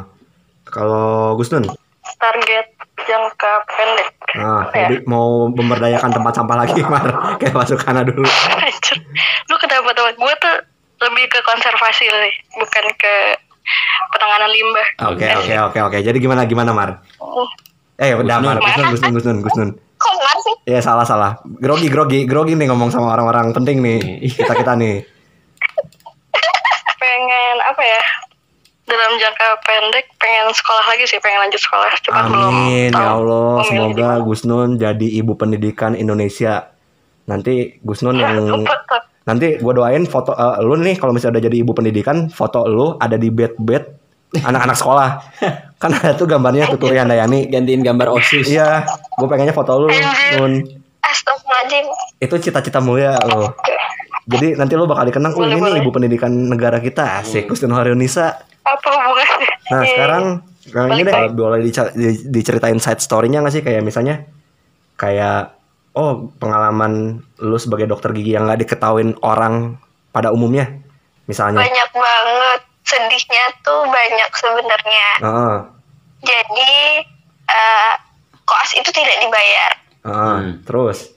kalau 0.65 1.37
Gus 1.37 1.51
Nun, 1.51 1.67
target 2.17 2.67
jangka 3.03 3.53
pendek 3.67 4.09
nah, 4.39 4.63
Ya. 4.71 4.87
jadi 4.87 5.03
mau 5.05 5.51
memberdayakan 5.51 6.13
tempat 6.13 6.33
sampah 6.33 6.57
lagi, 6.57 6.79
Mar. 6.93 7.37
Kayak 7.37 7.55
masuk 7.57 7.79
kana 7.79 8.03
dulu. 8.03 8.23
Anjir. 8.57 8.99
lu 9.51 9.55
kenapa 9.59 9.91
teman 9.93 10.15
gue 10.15 10.35
tuh 10.39 10.57
lebih 11.03 11.25
ke 11.27 11.39
konservasi 11.43 12.07
sih 12.07 12.35
bukan 12.55 12.85
ke 12.95 13.15
penanganan 14.15 14.51
limbah 14.51 14.89
Oke, 15.11 15.27
oke, 15.35 15.55
oke, 15.67 15.79
oke. 15.83 15.99
Jadi 15.99 16.19
gimana 16.19 16.47
gimana, 16.47 16.71
Mar? 16.71 17.03
Eh, 17.99 18.15
udah. 18.15 18.39
Mar, 18.39 18.59
Gus 18.59 18.75
Nun, 18.77 18.87
Gus 18.91 19.03
Nun, 19.03 19.13
Gus 19.13 19.25
Nun, 19.27 19.39
Gus 19.43 19.57
Nun. 19.59 19.71
Kok 19.99 20.15
Mar 20.17 20.37
sih? 20.39 20.55
Ya 20.67 20.79
salah 20.79 21.03
salah. 21.03 21.39
Grogi 21.59 21.87
grogi 21.87 22.23
grogi 22.23 22.55
nih 22.55 22.67
ngomong 22.67 22.91
sama 22.91 23.15
orang-orang 23.15 23.51
penting 23.51 23.83
nih. 23.83 23.99
Kita 24.27 24.55
kita 24.55 24.75
nih. 24.75 25.03
Pengen 27.03 27.57
apa 27.67 27.83
ya 27.83 28.03
dalam 28.87 29.13
jangka 29.19 29.49
pendek 29.63 30.07
pengen 30.19 30.47
sekolah 30.55 30.85
lagi 30.91 31.05
sih 31.07 31.19
pengen 31.19 31.47
lanjut 31.47 31.59
sekolah 31.59 31.93
cuman 32.07 32.25
belum 32.31 32.55
Amin 32.55 32.91
tahu 32.91 33.03
ya 33.03 33.11
Allah. 33.15 33.55
Semoga. 33.67 34.11
Gus 34.23 34.43
Nun 34.47 34.71
jadi 34.79 35.09
ibu 35.19 35.33
pendidikan 35.35 35.95
Indonesia. 35.99 36.71
Nanti 37.27 37.79
Gus 37.83 38.03
Nun 38.03 38.19
yang 38.19 38.67
nanti 39.29 39.55
gue 39.63 39.73
doain 39.73 40.03
foto 40.03 40.35
eh, 40.35 40.59
lu 40.67 40.75
nih 40.83 40.99
kalau 40.99 41.15
misalnya 41.15 41.39
udah 41.39 41.45
jadi 41.47 41.57
ibu 41.63 41.73
pendidikan, 41.75 42.27
foto 42.27 42.67
lu 42.67 42.99
ada 42.99 43.15
di 43.15 43.31
bed 43.31 43.55
bed 43.59 43.83
anak-anak 44.43 44.77
sekolah. 44.77 45.11
kan 45.83 45.91
ada 45.95 46.15
tuh 46.15 46.27
gambarnya 46.27 46.71
Tuturi 46.71 46.99
Handayani. 46.99 47.51
Gantiin 47.51 47.87
gambar 47.87 48.11
OSIS. 48.19 48.51
Iya, 48.51 48.87
gue 49.19 49.27
pengennya 49.31 49.55
foto 49.55 49.79
lu, 49.79 49.89
Nun. 50.39 50.83
Astagfirullahaladzim. 51.03 51.87
Itu 52.23 52.35
cita-cita 52.39 52.79
mulia 52.79 53.19
lo. 53.27 53.51
Jadi 54.23 54.55
nanti 54.55 54.73
lu 54.75 54.87
bakal 54.87 55.05
dikenang, 55.05 55.35
oh 55.35 55.43
Boleh, 55.43 55.51
ini 55.51 55.59
nih 55.59 55.73
boleh. 55.73 55.83
ibu 55.83 55.91
pendidikan 55.91 56.31
negara 56.31 56.79
kita, 56.79 57.19
asik 57.19 57.47
Gus 57.47 57.59
Nun 57.61 57.75
Harionisa. 57.75 58.39
apa 58.63 58.89
hubungannya 58.89 59.51
Nah 59.69 59.83
Iya, 59.83 59.91
sekarang 59.91 60.25
nah, 60.71 60.87
ini 60.95 61.03
deh 61.03 61.15
boleh 61.35 61.59
diceritain 62.25 62.79
side 62.79 63.03
story-nya 63.03 63.43
nggak 63.43 63.51
sih 63.51 63.63
kayak 63.63 63.83
misalnya 63.83 64.23
kayak 64.95 65.59
oh 65.93 66.31
pengalaman 66.39 67.19
lu 67.37 67.59
sebagai 67.59 67.85
dokter 67.85 68.15
gigi 68.15 68.33
yang 68.33 68.47
nggak 68.47 68.63
diketahuin 68.63 69.19
orang 69.21 69.77
pada 70.09 70.31
umumnya 70.31 70.71
misalnya. 71.27 71.59
Banyak 71.59 71.91
banget. 71.91 72.61
Sedihnya 72.83 73.45
tuh 73.61 73.83
banyak 73.85 74.31
sebenarnya. 74.33 75.09
Heeh, 75.21 75.57
Jadi 76.23 76.71
eh, 77.45 77.93
koas 78.43 78.71
itu 78.75 78.91
tidak 78.91 79.17
dibayar. 79.19 79.73
heeh. 80.03 80.37
Hmm. 80.39 80.51
Terus, 80.63 81.12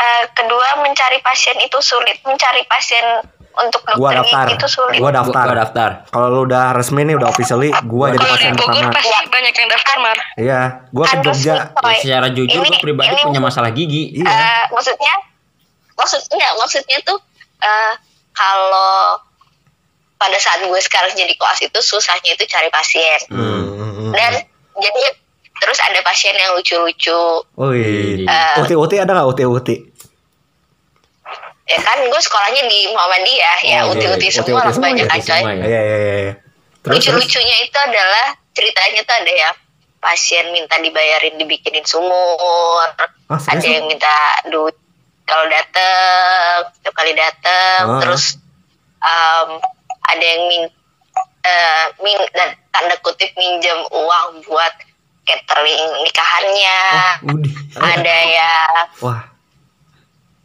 Eh, 0.00 0.24
kedua 0.32 0.80
mencari 0.80 1.20
pasien 1.20 1.56
itu 1.58 1.76
sulit. 1.78 2.16
Mencari 2.22 2.64
pasien 2.64 3.04
untuk 3.52 3.84
gua 3.92 4.14
dokter 4.14 4.22
daftar, 4.22 4.46
gigi 4.46 4.56
itu 4.56 4.68
sulit. 4.70 4.96
gua 4.96 5.12
daftar. 5.12 5.44
Gua 5.44 5.56
daftar. 5.58 5.90
Kalau 6.08 6.26
lu 6.30 6.40
udah 6.42 6.72
resmi 6.72 7.02
nih, 7.02 7.14
udah 7.14 7.28
officially, 7.28 7.68
gua 7.84 8.08
jadi 8.08 8.24
pasien 8.24 8.52
Bogor 8.54 8.72
pertama. 8.72 8.94
pasti 8.94 9.16
banyak 9.28 9.54
yang 9.54 9.68
daftar 9.68 9.96
mar 9.98 10.18
Iya, 10.34 10.60
gua 10.88 11.04
ke 11.04 11.16
Jogja. 11.20 11.54
Ya, 11.68 11.96
secara 11.98 12.26
jujur 12.30 12.62
Ini- 12.62 12.70
gue 12.70 12.80
pribadi 12.80 13.12
ini- 13.12 13.26
punya 13.26 13.42
masalah 13.42 13.68
gigi. 13.70 14.16
Iya. 14.16 14.24
Eh, 14.24 14.64
maksudnya 14.70 15.14
maksudnya 15.92 16.48
maksudnya 16.56 16.98
tuh 17.02 17.18
eh, 17.60 17.92
kalau 18.32 19.20
pada 20.16 20.38
saat 20.38 20.60
gue 20.62 20.80
sekarang 20.80 21.12
jadi 21.12 21.32
koas 21.34 21.60
itu 21.60 21.76
susahnya 21.78 22.32
itu 22.32 22.44
cari 22.46 22.68
pasien 22.68 23.20
Hmm. 23.28 24.08
dan 24.10 24.32
jadi 24.74 25.02
terus 25.60 25.78
ada 25.78 26.00
pasien 26.00 26.32
yang 26.32 26.56
lucu-lucu 26.56 27.20
Wih, 27.54 28.24
Eh, 28.24 28.54
uti 28.58 28.74
uti 28.74 28.96
ada 28.96 29.12
nggak 29.12 29.28
uti? 29.28 29.76
ya 31.64 31.78
kan 31.78 32.02
gue 32.02 32.18
sekolahnya 32.18 32.66
di 32.66 32.90
Muhammadiyah 32.90 33.58
ya 33.62 33.78
Oh, 33.86 33.94
iya, 33.94 34.10
uti-uti 34.10 34.26
iya. 34.26 34.34
semua 34.34 34.60
lah 34.60 34.74
banyak 34.74 35.06
ya, 35.06 35.08
kan 35.08 35.20
coy 35.22 35.38
ya. 35.38 35.42
Iya 35.46 35.54
iya 35.54 35.80
iya. 35.96 36.14
iya. 36.18 36.32
Lucu-lucunya 36.82 37.56
itu 37.62 37.78
adalah 37.78 38.26
ceritanya 38.50 39.00
tuh 39.04 39.14
ada 39.14 39.32
yang 39.32 39.54
pasien 40.00 40.50
minta 40.50 40.74
dibayarin 40.76 41.36
dibikinin 41.36 41.84
sumur 41.84 42.88
Ah, 43.30 43.38
ada 43.38 43.62
yang 43.62 43.86
minta 43.86 44.10
duit 44.48 44.74
kalau 45.22 45.46
dateng 45.46 46.66
setiap 46.74 46.94
kali 46.96 47.14
dateng 47.14 47.82
Ah. 47.86 48.00
terus 48.02 48.34
em, 48.98 49.48
ada 50.02 50.24
yang 50.26 50.42
min, 50.48 50.62
eh, 51.44 51.84
min 52.02 52.18
dan 52.34 52.50
tanda 52.68 52.98
kutip 52.98 53.30
minjem 53.36 53.78
uang 53.86 54.42
buat 54.42 54.74
catering 55.30 55.78
nikahannya 56.00 56.78
Oh, 57.72 57.86
ada 57.86 58.16
yang 58.26 58.74
Wah. 59.00 59.20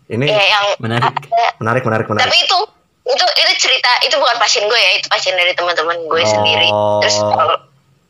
Ini 0.06 0.22
ya 0.24 0.44
yang 0.46 0.66
Menarik. 0.78 1.02
ada- 1.02 1.54
menarik 1.58 1.82
menarik 1.82 2.06
menarik. 2.06 2.24
tapi 2.24 2.38
itu 2.40 2.60
itu 3.06 3.26
itu 3.26 3.52
cerita 3.60 3.90
itu 4.02 4.16
bukan 4.16 4.38
pasien 4.38 4.64
gue 4.64 4.78
ya 4.78 4.92
itu 4.96 5.08
pasien 5.08 5.34
dari 5.34 5.52
teman-teman 5.52 5.98
gue 6.00 6.20
Oh. 6.20 6.26
sendiri 6.28 6.70
terus 7.02 7.18
kalau 7.20 7.58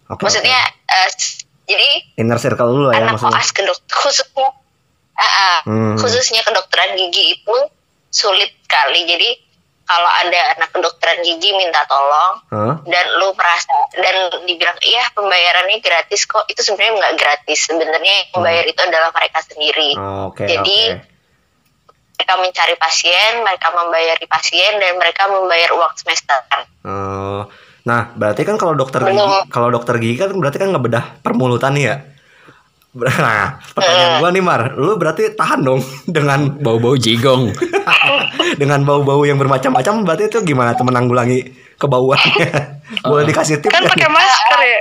Oke, 0.07 0.21
maksudnya 0.21 0.59
eh, 0.85 1.07
s- 1.09 1.39
jadi 1.63 1.87
oke. 2.05 2.19
inner 2.19 2.37
circle 2.37 2.67
dulu 2.69 2.87
ya 2.89 2.99
anak 3.01 3.15
maksudnya. 3.15 3.31
koas 3.33 3.49
ke 3.49 3.61
dokter 3.61 3.95
khususnya 3.97 4.47
ah, 5.15 5.23
ah, 5.23 5.57
Hmm. 5.63 5.95
khususnya 5.95 6.41
kedokteran 6.41 6.93
gigi 6.93 7.23
itu 7.33 7.57
sulit 8.07 8.51
sekali 8.61 9.03
jadi 9.05 9.29
kalau 9.85 10.11
ada 10.25 10.57
anak 10.57 10.69
kedokteran 10.73 11.21
gigi 11.21 11.53
minta 11.53 11.85
tolong 11.85 12.33
Hah? 12.49 12.75
dan 12.89 13.05
lu 13.21 13.29
merasa 13.37 13.69
dan 13.93 14.41
dibilang 14.49 14.77
iya 14.81 15.05
pembayarannya 15.13 15.77
gratis 15.81 16.25
kok 16.25 16.49
itu 16.49 16.61
sebenarnya 16.65 16.93
nggak 16.97 17.15
gratis 17.21 17.59
sebenarnya 17.69 18.13
yang 18.17 18.29
membayar 18.33 18.65
itu 18.65 18.81
adalah 18.81 19.09
mereka 19.13 19.39
sendiri 19.45 19.89
Oh, 19.95 20.33
Oke 20.33 20.49
Jadi, 20.49 20.79
oke. 20.97 21.05
mereka 22.17 22.33
mencari 22.41 22.75
pasien 22.81 23.31
mereka 23.45 23.67
membayari 23.71 24.25
pasien 24.25 24.73
dan 24.81 24.97
mereka 24.97 25.29
membayar 25.29 25.69
uang 25.77 25.93
semester 25.95 26.41
Oh. 26.85 27.49
Nah, 27.85 28.13
berarti 28.17 28.41
kan 28.45 28.57
kalau 28.57 28.73
dokter 28.73 28.97
gigi, 29.05 29.49
kalau 29.53 29.69
dokter 29.69 30.01
gigi 30.01 30.17
kan 30.17 30.33
berarti 30.33 30.57
kan 30.57 30.73
ngebedah 30.73 31.21
permulutan 31.21 31.77
ya. 31.77 32.01
Nah, 32.95 33.59
pertanyaan 33.75 34.13
gua 34.17 34.29
nih 34.31 34.39
Mar, 34.39 34.61
lu 34.73 34.95
berarti 34.95 35.35
tahan 35.35 35.61
dong 35.61 35.83
dengan 36.07 36.55
Bau-bau 36.55 36.95
jigong. 36.95 37.51
dengan 38.61 38.81
bau-bau 38.81 39.21
yang 39.21 39.35
bermacam-macam 39.35 40.07
berarti 40.07 40.23
itu 40.27 40.39
gimana 40.41 40.71
tuh 40.73 40.87
menanggulangi 40.87 41.43
kebauannya? 41.75 42.49
Boleh 43.09 43.25
dikasih 43.25 43.59
tips 43.59 43.73
kan 43.73 43.83
pakai 43.83 44.07
masker 44.07 44.61
ya 44.61 44.79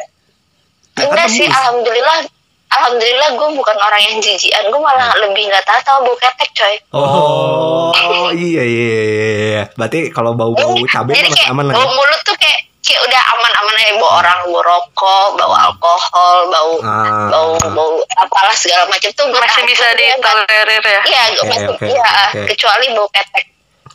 enggak 0.95 1.27
sih 1.27 1.43
alhamdulillah 1.43 2.23
alhamdulillah 2.71 3.29
gue 3.35 3.49
bukan 3.51 3.77
orang 3.77 4.03
yang 4.05 4.17
jijian 4.21 4.63
gue 4.63 4.79
malah 4.79 5.11
lebih 5.19 5.51
nggak 5.51 5.65
tahu 5.65 5.81
sama 5.83 5.99
bau 6.07 6.15
ketek 6.15 6.51
coy 6.55 6.75
Oh, 6.95 7.91
iya 8.31 8.63
iya 8.63 8.93
iya. 8.95 9.03
iya. 9.51 9.63
Berarti 9.75 10.11
kalau 10.11 10.39
bau-bau 10.39 10.79
cabai 10.87 11.19
jadi 11.19 11.27
masih 11.27 11.39
kayak 11.41 11.51
aman 11.51 11.65
lah. 11.67 11.75
bau 11.75 11.89
mulut 11.91 12.21
tuh 12.23 12.37
kayak 12.39 12.61
kayak 12.85 13.01
udah 13.03 13.23
aman-aman 13.33 13.75
aja 13.79 13.93
bau 13.97 14.11
orang 14.15 14.39
bau 14.45 14.61
rokok 14.61 15.29
bau 15.35 15.53
alkohol 15.53 16.37
bau 16.47 16.73
Ah. 16.81 17.29
bau 17.29 17.51
bau 17.67 17.91
apalah 18.15 18.53
segala 18.53 18.85
macam 18.87 19.09
tuh 19.11 19.25
gue 19.25 19.41
masih 19.41 19.63
bisa 19.65 19.87
ditolerir 19.91 20.85
ya 20.85 21.01
iya 21.03 21.23
gue 21.31 21.41
Oke, 21.41 21.49
masih 21.51 21.69
oke, 21.71 21.85
iya 21.87 22.09
oke. 22.29 22.41
kecuali 22.47 22.87
bau 22.93 23.09
ketek 23.09 23.45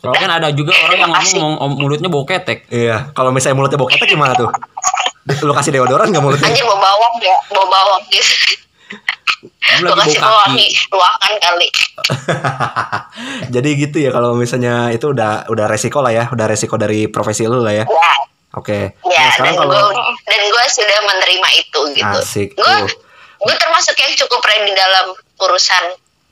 Kalau 0.00 0.16
kan 0.16 0.30
ada 0.32 0.48
juga 0.50 0.72
orang 0.80 0.96
yang 0.98 1.12
ngomong 1.12 1.52
om- 1.60 1.76
mulutnya 1.76 2.08
bau 2.08 2.24
ketek. 2.24 2.64
Iya, 2.66 3.12
kalau 3.12 3.30
misalnya 3.30 3.52
mulutnya 3.54 3.76
bau 3.76 3.84
ketek 3.86 4.08
gimana 4.08 4.32
tuh? 4.32 4.48
Lu 5.44 5.52
kasih 5.52 5.70
deodoran 5.70 6.08
nggak 6.08 6.24
mulutnya? 6.24 6.48
anjir 6.48 6.64
bau 6.64 6.74
bawang 6.74 7.14
ya 7.20 7.36
bau 7.48 7.68
bawang 7.68 8.00
gitu 8.08 8.32
lagi 9.82 9.92
kasih 10.08 10.18
bau 10.18 10.26
bau 10.26 10.40
kaki. 10.40 10.48
wangi 10.48 10.66
ruangan 10.88 11.32
kali 11.38 11.68
Jadi 13.54 13.68
gitu 13.78 13.96
ya 13.98 14.10
kalau 14.10 14.32
misalnya 14.34 14.88
itu 14.88 15.04
udah 15.06 15.46
udah 15.46 15.66
resiko 15.66 16.00
lah 16.00 16.12
ya, 16.12 16.24
udah 16.26 16.46
resiko 16.46 16.74
dari 16.74 17.06
profesi 17.06 17.44
lu 17.44 17.60
lah 17.60 17.74
ya. 17.74 17.84
ya 17.84 18.12
Oke. 18.58 18.98
ya 19.06 19.14
Nah, 19.14 19.30
sekarang 19.34 19.54
dan 19.54 19.62
kalau 19.62 19.72
gue 19.72 20.02
dan 20.26 20.40
gue 20.42 20.64
sudah 20.74 20.98
menerima 21.06 21.48
itu 21.54 21.80
gitu 21.94 22.18
Asik 22.18 22.48
gue 22.58 22.76
gue 23.40 23.54
termasuk 23.56 23.94
yang 23.94 24.12
cukup 24.18 24.40
ready 24.42 24.72
dalam 24.74 25.14
urusan 25.38 25.84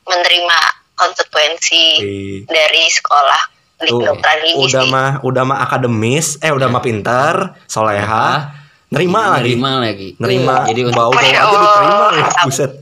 menerima 0.05 0.59
konsekuensi 0.99 1.85
Wih. 2.03 2.39
dari 2.51 2.85
sekolah 2.91 3.43
di 3.79 3.91
Tuh, 3.95 4.03
kedokteran 4.03 4.39
gigi 4.43 4.59
udah 4.59 4.83
sih. 4.83 4.91
mah 4.91 5.11
udah 5.23 5.43
mah 5.47 5.59
akademis, 5.63 6.43
eh 6.43 6.51
udah 6.51 6.67
mah 6.67 6.83
pinter, 6.83 7.55
soleha, 7.71 8.51
nerima 8.91 9.39
lagi. 9.39 9.55
Nerima 9.55 9.71
lagi. 9.79 10.09
Nerima. 10.19 10.55
Jadi 10.67 10.81
bau 10.91 11.11
bau 11.11 11.13
aja 11.15 11.47
diterima. 11.47 12.07
Buset. 12.51 12.73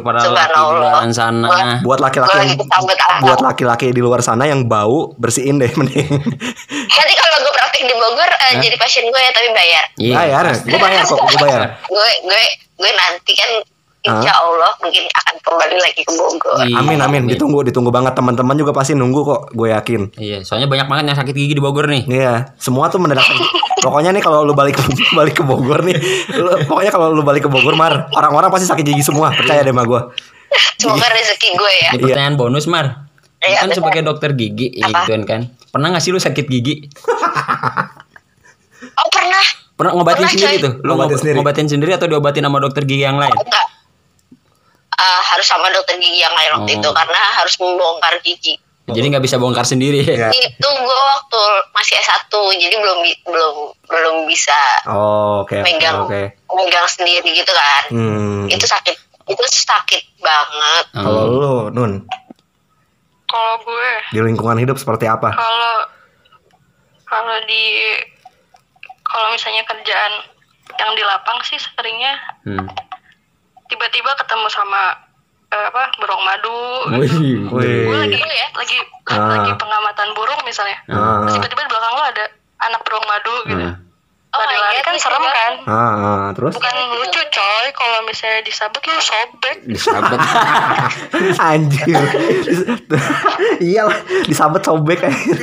para 0.00 0.22
laki 0.22 0.62
di 1.10 1.12
sana. 1.12 1.82
Buat 1.82 2.00
laki-laki 2.00 2.38
Gua 2.38 2.46
yang 2.46 2.56
buat 3.20 3.40
laki-laki 3.42 3.86
di 3.90 4.00
luar 4.00 4.22
sana 4.22 4.46
yang 4.46 4.64
bau 4.64 5.12
bersihin 5.18 5.58
deh 5.58 5.68
mending. 5.74 6.08
Nanti 6.96 7.14
kalau 7.18 7.36
gue 7.42 7.52
praktek 7.52 7.73
di 7.84 7.94
Bogor 7.94 8.30
eh, 8.30 8.52
jadi 8.58 8.76
pasien 8.76 9.04
gue 9.04 9.20
ya 9.20 9.30
tapi 9.30 9.48
bayar. 9.50 9.84
Iya. 9.94 10.14
bayar, 10.16 10.44
gue 10.56 10.78
bayar 10.78 11.02
kok, 11.02 11.18
gue 11.18 11.38
bayar. 11.38 11.60
Gue 11.92 12.08
gue 12.22 12.42
gue 12.74 12.90
nanti 12.90 13.32
kan 13.32 13.50
insya 14.04 14.32
Allah 14.34 14.68
mungkin 14.78 15.00
akan 15.08 15.34
kembali 15.40 15.76
lagi 15.80 16.02
ke 16.04 16.12
Bogor. 16.12 16.60
Iya, 16.60 16.76
Amin 16.76 17.00
amin, 17.00 17.24
ditunggu 17.24 17.64
ditunggu 17.64 17.88
banget 17.88 18.12
teman-teman 18.12 18.52
juga 18.52 18.76
pasti 18.76 18.92
nunggu 18.92 19.20
kok, 19.22 19.40
gue 19.52 19.68
yakin. 19.72 20.00
Iya, 20.16 20.44
soalnya 20.44 20.68
banyak 20.68 20.84
banget 20.84 21.04
yang 21.08 21.18
sakit 21.18 21.32
gigi 21.32 21.54
di 21.56 21.62
Bogor 21.64 21.88
nih. 21.88 22.04
Iya, 22.04 22.52
semua 22.56 22.92
tuh 22.92 23.00
mendadak. 23.00 23.24
Pokoknya 23.84 24.12
nih 24.12 24.20
kalau 24.20 24.44
lu 24.44 24.52
balik 24.52 24.76
balik 25.18 25.40
ke 25.40 25.44
Bogor 25.44 25.84
nih, 25.84 25.96
lu- 26.36 26.56
pokoknya 26.64 26.88
kalau 26.88 27.12
lu 27.12 27.20
balik 27.20 27.44
ke 27.44 27.50
Bogor 27.52 27.76
mar, 27.76 28.08
orang-orang 28.12 28.48
pasti 28.48 28.64
sakit 28.64 28.80
gigi 28.80 29.04
semua, 29.04 29.28
percaya 29.28 29.60
deh 29.60 29.72
sama 29.72 29.84
gue. 29.84 30.00
Semoga 30.80 31.04
rezeki 31.08 31.48
gue 31.52 31.72
ya. 31.74 31.90
Ini 31.92 32.02
pertanyaan 32.04 32.36
bonus, 32.36 32.64
Mar. 32.64 33.08
Iya, 33.44 33.60
kan 33.60 33.68
betul. 33.68 33.84
sebagai 33.84 34.00
dokter 34.04 34.30
gigi, 34.32 34.72
ya 34.72 34.88
Apa? 34.88 35.04
gitu 35.04 35.20
kan. 35.28 35.52
Pernah 35.74 35.90
gak 35.90 36.00
sih 36.00 36.14
lu 36.14 36.18
sakit 36.18 36.46
gigi? 36.46 36.74
Oh 38.94 39.08
pernah? 39.10 39.44
Pernah 39.74 39.92
ngobatin 39.92 40.22
Pernah, 40.22 40.30
sendiri 40.30 40.54
coy. 40.54 40.62
tuh? 40.62 40.72
Lu 40.78 40.90
Ngobatin 40.94 41.18
sendiri? 41.18 41.36
ngobatin 41.36 41.66
sendiri 41.66 41.90
atau 41.92 42.06
diobatin 42.06 42.44
sama 42.44 42.62
dokter 42.62 42.82
gigi 42.84 43.02
yang 43.02 43.18
lain? 43.18 43.32
Enggak. 43.32 43.66
Eh, 44.94 45.22
harus 45.26 45.42
sama 45.42 45.66
dokter 45.68 45.98
gigi 45.98 46.22
yang 46.22 46.30
lain 46.30 46.50
waktu 46.54 46.70
Oh. 46.70 46.78
itu 46.78 46.88
karena 46.92 47.18
harus 47.34 47.54
membongkar 47.58 48.14
gigi. 48.22 48.54
Jadi 48.84 49.06
nggak 49.08 49.24
bisa 49.24 49.34
bongkar 49.34 49.64
sendiri. 49.64 50.04
Iya. 50.04 50.28
Itu 50.30 50.68
gue 50.68 50.98
waktu 51.10 51.40
masih 51.72 51.96
S1 51.98 52.28
jadi 52.54 52.76
belum 52.76 52.98
belum 53.24 53.54
belum 53.82 54.16
bisa 54.28 54.54
Oh, 54.86 55.42
oke 55.42 55.56
oke 55.56 55.64
megang 55.64 56.04
oke. 56.04 56.22
megang 56.52 56.86
sendiri 56.86 57.24
gitu 57.26 57.50
kan. 57.50 57.82
Hmm. 57.90 58.44
Itu 58.46 58.62
sakit 58.62 58.94
itu 59.24 59.42
sakit 59.42 60.02
banget. 60.20 60.84
Kalau 60.92 61.22
lu 61.26 61.52
Nun 61.72 62.04
Kalau 63.34 63.54
gue, 63.60 63.90
di 64.10 64.20
lingkungan 64.22 64.54
hidup 64.56 64.78
seperti 64.78 65.04
apa? 65.04 65.34
kalau 65.34 65.74
kalau 67.04 67.36
di 67.44 67.64
kalau 69.02 69.26
misalnya 69.28 69.62
kerjaan 69.64 70.12
yang 70.72 70.90
di 70.92 71.02
lapang 71.02 71.38
sih 71.42 71.58
seringnya 71.58 72.14
Hmm. 72.44 72.66
tiba-tiba 73.66 74.10
ketemu 74.16 74.46
sama 74.48 74.94
eh, 75.48 75.66
apa 75.66 75.82
burung 75.96 76.22
madu. 76.22 76.58
Wih, 76.94 77.14
Wih. 77.48 77.86
Gue 77.86 77.98
lagi 78.00 78.18
lagi 78.52 78.78
Ah. 79.06 79.34
lagi 79.34 79.50
pengamatan 79.54 80.08
burung 80.14 80.40
misalnya. 80.42 80.78
Ah, 80.88 81.26
tiba-tiba 81.28 81.60
di 81.60 81.70
belakang 81.70 81.92
lo 81.92 82.04
ada 82.04 82.24
anak 82.60 82.80
burung 82.82 83.04
madu 83.04 83.34
gitu. 83.44 83.66
Hmm. 83.66 83.74
Oh 84.34 84.40
Lari-lari 84.40 84.74
God, 84.74 84.82
kan 84.82 84.92
bisa 84.92 85.06
serem 85.06 85.20
banget. 85.20 85.34
kan? 85.36 85.52
ah, 85.64 85.78
ah, 85.94 86.24
terus 86.32 86.52
Bukan 86.52 86.74
lucu 86.92 87.22
coy 87.24 87.66
kalau 87.72 87.98
misalnya 88.02 88.40
disabet 88.42 88.82
lu 88.82 88.98
sobek. 89.00 89.56
Disabet. 89.64 90.18
anjir. 91.48 92.02
iya 93.60 93.82
lah, 93.84 93.98
disabet 94.24 94.60
sobek 94.60 95.00
aja. 95.00 95.34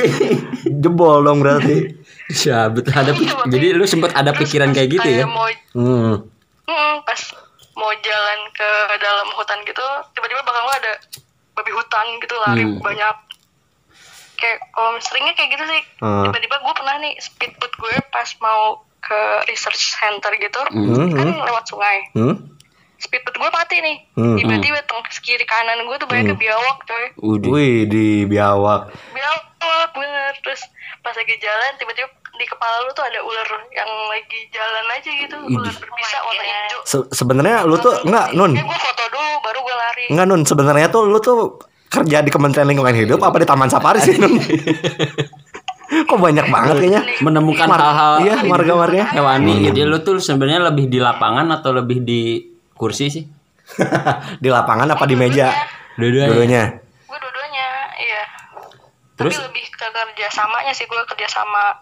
Jebol 0.66 1.22
dong 1.22 1.40
berarti. 1.40 1.96
Disabet. 2.26 2.84
Ada 2.86 3.12
Iya, 3.14 3.48
jadi 3.48 3.68
lu 3.72 3.84
sempet 3.86 4.12
ada 4.12 4.32
Terus 4.32 4.40
pikiran 4.46 4.72
kayak 4.72 4.90
gitu 4.92 5.08
ya? 5.10 5.24
Mau, 5.26 5.48
Hmm. 5.72 6.28
hmm, 6.62 6.94
pas 7.02 7.22
mau 7.74 7.92
jalan 7.94 8.40
ke 8.52 8.70
dalam 8.98 9.28
hutan 9.32 9.60
gitu, 9.62 9.86
tiba-tiba 10.12 10.42
belakang 10.42 10.66
lo 10.66 10.74
ada 10.74 10.94
babi 11.54 11.72
hutan 11.72 12.06
gitu 12.20 12.36
lari 12.42 12.64
Hmm. 12.66 12.78
banyak. 12.78 13.16
Kayak 14.42 14.58
kalau 14.74 14.98
seringnya 14.98 15.34
kayak 15.34 15.50
gitu 15.54 15.64
sih. 15.64 15.82
Ah. 16.02 16.26
Tiba-tiba 16.26 16.56
gue 16.58 16.74
pernah 16.74 16.96
nih 16.98 17.14
speedboat 17.16 17.74
gue 17.78 17.94
pas 18.10 18.26
mau 18.42 18.62
ke 19.00 19.22
research 19.46 19.96
center 19.96 20.34
gitu, 20.36 20.62
Hmm, 20.70 21.10
kan 21.10 21.28
hmm. 21.28 21.42
lewat 21.42 21.66
sungai. 21.66 21.98
Hmm? 22.14 22.36
Speedboat 22.98 23.34
gue 23.34 23.50
mati 23.50 23.78
nih. 23.78 23.98
Hmm. 24.14 24.38
Tiba-tiba 24.38 24.82
teng 24.84 25.02
kiri 25.22 25.42
kanan 25.44 25.86
gue 25.86 25.98
tuh 25.98 26.06
banyak 26.06 26.34
biawak 26.36 26.78
coy. 26.84 27.06
Wih, 27.46 27.86
di 27.86 28.26
biawak. 28.26 28.90
Biawak 29.10 29.90
bener. 29.94 30.34
Terus 30.42 30.62
pas 31.02 31.14
lagi 31.14 31.34
jalan 31.38 31.72
tiba-tiba 31.78 32.10
di 32.32 32.46
kepala 32.48 32.82
lu 32.82 32.92
tuh 32.92 33.02
ada 33.02 33.22
ular 33.22 33.46
yang 33.70 33.90
lagi 34.08 34.40
jalan 34.50 34.86
aja 34.90 35.10
gitu. 35.12 35.38
Ular 35.52 35.74
berbisa 35.74 36.18
warna 36.22 36.44
hijau. 36.44 36.80
Se- 36.84 37.10
sebenarnya 37.12 37.66
lu 37.66 37.78
tuh 37.78 37.94
enggak 38.02 38.34
Nun. 38.34 38.54
Gue 38.54 38.80
foto 38.80 39.04
dulu 39.08 39.32
baru 39.42 39.60
gue 39.62 39.76
lari. 39.76 40.06
Enggak 40.10 40.26
Nun, 40.26 40.42
sebenarnya 40.46 40.88
tuh 40.90 41.06
lu 41.06 41.18
tuh 41.18 41.58
kerja 41.92 42.24
di 42.24 42.32
Kementerian 42.32 42.72
Lingkungan 42.72 42.96
Hidup 42.96 43.20
apa 43.20 43.36
di 43.36 43.48
Taman 43.48 43.68
Safari 43.68 44.00
sih 44.00 44.16
Nun? 44.16 44.40
Kok 46.08 46.20
banyak 46.24 46.48
banget 46.48 46.76
kayaknya? 46.80 47.04
Menemukan 47.20 47.68
Mar- 47.68 47.84
hal-hal 47.84 48.14
iya, 48.24 48.36
marga-marga. 48.48 49.12
hewani. 49.12 49.68
Jadi 49.68 49.84
lu 49.84 50.00
tuh 50.00 50.24
sebenarnya 50.24 50.72
lebih 50.72 50.88
di 50.88 51.04
lapangan 51.04 51.52
atau 51.52 51.76
lebih 51.76 52.00
di 52.08 52.48
kursi 52.72 53.12
sih? 53.12 53.28
di 54.44 54.48
lapangan 54.48 54.88
apa 54.88 55.04
di 55.04 55.20
meja? 55.20 55.52
Dua-duanya. 56.00 56.32
Dua-duanya. 56.32 56.64
Gue 57.12 57.18
dua-duanya, 57.20 57.68
iya. 58.00 58.24
Terus? 59.20 59.36
Tapi 59.36 59.52
lebih 59.52 59.66
ke 59.68 59.88
kerja 59.92 60.28
samanya 60.32 60.72
sih 60.72 60.88
gue 60.88 61.02
kerja 61.12 61.28
sama 61.28 61.76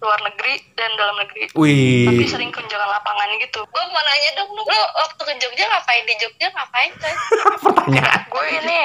luar 0.00 0.20
negeri 0.22 0.54
dan 0.72 0.90
dalam 0.94 1.12
negeri. 1.14 1.44
Tapi 1.46 1.56
Wih. 1.56 2.24
sering 2.24 2.48
kunjungan 2.48 2.88
lapangan 2.90 3.28
gitu. 3.38 3.60
Gue 3.62 3.82
mau 3.84 4.00
nanya 4.00 4.30
dong, 4.34 4.48
lu 4.50 4.64
waktu 4.96 5.22
ke 5.22 5.34
Jogja 5.36 5.64
ngapain 5.66 6.02
di 6.02 6.14
Jogja 6.16 6.48
ngapain 6.48 6.90
coy? 6.94 7.14
Pertanyaan. 7.62 8.20
Gue 8.26 8.44
ini 8.54 8.78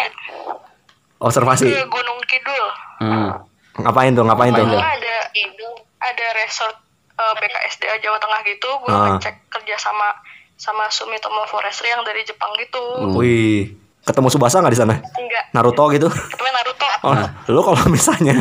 Observasi. 1.17 1.65
ke 1.65 1.83
Gunung 1.85 2.19
Kidul. 2.25 2.65
Hmm. 2.97 3.31
Ngapain 3.77 4.11
tuh? 4.11 4.23
Ngapain 4.23 4.51
tuh? 4.51 4.61
Ngapain 4.61 4.75
tuh? 4.75 4.83
ada 4.83 5.15
Itu 5.33 5.67
ada 5.97 6.25
resort 6.37 6.75
eh, 7.11 7.33
BKSDA 7.37 7.95
Jawa 7.97 8.19
Tengah 8.19 8.39
gitu 8.45 8.69
gue 8.77 8.89
Ah. 8.89 9.15
ngecek 9.15 9.35
kerja 9.49 9.75
sama 9.77 10.11
sama 10.53 10.87
Sumitomo 10.87 11.43
Forestry 11.45 11.89
yang 11.89 12.03
dari 12.03 12.23
Jepang 12.23 12.51
gitu 12.55 12.79
Wih. 13.13 13.71
Ketemu 14.01 14.27
Subasa 14.29 14.59
nggak 14.59 14.69
di 14.69 14.77
sana? 14.77 14.95
enggak 14.99 15.43
Naruto 15.51 15.87
gitu? 15.89 16.07
ketemu 16.07 16.51
Naruto 16.51 16.83
Oh, 17.01 17.13
lu 17.47 17.61
kalau 17.61 17.83
misalnya 17.95 18.33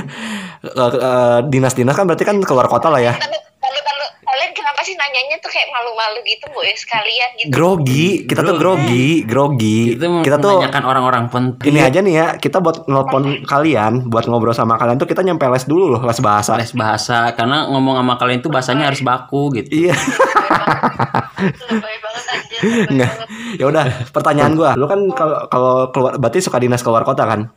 dinas-dinas 1.48 1.94
kan 1.94 2.04
berarti 2.08 2.24
kan 2.24 2.36
keluar 2.42 2.66
kota 2.66 2.88
lah 2.88 3.00
ya. 3.00 3.14
tapi 3.14 3.36
kalau 3.60 3.80
kalau 3.84 4.06
kalian 4.24 4.50
kenapa 4.50 4.80
sih 4.82 4.94
nanyanya 4.98 5.36
tuh 5.38 5.50
kayak 5.52 5.68
malu-malu 5.70 6.20
gitu 6.26 6.44
bu 6.50 6.60
sekalian 6.74 7.30
gitu? 7.38 7.48
Grogi, 7.54 8.26
kita 8.26 8.40
tuh 8.42 8.56
grogi, 8.58 9.22
grogi. 9.22 9.94
Itu 9.94 10.20
Kita 10.24 10.36
tuh 10.42 10.58
menanyakan 10.58 10.84
orang-orang 10.84 11.24
penting. 11.30 11.70
ini 11.70 11.80
aja 11.80 11.98
nih 12.02 12.14
ya, 12.18 12.26
kita 12.40 12.58
buat 12.58 12.88
nelpon 12.90 13.46
kalian, 13.46 14.10
buat 14.10 14.26
ngobrol 14.26 14.56
sama 14.56 14.74
kalian 14.74 14.98
tuh 14.98 15.06
kita 15.06 15.22
nyampe 15.22 15.46
les 15.46 15.64
dulu 15.68 15.96
loh, 15.96 16.02
les 16.02 16.20
bahasa. 16.20 16.58
les 16.58 16.72
bahasa 16.74 17.30
karena 17.36 17.70
ngomong 17.70 18.00
sama 18.00 18.14
kalian 18.18 18.40
tuh 18.42 18.50
bahasanya 18.50 18.90
harus 18.90 19.00
baku 19.06 19.54
gitu. 19.54 19.68
Iya. 19.70 19.96
Ya 23.60 23.64
udah, 23.68 24.08
pertanyaan 24.10 24.56
gua. 24.56 24.72
Lu 24.74 24.88
kan 24.88 25.00
kalau 25.12 25.46
kalau 25.52 25.74
keluar 25.92 26.16
berarti 26.16 26.40
suka 26.40 26.58
dinas 26.58 26.82
keluar 26.82 27.04
kota 27.04 27.28
kan? 27.28 27.52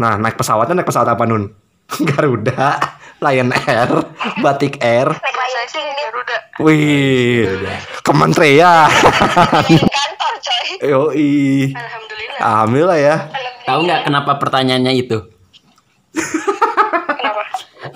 Nah, 0.00 0.16
naik 0.16 0.40
pesawatnya 0.40 0.80
naik 0.80 0.88
pesawat 0.88 1.12
apa 1.12 1.24
Nun? 1.28 1.52
Garuda, 2.08 2.80
Lion 3.20 3.50
Air, 3.52 3.90
Batik 4.40 4.78
Air. 4.82 5.12
Garuda 5.12 6.36
Wih, 6.60 7.46
kementerian. 8.04 8.90
Di 9.64 9.76
kantor 9.96 10.34
coy. 10.40 10.68
Yoi. 10.84 11.32
Alhamdulillah 11.72 12.38
Alhamdulillah 12.40 12.98
ya. 12.98 13.16
Tahu 13.64 13.80
nggak 13.86 14.00
kenapa 14.08 14.32
pertanyaannya 14.36 14.92
itu? 14.96 15.18
kenapa 17.16 17.42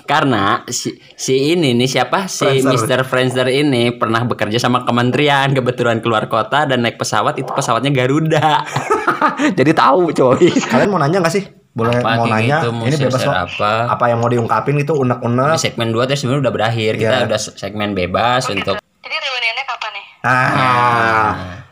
Karena 0.05 0.61
si, 0.69 0.93
si 1.17 1.53
ini 1.53 1.73
nih 1.73 1.89
siapa 1.89 2.29
si 2.29 2.45
Friendster. 2.45 2.71
Mr. 2.73 2.99
Friendster 3.05 3.47
ini 3.49 3.93
pernah 3.97 4.21
bekerja 4.23 4.61
sama 4.61 4.85
kementerian 4.85 5.51
kebetulan 5.51 5.99
keluar 5.99 6.29
kota 6.29 6.69
dan 6.69 6.85
naik 6.85 6.97
pesawat 7.01 7.37
itu 7.41 7.49
pesawatnya 7.49 7.89
Garuda. 7.91 8.63
Jadi 9.59 9.71
tahu 9.73 10.13
coy. 10.13 10.47
Kalian 10.69 10.89
mau 10.89 11.01
nanya 11.01 11.21
nggak 11.21 11.33
sih? 11.33 11.64
Boleh 11.75 11.91
Apa, 11.93 12.09
mau 12.15 12.25
nanya? 12.25 12.57
gitu, 12.57 12.69
mau 12.71 12.87
ini 12.87 12.95
bebas 12.97 13.19
apa? 13.21 13.71
Apa 13.89 14.05
yang 14.07 14.17
mau 14.17 14.27
diungkapin 14.27 14.79
itu 14.79 14.95
unek-unek. 14.95 15.53
Di 15.53 15.61
segmen 15.61 15.91
2 15.91 16.07
tuh 16.07 16.15
sebenarnya 16.15 16.41
udah 16.41 16.53
berakhir. 16.55 16.91
Kita 16.95 17.15
Iya. 17.17 17.27
udah 17.27 17.39
segmen 17.39 17.91
bebas 17.91 18.47
untuk 18.47 18.79
jadi 18.79 19.15
reuniannya 19.17 19.63
kapan 19.65 19.91
nih 19.91 20.05
Ah, 20.23 21.29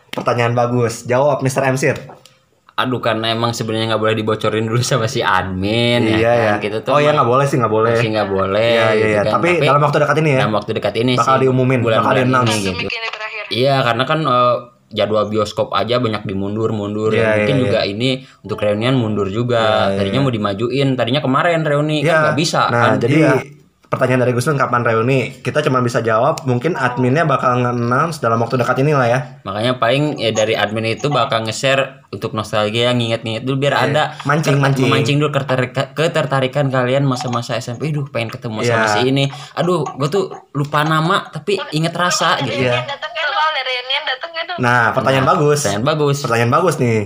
pertanyaan 0.09 0.53
bagus. 0.53 1.03
Jawab 1.03 1.39
Mr. 1.39 1.63
MSir. 1.69 1.97
aduh 2.73 2.97
karena 2.97 3.29
emang 3.29 3.53
sebenarnya 3.53 3.85
nggak 3.87 4.01
boleh 4.01 4.15
dibocorin 4.17 4.65
dulu 4.65 4.81
sama 4.81 5.05
si 5.05 5.21
admin 5.21 6.09
Iya 6.09 6.17
ya 6.17 6.31
ya. 6.33 6.49
kan 6.49 6.57
gitu 6.59 6.77
tuh 6.81 6.91
oh 6.91 6.97
ya 6.97 7.13
nggak 7.13 7.29
boleh 7.29 7.45
sih 7.45 7.61
nggak 7.61 7.69
boleh. 7.69 7.93
masih 7.93 8.09
nggak 8.09 8.29
boleh 8.33 8.65
Iya 8.65 8.73
iya 8.73 8.89
gitu 8.89 9.05
iya. 9.07 9.21
kan. 9.21 9.33
Tapi, 9.37 9.49
dalam 9.61 9.81
waktu 9.83 9.97
dekat 10.01 10.15
ini 10.17 10.29
ya. 10.31 10.39
dalam 10.41 10.53
waktu 10.53 10.71
dekat 10.73 10.93
ini 10.97 11.13
Bakal 11.13 11.29
sih 11.29 11.39
diumumin, 11.39 11.79
bakal 11.79 11.85
bulan-bulan 11.85 12.15
di-announce. 12.17 12.55
ini 12.57 12.73
gitu 12.73 12.97
Iya, 13.53 13.75
karena 13.85 14.03
kan 14.03 14.19
eh, 14.25 14.55
jadwal 14.93 15.25
bioskop 15.27 15.73
aja 15.73 15.97
banyak 15.97 16.23
dimundur-mundur. 16.23 17.11
Iya, 17.11 17.43
Mungkin 17.43 17.55
iya, 17.57 17.61
juga 17.65 17.79
ini 17.83 18.09
untuk 18.41 18.61
reunian 18.61 18.95
mundur 18.95 19.27
juga. 19.27 19.89
Iya, 19.89 19.89
iya, 19.89 19.97
tadinya 19.99 20.19
mau 20.23 20.31
dimajuin, 20.31 20.87
tadinya 20.93 21.19
kemarin 21.19 21.65
reuni 21.65 21.99
Iya. 21.99 22.07
kan 22.07 22.17
nggak 22.23 22.37
bisa 22.37 22.61
Nah, 22.69 22.79
kan. 22.79 22.91
jadi 23.01 23.17
Iya. 23.17 23.33
Pertanyaan 23.93 24.25
dari 24.25 24.33
Gusnun 24.33 24.57
kapan 24.57 24.81
reuni? 24.81 25.29
Kita 25.37 25.61
cuma 25.61 25.77
bisa 25.79 26.01
jawab 26.01 26.41
mungkin 26.43 26.73
adminnya 26.73 27.21
bakal 27.23 27.61
nge-announce 27.61 28.17
dalam 28.17 28.41
waktu 28.41 28.57
dekat 28.57 28.81
ini 28.81 28.91
lah 28.91 29.05
ya. 29.05 29.19
Makanya 29.45 29.77
paling 29.77 30.17
ya 30.17 30.33
dari 30.33 30.57
admin 30.57 30.89
itu 30.89 31.07
bakal 31.07 31.45
nge-share 31.45 32.01
untuk 32.09 32.33
nostalgia 32.33 32.89
nginget-nginget 32.89 33.45
dulu 33.45 33.61
biar 33.61 33.75
ada 33.85 34.03
Iya. 34.11 34.25
Mancing, 34.25 34.57
ter- 34.57 34.63
mancing. 34.65 34.85
memancing 34.85 35.17
dulu 35.17 35.29
ketertarika- 35.29 35.93
ketertarikan 35.93 36.65
kalian 36.67 37.05
masa-masa 37.05 37.53
SMP. 37.55 37.89
Duh, 37.89 38.09
pengen 38.09 38.33
ketemu 38.33 38.65
sama 38.65 38.83
Iya. 38.83 38.91
si 38.91 38.99
ini. 39.07 39.25
Aduh, 39.53 39.85
gue 39.85 40.09
tuh 40.09 40.25
lupa 40.51 40.81
nama 40.81 41.29
tapi 41.29 41.61
inget 41.69 41.93
rasa 41.93 42.41
gitu. 42.41 42.65
Iya. 42.65 42.81
Kan 42.81 42.97
Nah, 44.59 44.93
pertanyaan 44.93 45.25
bagus. 45.27 45.65
Pertanyaan 45.65 45.85
bagus. 45.87 46.17
Pertanyaan 46.21 46.51
bagus 46.51 46.75
nih. 46.77 46.99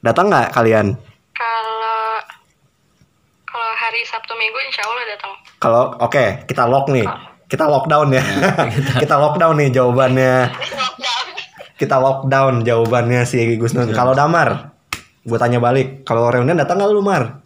Datang 0.00 0.32
nggak 0.32 0.48
kalian? 0.50 0.86
Kalau 1.30 1.69
hari 3.90 4.06
Sabtu 4.06 4.38
Minggu 4.38 4.58
insya 4.70 4.86
Allah 4.86 5.04
datang. 5.10 5.32
Kalau 5.58 5.82
oke, 5.98 6.46
kita 6.46 6.62
lock 6.70 6.86
nih. 6.94 7.02
Kita 7.50 7.66
lockdown 7.66 8.14
ya. 8.14 8.22
kita 9.02 9.18
lockdown 9.18 9.58
nih 9.58 9.68
jawabannya. 9.74 10.34
Kita 11.74 11.98
lockdown 11.98 12.62
jawabannya 12.62 13.26
si 13.26 13.58
Gusnun. 13.58 13.90
Kalau 13.90 14.14
Damar, 14.14 14.78
gue 15.26 15.38
tanya 15.42 15.58
balik. 15.58 16.06
Kalau 16.06 16.30
reunian 16.30 16.54
datang 16.54 16.78
nggak 16.78 16.94
lu 16.94 17.02
Mar? 17.02 17.42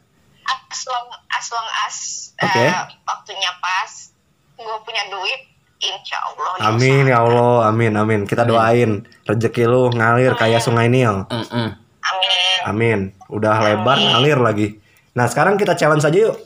as 0.74 0.82
long 0.90 1.07
as 1.30 1.47
long 1.55 1.68
as 1.86 1.97
Oke. 2.42 2.66
eh, 2.66 2.74
waktunya 3.07 3.47
pas 3.62 4.11
gue 4.59 4.76
punya 4.82 5.07
duit 5.07 5.40
insya 5.78 6.18
Allah 6.18 6.74
Amin 6.74 7.07
ya 7.07 7.22
Allah, 7.22 7.70
amin 7.70 7.95
amin. 7.95 8.20
Kita 8.26 8.42
doain 8.45 9.07
rezeki 9.24 9.64
lu 9.64 9.88
ngalir 9.95 10.36
kayak 10.36 10.61
Sungai 10.61 10.92
Nil. 10.92 11.24
Mm-mm. 11.30 11.68
amin 12.05 12.59
Amin. 12.68 12.99
Udah 13.32 13.64
lebar 13.64 13.97
ngalir 13.97 14.36
lagi. 14.42 14.84
Nah 15.14 15.26
sekarang 15.26 15.54
kita 15.54 15.74
challenge 15.74 16.02
aja 16.02 16.18
yuk. 16.20 16.36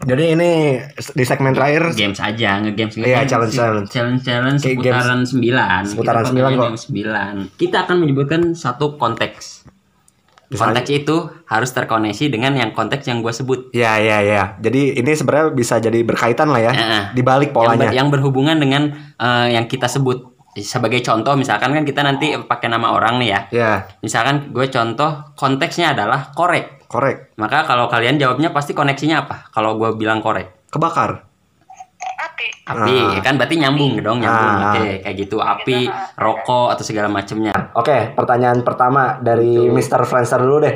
Jadi 0.00 0.32
ini 0.32 0.80
di 1.12 1.24
segmen 1.28 1.52
terakhir 1.52 1.92
Games 1.92 2.16
aja, 2.16 2.56
nge-games 2.58 2.94
Iya, 2.96 3.20
nge-games. 3.20 3.28
challenge, 3.28 3.52
challenge. 3.52 3.88
challenge 3.92 4.20
challenge 4.24 4.58
Kayak 4.58 4.80
seputaran 4.80 5.20
sembilan. 5.22 5.80
Seputaran 5.84 6.16
Kita 6.16 6.28
sembilan 6.30 6.48
pokoknya 6.48 6.56
kok. 6.58 6.70
yang 6.70 6.80
sembilan. 6.80 7.34
Kita 7.54 7.76
akan 7.84 7.96
menyebutkan 7.98 8.40
satu 8.54 8.96
konteks. 8.96 9.44
Misalnya- 10.48 10.82
Konteks 10.82 10.90
itu 10.90 11.16
harus 11.46 11.70
terkoneksi 11.70 12.24
dengan 12.26 12.52
yang 12.56 12.72
konteks 12.72 13.06
yang 13.06 13.20
gue 13.20 13.30
sebut. 13.30 13.70
Ya 13.70 14.00
ya 14.00 14.18
ya. 14.18 14.58
Jadi 14.58 14.96
ini 14.96 15.10
sebenarnya 15.12 15.52
bisa 15.52 15.78
jadi 15.78 16.00
berkaitan 16.00 16.48
lah 16.48 16.58
ya. 16.58 16.72
Heeh. 16.72 17.02
Di 17.12 17.22
balik 17.22 17.50
Yang, 17.50 17.54
ber- 17.54 17.68
polanya. 17.76 17.90
yang 17.92 18.08
berhubungan 18.08 18.56
dengan 18.56 18.82
eh, 19.14 19.46
yang 19.52 19.68
kita 19.68 19.86
sebut. 19.86 20.26
Sebagai 20.56 20.98
contoh, 21.00 21.38
misalkan 21.38 21.70
kan 21.70 21.84
kita 21.84 22.02
nanti 22.02 22.34
pakai 22.40 22.66
nama 22.66 22.90
orang 22.90 23.20
nih 23.20 23.28
ya. 23.28 23.40
Ya, 23.52 23.72
Misalkan 24.00 24.50
gue 24.50 24.66
contoh 24.66 25.36
konteksnya 25.36 25.92
adalah 25.92 26.32
korek. 26.32 26.79
Korek. 26.90 27.38
Maka 27.38 27.62
kalau 27.62 27.86
kalian 27.86 28.18
jawabnya 28.18 28.50
pasti 28.50 28.74
koneksinya 28.74 29.22
apa? 29.22 29.46
Kalau 29.54 29.78
gue 29.78 29.94
bilang 29.94 30.18
korek. 30.18 30.66
Kebakar. 30.74 31.22
Api. 32.00 32.46
Api, 32.66 32.96
Ah. 32.98 33.22
kan 33.22 33.36
berarti 33.36 33.56
nyambung 33.60 34.00
dong, 34.00 34.18
nyambung. 34.18 34.50
Ah. 34.58 34.74
Oke, 34.74 35.04
kayak 35.04 35.16
gitu. 35.16 35.36
Api, 35.38 35.86
rokok 36.16 36.74
atau 36.74 36.84
segala 36.84 37.06
macamnya. 37.06 37.52
Oke, 37.76 38.12
pertanyaan 38.16 38.64
pertama 38.64 39.20
dari 39.22 39.70
Mr. 39.70 40.02
Friendster 40.02 40.40
dulu 40.42 40.64
deh. 40.64 40.74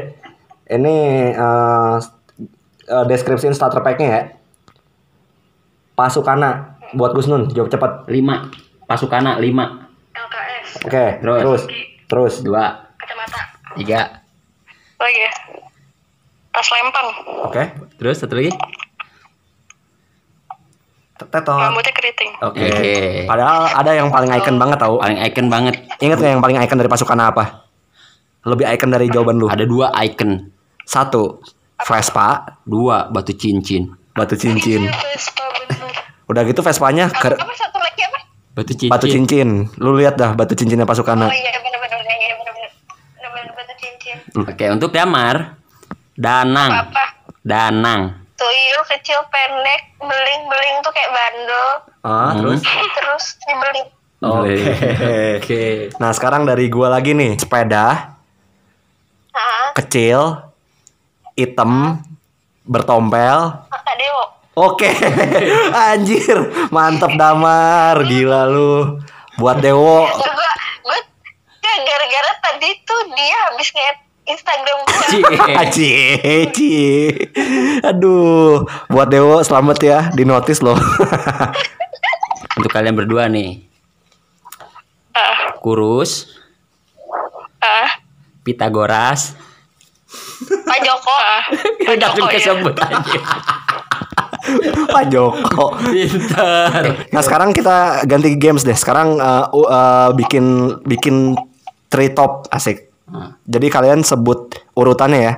Ini 0.64 0.96
eh 1.32 1.96
eh, 2.84 3.04
deskripsiin 3.08 3.56
starter 3.56 3.80
pack-nya 3.80 4.08
ya. 4.08 4.22
Pasukana 5.94 6.76
buat 6.92 7.16
Gusnun, 7.16 7.48
jawab 7.50 7.72
cepat. 7.72 8.04
5. 8.06 8.50
Pasukana 8.84 9.40
5. 9.40 9.88
LKS. 10.12 10.68
Oke, 10.84 11.04
Terus. 11.22 11.40
terus. 11.40 11.62
Terus. 12.04 12.34
2, 12.44 12.52
Kacamata. 13.00 13.40
3. 13.78 14.20
Lagi 15.00 15.20
ya. 15.20 15.32
Tas 16.54 16.68
lempang. 16.70 17.06
Oke. 17.44 17.62
Terus 17.98 18.16
satu 18.16 18.34
lagi? 18.34 18.54
Tetot. 21.14 21.46
Rambutnya 21.46 21.92
keriting. 21.92 22.30
Oke. 22.40 22.62
Oke. 22.64 22.94
Padahal 23.24 23.70
ada 23.72 23.90
yang 23.92 24.08
paling 24.08 24.30
icon 24.32 24.56
banget 24.56 24.78
tau. 24.78 24.98
Paling 24.98 25.18
icon 25.20 25.46
banget. 25.46 25.74
Ingat 25.98 26.16
nggak 26.16 26.32
yang 26.32 26.42
paling 26.42 26.58
icon 26.58 26.76
dari 26.76 26.90
Pasukana 26.90 27.30
apa? 27.30 27.64
Lebih 28.44 28.66
icon 28.68 28.90
dari 28.90 29.06
jawaban 29.08 29.38
lu. 29.38 29.46
Ada 29.46 29.64
dua 29.64 29.94
icon. 30.00 30.50
Satu, 30.84 31.40
Vespa, 31.80 32.58
Dua 32.62 33.08
batu 33.08 33.32
cincin. 33.32 33.94
batu 34.12 34.34
cincin. 34.34 34.84
Vespa 34.84 35.42
bener. 35.64 35.90
Udah 36.26 36.42
gitu 36.44 36.60
Vespanya 36.60 37.08
ke 37.08 37.30
apa 37.30 37.50
satu 37.52 37.78
lagi 37.78 38.02
apa 38.04 38.18
Batu 38.52 38.70
cincin. 38.70 38.90
batu 38.90 39.06
cincin. 39.06 39.48
Lu 39.76 39.90
lihat 39.92 40.14
dah 40.14 40.34
batu 40.34 40.54
cincinnya 40.54 40.84
Pasukana. 40.84 41.26
oh 41.26 41.32
iya 41.32 41.50
benar 41.56 41.78
benar 41.80 41.98
iya 42.00 42.34
benar 42.36 42.52
benar 42.52 42.70
benar 43.16 43.30
benar 43.32 43.52
batu 43.54 43.74
cincin 43.74 44.16
Oke, 44.36 44.64
untuk 44.68 44.90
Damar. 44.90 45.58
Danang. 46.14 46.70
apa 46.84 47.04
Danang. 47.40 48.02
tuyul 48.34 48.82
kecil 48.86 49.18
pendek 49.26 49.82
beling 49.98 50.42
beling 50.44 50.76
tuh 50.80 50.90
kayak 50.90 51.10
bandel 51.10 51.68
Ah, 52.00 52.30
Hmm. 52.30 52.38
terus? 52.40 52.60
terus 52.92 53.24
dibeling 53.42 53.88
Oke. 54.20 54.56
Oke. 55.36 55.64
Nah, 55.94 56.08
sekarang 56.10 56.44
dari 56.44 56.66
gua 56.66 56.88
lagi 56.90 57.12
nih. 57.12 57.36
Sepeda 57.36 58.16
ah 59.30 59.68
kecil, 59.74 60.40
hitam, 61.34 62.00
bertompel. 62.62 63.68
kakak 63.68 63.94
dewo 63.94 64.24
Oke. 64.56 64.88
Anjir, 65.84 66.38
mantap 66.70 67.12
Damar. 67.14 68.00
Gila 68.02 68.46
lu. 68.46 69.02
Buat 69.34 69.58
Dewo. 69.58 70.06
gue 70.06 70.50
gue 70.80 70.98
ya 71.58 71.74
gara-gara 71.82 72.32
tadi 72.40 72.70
tuh 72.80 73.00
dia 73.10 73.38
habis 73.44 73.68
ngeliat 73.68 73.98
Instagram 74.24 74.78
gue 74.88 75.06
Cie. 75.68 76.48
Cie. 76.48 77.12
Aduh, 77.84 78.64
buat 78.88 79.08
Dewo 79.08 79.44
selamat 79.44 79.78
ya, 79.84 79.98
di 80.16 80.24
notice 80.24 80.64
loh. 80.64 80.76
Untuk 82.56 82.70
kalian 82.72 82.96
berdua 82.96 83.28
nih. 83.28 83.60
Ah. 85.12 85.52
Kurus, 85.60 86.32
Ah. 87.60 88.00
Pitagoras. 88.40 89.32
Pak 90.44 90.78
Joko 90.80 91.14
Ah. 91.24 91.42
Pak 91.84 91.96
Joko 91.96 92.24
ya. 92.28 92.32
kesebut 92.32 92.74
aja. 92.76 93.20
Pak 94.94 95.04
Joko. 95.08 95.66
Pintar. 95.80 97.08
Nah 97.08 97.22
sekarang 97.24 97.56
kita 97.56 98.04
ganti 98.04 98.36
games 98.36 98.62
deh. 98.62 98.76
Sekarang 98.76 99.16
uh, 99.16 99.48
uh, 99.48 100.12
bikin 100.12 100.76
bikin 100.84 101.32
three 101.88 102.12
top 102.12 102.44
asik. 102.52 102.93
Jadi 103.44 103.66
kalian 103.68 104.00
sebut 104.00 104.38
urutannya 104.72 105.20
ya. 105.20 105.32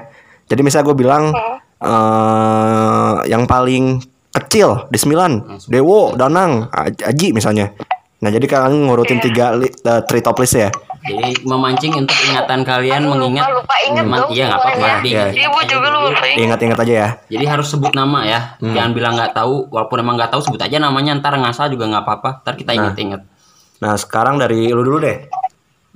Jadi 0.47 0.61
misalnya 0.63 0.87
gue 0.87 0.97
bilang 0.97 1.35
uh, 1.81 3.17
yang 3.25 3.45
paling 3.45 3.99
kecil 4.31 4.87
di 4.89 4.99
sembilan, 4.99 5.61
Dewo, 5.67 6.13
Danang, 6.15 6.69
Aj- 6.69 7.09
Aji 7.09 7.33
misalnya. 7.33 7.73
Nah 8.17 8.33
jadi 8.33 8.49
kalian 8.49 8.89
ngurutin 8.89 9.21
tiga 9.21 9.53
li, 9.53 9.69
uh, 9.69 10.01
three 10.05 10.25
top 10.25 10.41
list 10.41 10.57
ya. 10.57 10.73
Jadi 11.07 11.47
memancing 11.47 11.95
untuk 11.95 12.17
ingatan 12.27 12.67
kalian 12.67 13.07
Aduh, 13.07 13.15
mengingat 13.15 13.47
lupa, 13.47 13.63
lupa 13.87 14.03
Mema- 14.03 14.19
dong 14.19 14.31
Iya 14.33 14.45
nggak 14.49 14.59
apa-apa. 14.59 14.87
Iya, 15.07 15.25
juga 15.69 15.89
lupa 15.93 16.25
ingat. 16.27 16.41
Ingat-ingat 16.41 16.79
aja 16.83 16.95
ya. 16.97 17.09
Jadi 17.31 17.45
harus 17.47 17.67
sebut 17.71 17.93
nama 17.95 18.27
ya. 18.27 18.41
Hmm. 18.59 18.75
Jangan 18.75 18.91
bilang 18.91 19.13
nggak 19.15 19.33
tahu. 19.37 19.71
Walaupun 19.71 19.99
emang 20.03 20.15
nggak 20.19 20.33
tahu 20.33 20.41
sebut 20.43 20.59
aja 20.59 20.77
namanya. 20.81 21.15
Ntar 21.15 21.39
ngasal 21.39 21.71
juga 21.71 21.87
nggak 21.87 22.03
apa-apa. 22.03 22.31
Ntar 22.43 22.55
kita 22.57 22.73
inget-inget. 22.75 23.23
Nah 23.79 23.95
sekarang 23.95 24.41
dari 24.41 24.73
lu 24.73 24.83
dulu 24.83 24.99
deh. 24.99 25.29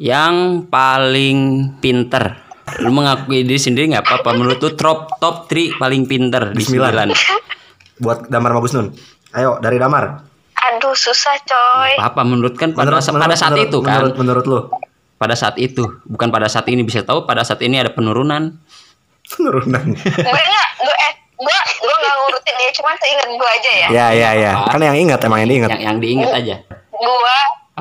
Yang 0.00 0.36
paling 0.66 1.38
pinter. 1.76 2.40
Lu 2.80 2.88
mengakui 2.88 3.44
diri 3.44 3.60
sendiri 3.60 3.92
nggak 3.92 4.00
apa-apa. 4.02 4.32
Menurut 4.32 4.56
lu 4.58 4.72
top 4.72 5.20
top 5.20 5.44
3 5.46 5.76
paling 5.76 6.08
pinter 6.08 6.50
di 6.50 6.62
sembilan. 6.62 7.12
9. 7.12 8.00
Buat 8.00 8.18
Damar 8.26 8.56
Magus 8.56 8.72
Nun. 8.72 8.88
Ayo 9.30 9.60
dari 9.60 9.76
Damar. 9.76 10.32
aduh 10.60 10.92
susah 10.92 11.40
coy 11.40 11.96
Apa 11.96 12.20
menurut 12.20 12.52
kan 12.52 12.70
pada, 12.70 12.92
Menurut- 12.92 13.00
pada 13.02 13.16
menurut- 13.18 13.32
saat 13.34 13.52
menurut- 13.54 13.68
itu 13.68 13.78
kan. 13.80 13.92
Menurut, 13.94 14.14
menurut 14.16 14.44
lu. 14.46 14.58
Pada 15.16 15.34
saat 15.34 15.56
itu, 15.56 15.82
bukan 16.04 16.28
pada 16.28 16.48
saat 16.48 16.64
ini 16.66 16.80
bisa 16.80 17.00
tahu 17.00 17.24
pada 17.24 17.42
saat 17.42 17.60
ini 17.60 17.76
ada 17.76 17.88
penurunan. 17.90 18.56
Penurunan. 19.26 19.84
gue 19.92 20.24
nggak 20.24 20.66
gue 20.78 20.96
eh 21.00 21.12
gue 21.34 21.56
gue 21.78 21.96
nggak 21.96 22.14
ngurutin 22.14 22.54
dia 22.56 22.70
cuman 22.72 22.94
seinget 22.94 23.28
gue 23.30 23.50
aja 23.50 23.70
ya 23.74 23.88
ya 23.88 24.06
ya 24.10 24.30
ya. 24.34 24.52
Kan 24.66 24.80
yang 24.80 24.96
ingat 24.98 25.20
emang 25.22 25.38
yang 25.38 25.50
diingat. 25.50 25.70
Yang 25.70 25.82
yang 25.82 25.96
diingat 25.98 26.30
aja. 26.34 26.56
gue 26.90 27.36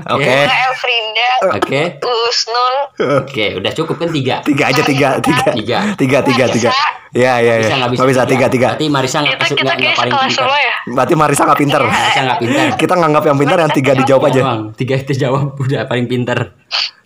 Oke. 0.06 0.36
Elfrinda 0.46 1.30
Oke. 1.52 1.82
Usnul 2.02 2.76
Oke, 3.18 3.46
udah 3.56 3.72
cukup 3.72 3.96
kan 3.98 4.10
tiga. 4.10 4.36
Tiga 4.42 4.64
aja 4.68 4.82
tiga 4.82 5.10
tiga 5.20 5.44
Tiga. 5.52 5.80
tiga 5.96 6.18
tiga 6.22 6.46
tiga. 6.48 6.72
Ya 7.10 7.38
ya 7.38 7.58
ya. 7.58 7.74
nggak 7.74 7.90
bisa? 7.90 7.98
Nggak 7.98 8.10
bisa 8.10 8.24
tiga 8.26 8.46
tiga. 8.48 8.68
Berarti 8.72 8.86
Marisa 8.88 9.18
nggak 9.20 9.38
kasih 9.40 9.56
kita 9.58 9.74
nggak 9.74 9.96
paling 9.96 10.14
pintar. 10.14 10.48
ya. 10.52 10.74
Berarti 10.86 11.14
Marisa 11.16 11.42
nggak 11.44 11.60
pinter. 11.60 11.82
Marisa 11.84 12.22
nggak 12.22 12.40
pintar. 12.40 12.66
Kita 12.82 12.94
nganggap 12.96 13.24
yang 13.26 13.38
pintar 13.38 13.58
yang 13.60 13.72
tiga 13.72 13.92
dijawab 13.96 14.24
aja. 14.26 14.42
Tiga 14.74 14.94
itu 14.96 15.14
jawab 15.16 15.42
udah 15.56 15.82
paling 15.86 16.06
pintar. 16.06 16.40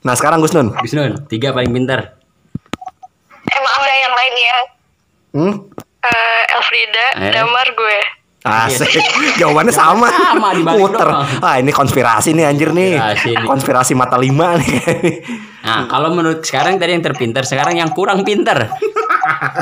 Nah 0.01 0.13
sekarang 0.13 0.39
Gus 0.39 0.51
Nun. 0.51 0.75
Bisnun, 0.75 1.23
tiga 1.25 1.51
paling 1.51 1.71
pintar. 1.71 2.19
emang 3.45 3.73
ada 3.77 3.95
yang 3.97 4.13
lain 4.13 4.33
ya 4.35 4.57
Hmm? 5.31 5.53
Eh, 6.03 6.43
Elfrida, 6.51 7.05
Eh. 7.17 7.31
Damar 7.31 7.67
gue. 7.69 7.99
Asik. 8.43 8.99
Jawabannya 9.39 9.71
sama. 9.71 10.07
Sama, 10.07 10.51
doang. 10.51 11.23
Ah 11.39 11.55
ini 11.57 11.71
konspirasi 11.71 12.31
nih 12.31 12.45
anjir 12.45 12.69
nih. 12.69 12.99
Konspirasi 12.99 13.29
nih. 13.31 13.45
Konspirasi 13.45 13.91
mata 13.93 14.15
lima 14.15 14.59
nih. 14.59 14.71
Nah, 15.63 15.87
kalau 15.87 16.11
menurut 16.11 16.43
sekarang 16.43 16.75
tadi 16.75 16.91
yang 16.91 17.01
terpintar, 17.01 17.43
sekarang 17.43 17.75
yang 17.75 17.89
kurang 17.89 18.21
pintar. 18.21 18.67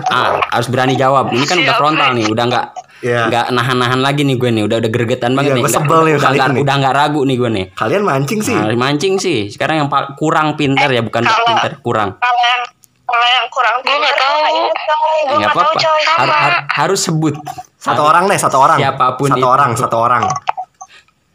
Ah, 0.04 0.42
harus 0.50 0.68
berani 0.68 0.94
jawab. 0.94 1.30
Ini 1.30 1.46
kan 1.46 1.54
udah 1.56 1.76
frontal 1.76 2.10
nih, 2.14 2.26
udah 2.28 2.46
nggak 2.48 2.66
Iya. 3.02 3.30
nggak 3.30 3.46
nahan-nahan 3.50 3.98
lagi 4.00 4.22
nih 4.22 4.34
gue 4.36 4.50
nih 4.52 4.64
udah 4.64 4.78
udah 4.78 4.90
gregetan 4.90 5.34
banget 5.34 5.54
Iya, 5.54 5.58
nih 5.58 5.64
gue 5.64 5.72
sebel 5.72 6.00
nih 6.02 6.14
udah 6.18 6.30
nggak 6.32 6.48
udah 6.60 6.76
nggak 6.78 6.94
ragu 6.96 7.22
nih 7.24 7.36
gue 7.36 7.50
nih 7.50 7.66
Kalian 7.74 8.04
mancing 8.04 8.40
sih. 8.42 8.54
Nah, 8.54 8.74
mancing 8.76 9.18
sih 9.18 9.50
sekarang 9.50 9.76
yang 9.80 9.90
kurang 10.16 10.54
pintar 10.54 10.86
ya 10.88 11.02
bukan 11.02 11.22
Kalau- 11.24 11.46
pintar 11.48 11.72
kurang 11.80 12.10
kalau 12.16 12.42
yang 12.44 12.62
kalau 13.04 13.28
yang 13.28 13.46
kurang 13.50 13.76
Gua 13.76 13.90
nggak 13.92 14.14
pintar, 14.14 14.22
tahu. 14.22 14.38
coy. 14.38 15.20
Gua 15.22 15.38
nggak 15.38 15.54
tahu 15.54 15.74
Har- 16.10 16.30
har- 16.32 16.66
harus 16.68 17.00
sebut 17.02 17.36
Satu 17.82 18.02
orang 18.04 18.24
deh, 18.26 18.38
satu 18.38 18.58
orang. 18.58 18.78
Siapa 18.78 19.06
pun 19.16 19.28
Satu 19.28 19.40
itu. 19.40 19.48
orang, 19.48 19.70
satu 19.74 19.98
orang. 20.00 20.24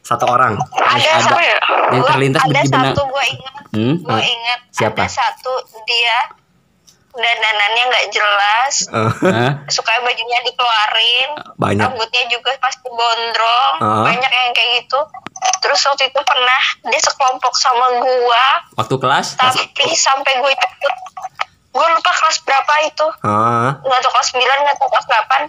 Satu 0.00 0.24
orang. 0.24 0.54
ada, 0.54 0.94
ada 0.96 1.18
satu 1.20 1.34
ya? 1.36 1.58
yang 1.88 1.98
gua- 2.00 2.08
terlintas 2.08 2.40
ada 2.40 2.54
di 2.56 2.68
benak- 2.68 2.86
satu 2.88 3.02
gue 3.04 3.24
ingat 3.28 3.54
Hmm? 3.68 3.94
gue 4.00 4.20
ingat 4.24 4.60
Siapa? 4.70 5.00
ada 5.00 5.10
satu 5.12 5.52
dia 5.84 6.18
dandanannya 7.12 7.82
nggak 7.86 8.06
jelas 8.10 8.74
Eh, 8.88 9.10
Hah? 9.26 9.52
suka 9.66 9.90
bajunya 9.98 10.38
dikeluarin 10.42 11.30
Banyak. 11.56 11.86
rambutnya 11.88 12.22
juga 12.28 12.52
pasti 12.56 12.86
gondrong 12.86 13.74
Ah. 13.78 14.04
banyak 14.04 14.28
yang 14.28 14.50
kayak 14.52 14.70
gitu 14.80 15.00
terus 15.58 15.80
waktu 15.82 16.06
itu 16.06 16.20
pernah 16.20 16.62
dia 16.84 17.00
sekelompok 17.00 17.54
sama 17.54 17.86
gua 17.96 18.46
waktu 18.76 18.94
kelas 18.96 19.26
tapi 19.34 19.62
sampai 19.92 20.32
gue 20.36 20.50
ikut 20.52 20.70
gue 21.68 21.86
lupa 21.88 22.10
kelas 22.14 22.36
berapa 22.40 22.74
itu 22.84 23.06
Ah. 23.22 23.74
nggak 23.76 24.00
tahu 24.00 24.12
kelas 24.12 24.28
9 24.32 24.42
nggak 24.60 24.76
tahu 24.76 24.88
kelas 24.88 25.06
8 25.08 25.42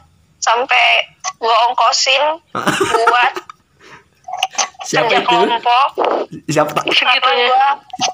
sampai 0.47 0.85
gue 1.35 1.55
ongkosin 1.67 2.23
buat 3.03 3.33
siapa 4.83 5.03
kerja 5.05 5.19
itu 5.19 5.27
kelompok 5.27 5.89
Siapa? 6.47 6.79
Segitunya. 6.85 7.47
gua 7.47 7.69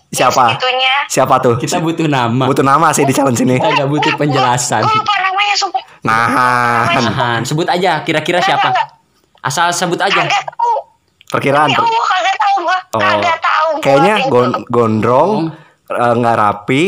Siapa? 0.09 0.45
segitunya 0.49 0.95
Siapa 1.05 1.35
tuh? 1.37 1.55
kita 1.55 1.77
butuh 1.79 2.07
nama 2.07 2.45
Butuh 2.45 2.61
nama 2.61 2.89
sih 2.89 3.03
di 3.03 3.11
challenge 3.11 3.39
ini. 3.39 3.55
kita 3.55 3.69
nggak 3.71 3.87
butuh 3.87 4.13
penjelasan 4.15 4.81
gue 4.81 4.89
lupa 4.91 5.13
namanya 5.19 5.55
sumpah 5.55 5.83
Nah, 6.03 6.89
Nahan. 6.89 7.41
sebut 7.43 7.63
aja 7.65 8.01
kira-kira 8.01 8.37
siapa 8.37 8.73
asal 9.39 9.69
sebut 9.69 9.95
aja 9.97 10.11
kagak 10.19 10.43
tahu 10.45 10.73
perkiraan. 11.29 11.69
ya 11.69 11.77
Allah 11.77 12.05
kagak 12.09 12.35
tahu 12.37 12.55
gue 12.59 12.77
Oh. 12.91 12.99
kagak 12.99 13.37
tahu 13.39 13.67
gua. 13.71 13.81
Kayaknya 13.81 14.13
gon- 14.27 14.63
gondrong, 14.67 15.31
eh, 15.89 16.13
nggak 16.13 16.35
rapi. 16.35 16.83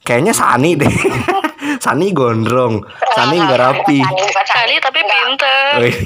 Kayaknya 0.00 0.32
Sani 0.32 0.70
deh. 0.74 0.88
Sani 1.80 2.12
gondrong, 2.12 2.84
Sani 3.16 3.40
nggak 3.40 3.56
rapi. 3.56 3.98
Sani, 4.44 4.76
tapi 4.78 5.00
pinter. 5.00 5.64
Wih. 5.80 5.96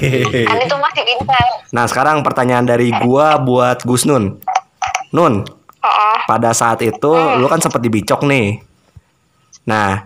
Sani 0.47 0.63
tuh 0.65 0.79
masih 0.79 1.03
pintar 1.03 1.45
Nah 1.75 1.83
sekarang 1.85 2.23
pertanyaan 2.23 2.63
dari 2.63 2.95
gua 3.03 3.35
buat 3.35 3.83
Gus 3.83 4.07
Nun. 4.07 4.39
Nun, 5.11 5.43
Oh, 5.85 6.17
pada 6.25 6.49
saat 6.49 6.81
itu 6.81 7.11
lu 7.37 7.45
kan 7.45 7.61
sempat 7.61 7.77
dibicok 7.77 8.25
nih. 8.25 8.57
Nah, 9.69 10.01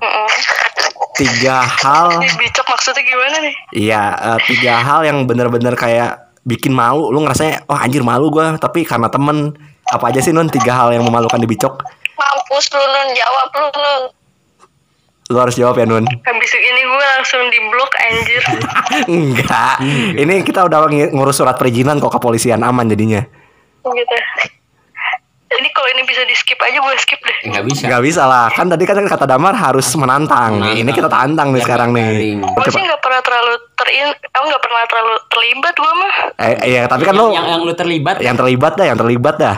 tiga 1.15 1.63
hal, 1.63 2.19
Ini 2.19 2.35
bicok 2.35 2.67
maksudnya 2.67 2.99
gimana 2.99 3.37
nih? 3.39 3.55
iya 3.71 4.03
eh, 4.11 4.39
tiga 4.43 4.75
hal 4.75 5.07
yang 5.07 5.23
bener-bener 5.23 5.79
kayak 5.79 6.35
bikin 6.43 6.75
malu. 6.75 7.11
Lu 7.11 7.23
ngerasanya, 7.23 7.63
wah 7.63 7.79
anjir 7.79 8.03
malu 8.03 8.27
gua. 8.27 8.59
Tapi 8.59 8.83
karena 8.83 9.07
temen, 9.07 9.55
apa 9.87 10.11
aja 10.11 10.19
sih 10.19 10.35
Nun 10.35 10.51
tiga 10.51 10.75
hal 10.75 10.91
yang 10.91 11.07
memalukan 11.07 11.39
dibicok? 11.39 11.79
mampus 12.19 12.67
lu 12.75 12.83
nun 12.83 13.09
jawab 13.15 13.47
lu 13.55 13.67
nun 13.71 14.01
Lu 15.29 15.37
harus 15.37 15.53
jawab 15.53 15.77
ya 15.77 15.85
Nun. 15.85 16.09
Habis 16.09 16.51
ini 16.57 16.81
gue 16.81 17.05
langsung 17.07 17.41
di 17.53 17.59
blok 17.61 17.91
anjir. 18.01 18.43
Enggak. 19.21 19.77
Ini 20.17 20.41
kita 20.41 20.65
udah 20.65 20.89
ng- 20.89 21.13
ngurus 21.13 21.37
surat 21.37 21.53
perizinan 21.53 22.01
kok 22.01 22.09
kepolisian 22.09 22.65
aman 22.65 22.89
jadinya. 22.89 23.21
gitu. 23.85 24.15
Ini 25.49 25.69
kalau 25.69 25.89
ini 25.93 26.01
bisa 26.01 26.25
di 26.25 26.33
skip 26.33 26.57
aja 26.57 26.81
gue 26.81 26.93
skip 26.97 27.21
deh. 27.21 27.37
nggak 27.45 27.61
bisa 27.61 27.81
Nggak 27.85 28.01
bisa 28.01 28.25
lah. 28.25 28.49
Kan 28.49 28.73
tadi 28.73 28.89
kan 28.89 29.05
kata 29.05 29.29
Damar 29.29 29.53
harus 29.53 29.85
menantang. 29.93 30.65
Menantang. 30.65 30.81
Ini 30.81 30.91
kita 30.97 31.05
tantang 31.05 31.47
nih 31.53 31.61
sekarang 31.61 31.89
nih. 31.93 32.09
Gue 32.41 32.65
sih 32.65 32.81
nggak 32.81 32.97
pernah 32.97 33.21
terlalu 33.21 33.53
terin, 33.77 34.07
aku 34.33 34.45
nggak 34.49 34.63
pernah 34.65 34.83
terlalu 34.89 35.15
terlibat 35.29 35.73
gue 35.77 35.93
mah. 35.93 36.13
Eh, 36.41 36.55
iya, 36.65 36.81
tapi 36.89 37.05
kan 37.05 37.13
lu 37.13 37.29
yang, 37.29 37.45
yang 37.47 37.61
lu 37.61 37.73
terlibat 37.77 38.17
yang 38.17 38.33
terlibat 38.33 38.73
dah, 38.73 38.85
yang 38.89 38.97
terlibat 38.97 39.37
dah. 39.37 39.57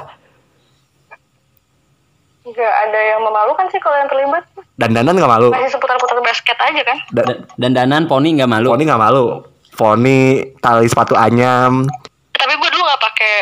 Nggak 2.41 2.73
ada 2.81 2.99
yang 2.99 3.21
memalukan 3.21 3.69
sih 3.69 3.77
kalau 3.77 3.95
yang 3.95 4.09
terlibat. 4.09 4.43
Dandanan 4.75 5.13
nggak 5.13 5.29
malu. 5.29 5.49
Masih 5.49 5.69
seputar-putar 5.69 6.17
basket 6.19 6.57
aja 6.57 6.81
kan. 6.81 6.97
Da- 7.11 7.25
Dan- 7.25 7.41
dandanan 7.55 8.03
poni 8.05 8.33
nggak 8.33 8.49
malu 8.49 8.67
Poni 8.67 8.83
nggak 8.83 8.97
malu. 8.99 9.45
Poni 9.71 10.19
tali 10.57 10.85
sepatu 10.85 11.13
anyam. 11.13 11.85
Tapi 12.31 12.53
gue 12.53 12.69
dulu 12.69 12.81
nggak 12.81 13.01
pakai 13.03 13.33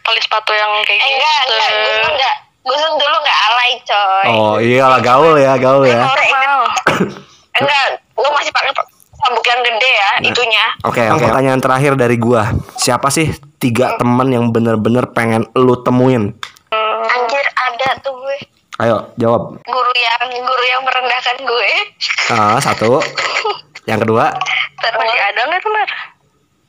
tali 0.00 0.20
sepatu 0.20 0.50
yang 0.50 0.72
kayak 0.82 0.96
eh, 0.96 1.04
gitu. 1.04 1.12
enggak 1.14 1.38
enggak 1.44 1.68
gue 1.68 1.96
enggak 2.08 2.34
gue 2.64 2.76
dulu 2.98 3.16
enggak 3.18 3.38
alay 3.42 3.70
coy 3.80 4.26
Oh 4.30 4.54
iyalah 4.58 5.00
gaul 5.00 5.36
ya, 5.36 5.52
gaul 5.56 5.84
ya. 5.84 6.00
Enggak 7.54 7.84
gue 8.14 8.30
masih 8.32 8.52
pakai 8.52 8.72
sabuk 9.18 9.44
yang 9.44 9.60
gede 9.62 9.90
ya 9.90 10.10
itunya 10.24 10.64
Oke, 10.84 11.02
oke. 11.04 11.20
Pertanyaan 11.20 11.58
terakhir 11.58 11.98
dari 11.98 12.16
gua. 12.16 12.48
Siapa 12.78 13.10
sih 13.10 13.28
tiga 13.58 13.98
teman 13.98 14.30
yang 14.30 14.48
bener-bener 14.48 15.10
pengen 15.10 15.44
lu 15.52 15.74
temuin? 15.76 16.32
Anjir 16.70 17.44
ada 17.46 17.88
tuh 17.98 18.14
gue 18.14 18.38
Ayo, 18.78 19.10
jawab. 19.16 19.58
guru 19.58 19.92
yang 19.92 20.22
guru 20.38 20.64
yang 20.64 20.82
merendahkan 20.82 21.36
gue 21.40 21.70
Ah, 22.28 22.56
satu. 22.58 23.02
Yang 23.84 24.06
kedua, 24.06 24.30
terus 24.76 24.94
Masih 24.94 25.18
ada 25.24 25.40
nggak 25.44 25.60
tuh 25.60 25.72
Mar? 25.72 25.88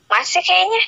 masih 0.10 0.42
kayaknya 0.42 0.82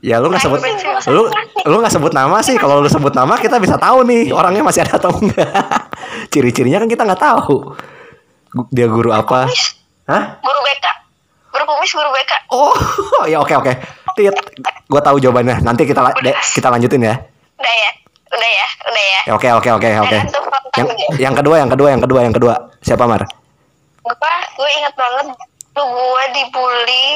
ya 0.00 0.16
lu 0.16 0.30
nggak 0.30 0.40
sebut 0.40 0.62
lu 1.10 1.26
lu 1.66 1.76
nggak 1.76 1.90
sebut 1.90 2.12
nama 2.12 2.38
sih. 2.40 2.54
Kalau 2.54 2.78
lu 2.78 2.86
sebut 2.86 3.10
nama 3.10 3.34
kita 3.34 3.58
bisa 3.58 3.74
tahu 3.76 4.04
nih 4.04 4.30
orangnya 4.30 4.62
masih 4.62 4.80
ada 4.80 4.94
atau 4.96 5.10
enggak. 5.10 5.42
Ciri-cirinya 6.32 6.78
kan 6.78 6.88
kita 6.88 7.02
nggak 7.02 7.18
tahu. 7.20 7.74
Dia 8.70 8.86
guru 8.86 9.10
apa? 9.10 9.50
Hah? 10.06 10.24
guru 10.38 10.60
BK 10.60 10.86
guru 11.50 11.64
kumis 11.66 11.92
guru 11.92 12.10
BK 12.10 12.32
Oh, 12.48 12.74
ya 13.32 13.38
oke 13.38 13.54
oke. 13.56 13.72
Tit, 14.14 14.34
gua 14.86 15.00
tahu 15.00 15.18
jawabannya. 15.18 15.58
Nanti 15.60 15.82
kita 15.82 15.98
la- 16.00 16.14
de- 16.16 16.38
kita 16.48 16.68
lanjutin 16.68 17.02
ya. 17.02 17.14
udah 17.56 17.74
ya 17.76 17.90
udah 18.30 18.50
ya 18.50 18.66
udah 18.86 19.04
ya 19.04 19.20
Ya, 19.20 19.32
Oke 19.34 19.48
oke 19.50 19.68
oke 19.70 19.88
oke. 20.00 20.18
Yang 20.74 20.88
yang 21.18 21.34
kedua 21.34 21.56
yang 21.58 21.68
kedua 21.68 21.88
yang 21.90 22.00
kedua 22.00 22.20
yang 22.22 22.34
kedua. 22.34 22.54
Siapa 22.80 23.04
Mar? 23.04 23.22
apa 24.00 24.32
gue 24.56 24.70
inget 24.74 24.94
banget 24.96 25.26
dulu 25.70 25.92
gue 25.92 26.24
dibully 26.32 27.06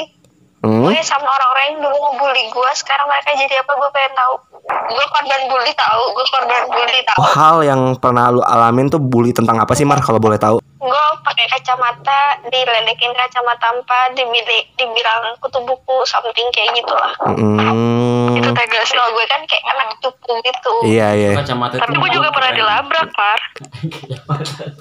Hmm? 0.65 0.81
gue 0.81 0.97
sama 1.05 1.29
orang-orang 1.29 1.65
yang 1.69 1.81
dulu 1.85 1.97
ngebully 2.09 2.49
gue 2.49 2.71
sekarang 2.73 3.05
mereka 3.05 3.37
jadi 3.37 3.61
apa 3.61 3.73
gue 3.75 3.91
pengen 3.93 4.13
tahu 4.17 4.35
gue 4.65 5.07
korban 5.07 5.43
bully 5.47 5.73
tahu 5.73 6.03
gue 6.11 6.27
korban 6.31 6.63
bully 6.67 7.01
tahu 7.05 7.17
Oh, 7.17 7.29
hal 7.31 7.57
yang 7.61 7.81
pernah 7.95 8.29
lu 8.29 8.41
alamin 8.41 8.89
tuh 8.89 8.99
bully 8.99 9.31
tentang 9.31 9.57
apa 9.57 9.73
sih 9.73 9.85
Mar 9.85 10.01
kalau 10.01 10.17
boleh 10.19 10.37
tahu? 10.37 10.57
gue 10.61 11.05
pakai 11.23 11.49
kacamata 11.49 12.21
diledekin 12.45 13.09
kacamata 13.11 13.73
empat 13.73 14.13
dibilang 14.13 14.45
dibilang 14.75 15.21
kutu 15.39 15.57
buku 15.63 15.97
something 16.05 16.45
kayak 16.51 16.73
gitulah 16.75 17.13
Hmm. 17.25 18.37
Itu 18.37 18.51
tega 18.51 18.81
sih. 18.83 18.93
kalau 18.93 19.11
gue 19.11 19.25
kan 19.25 19.41
kayak 19.43 19.65
anak 19.67 19.89
cupu 19.99 20.33
gitu 20.43 20.73
Iya 20.85 21.09
iya. 21.15 21.31
kacamata 21.35 21.77
Tapi 21.79 21.95
gue 21.95 22.11
juga 22.11 22.29
pernah 22.31 22.53
dilabrak 22.53 23.09
Mar. 23.11 23.41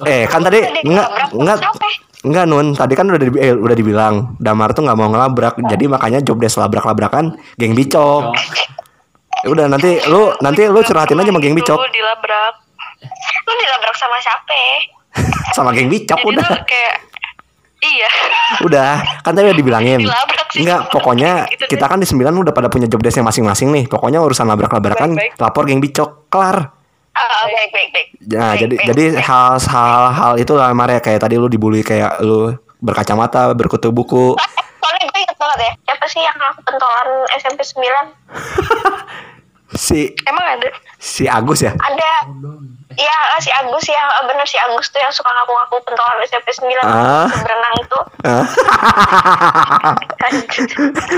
Eh 0.03 0.23
kan 0.25 0.41
tadi 0.41 0.59
Tadi 0.59 0.79
enggak 0.83 1.07
dilabrak, 1.31 1.71
enggak 2.23 2.45
Nun. 2.45 2.67
Tadi 2.73 2.93
kan 2.93 3.05
udah 3.05 3.19
di, 3.21 3.29
eh, 3.37 3.53
udah 3.53 3.75
dibilang 3.75 4.13
Damar 4.37 4.71
tuh 4.71 4.83
nggak 4.83 4.97
mau 4.97 5.07
ngelabrak. 5.07 5.55
Jadi 5.61 5.87
makanya 5.87 6.19
job 6.19 6.35
desk 6.37 6.55
labrak-labrakan 6.57 7.31
geng 7.55 7.73
bicok. 7.73 8.35
Ya 9.43 9.47
Udah 9.49 9.65
nanti 9.67 9.99
lu 10.07 10.31
nanti 10.39 10.63
lu 10.65 10.79
curhatin 10.79 11.19
aja 11.19 11.27
sama 11.27 11.39
geng 11.39 11.53
bicok. 11.53 11.75
Dulu 11.75 11.89
dilabrak. 11.89 12.53
lu 13.43 13.53
dilabrak 13.53 13.95
sama 13.95 14.15
siapa 14.17 14.59
Sama 15.55 15.69
geng 15.69 15.87
bicok 15.87 16.15
Jadi 16.17 16.29
udah. 16.31 16.47
kayak 16.63 16.95
iya. 17.81 18.09
Udah, 18.61 18.91
kan 19.19 19.35
tadi 19.35 19.45
udah 19.45 19.57
dibilangin. 19.57 19.99
Dilabrak 19.99 20.47
sih. 20.49 20.63
Enggak, 20.63 20.87
pokoknya 20.89 21.31
Gitu 21.49 21.59
deh. 21.59 21.69
kita 21.69 21.85
kan 21.85 21.99
di 21.99 22.07
sembilan 22.07 22.31
udah 22.33 22.53
pada 22.53 22.67
punya 22.67 22.87
job 22.87 23.03
desknya 23.03 23.27
masing-masing 23.27 23.69
nih. 23.69 23.85
Pokoknya 23.85 24.19
urusan 24.19 24.47
labrak-labrakan 24.47 25.09
lapor 25.35 25.67
geng 25.67 25.79
bicok 25.79 26.31
kelar. 26.31 26.71
Ah, 27.13 27.45
baik 27.45 27.69
baik 27.69 27.89
baik 27.91 28.07
Nah, 28.25 28.55
Baik, 28.55 28.59
jadi 28.63 28.75
baik, 28.75 28.87
jadi 28.89 29.03
baik. 29.11 29.21
hal 29.21 29.51
hal 29.61 30.01
hal 30.09 30.33
itu 30.35 30.53
lah 30.55 30.71
Maria 30.71 30.97
kayak 30.97 31.19
tadi 31.19 31.35
lu 31.35 31.45
dibully 31.45 31.83
kayak 31.83 32.23
lu 32.23 32.55
berkacamata, 32.79 33.51
berkutu 33.51 33.91
buku. 33.91 34.33
soalnya 34.81 35.03
gue 35.05 35.19
inget 35.19 35.37
banget 35.37 35.59
ya 35.59 35.71
siapa 35.85 36.05
sih 36.07 36.19
yang 36.19 36.35
aku 36.35 36.59
pentolan 36.63 37.09
SMP 37.35 37.59
9 37.61 37.83
Si 39.71 40.11
Emang 40.23 40.45
ada? 40.53 40.69
si 40.97 41.23
Agus 41.25 41.59
ya? 41.59 41.73
ada 41.73 42.11
Iya 42.93 43.15
si 43.37 43.49
Agus 43.49 43.83
ya 43.83 43.97
bener 44.23 44.45
si 44.45 44.55
Agus 44.55 44.85
tuh 44.87 44.97
yang 44.97 45.09
suka 45.09 45.25
ngaku-ngaku 45.27 45.81
pentolan 45.83 46.21
SMP 46.21 46.47
9 46.53 46.77
Ah. 46.79 47.25
berenang 47.33 47.75
itu 47.75 47.99
Hah? 48.21 48.45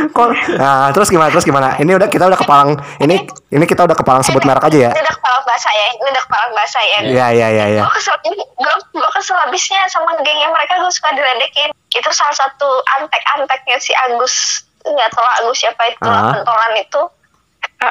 Kok? 0.10 0.30
Nah, 0.56 0.89
terus 0.89 1.08
gimana? 1.08 1.30
Terus 1.30 1.43
gimana? 1.43 1.76
Ini 1.76 1.91
udah 1.93 2.08
kita 2.08 2.26
udah 2.26 2.38
kepalang 2.38 2.74
ini 2.98 3.22
ini 3.50 3.64
kita 3.64 3.84
udah 3.84 3.93
kepalang 3.93 4.24
sebut 4.24 4.41
merek 4.41 4.64
aja 4.64 4.78
ya. 4.80 4.89
ini 4.89 5.02
udah 5.02 5.16
kepala 5.16 5.38
bahasa 5.43 5.70
ya 5.70 5.86
ini 5.91 6.08
udah 6.08 6.24
kepala 6.24 6.46
bahasa 6.52 6.80
ya 6.82 7.00
Iya, 7.04 7.28
iya, 7.32 7.48
iya, 7.52 7.66
iya. 7.70 7.82
gue 7.84 7.93
kesel 7.93 8.16
gue 8.24 8.74
gue 8.91 9.10
kesel 9.14 9.38
abisnya 9.41 9.84
sama 9.88 10.16
gengnya 10.18 10.48
mereka 10.48 10.80
gue 10.80 10.89
suka 10.89 11.12
diledekin 11.12 11.70
itu 11.72 12.10
salah 12.12 12.34
satu 12.34 12.68
antek-anteknya 12.96 13.78
si 13.78 13.91
Agus 14.02 14.64
nggak 14.82 15.10
tahu 15.12 15.26
Agus 15.39 15.58
siapa 15.58 15.84
itu 15.86 16.02
Ah. 16.02 16.32
pentolan 16.32 16.74
itu 16.76 17.02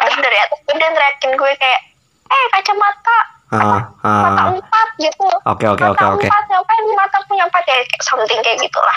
terus 0.02 0.18
dari 0.18 0.38
atas 0.38 0.58
tuh 0.62 0.74
dia 0.74 0.90
teriakin 0.90 1.30
gue 1.34 1.50
kayak 1.54 1.80
eh 2.24 2.44
kacamata 2.52 3.18
Ah, 3.54 3.86
mata 4.02 4.42
ah. 4.42 4.50
empat 4.50 4.88
gitu 4.98 5.30
Oke 5.46 5.62
oke 5.70 5.84
oke 5.84 5.94
mata 5.94 6.18
oke. 6.18 6.26
empat 6.26 6.42
ngapain 6.50 6.84
mata 6.90 7.18
punya 7.22 7.46
empat 7.46 7.62
ya 7.62 7.76
kayak 7.86 8.02
something 8.02 8.40
kayak 8.42 8.58
gitulah 8.58 8.96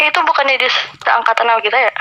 itu 0.00 0.20
bukannya 0.24 0.56
di 0.56 0.68
seangkatan 1.04 1.44
sama 1.44 1.60
kita 1.60 1.76
ya 1.76 1.92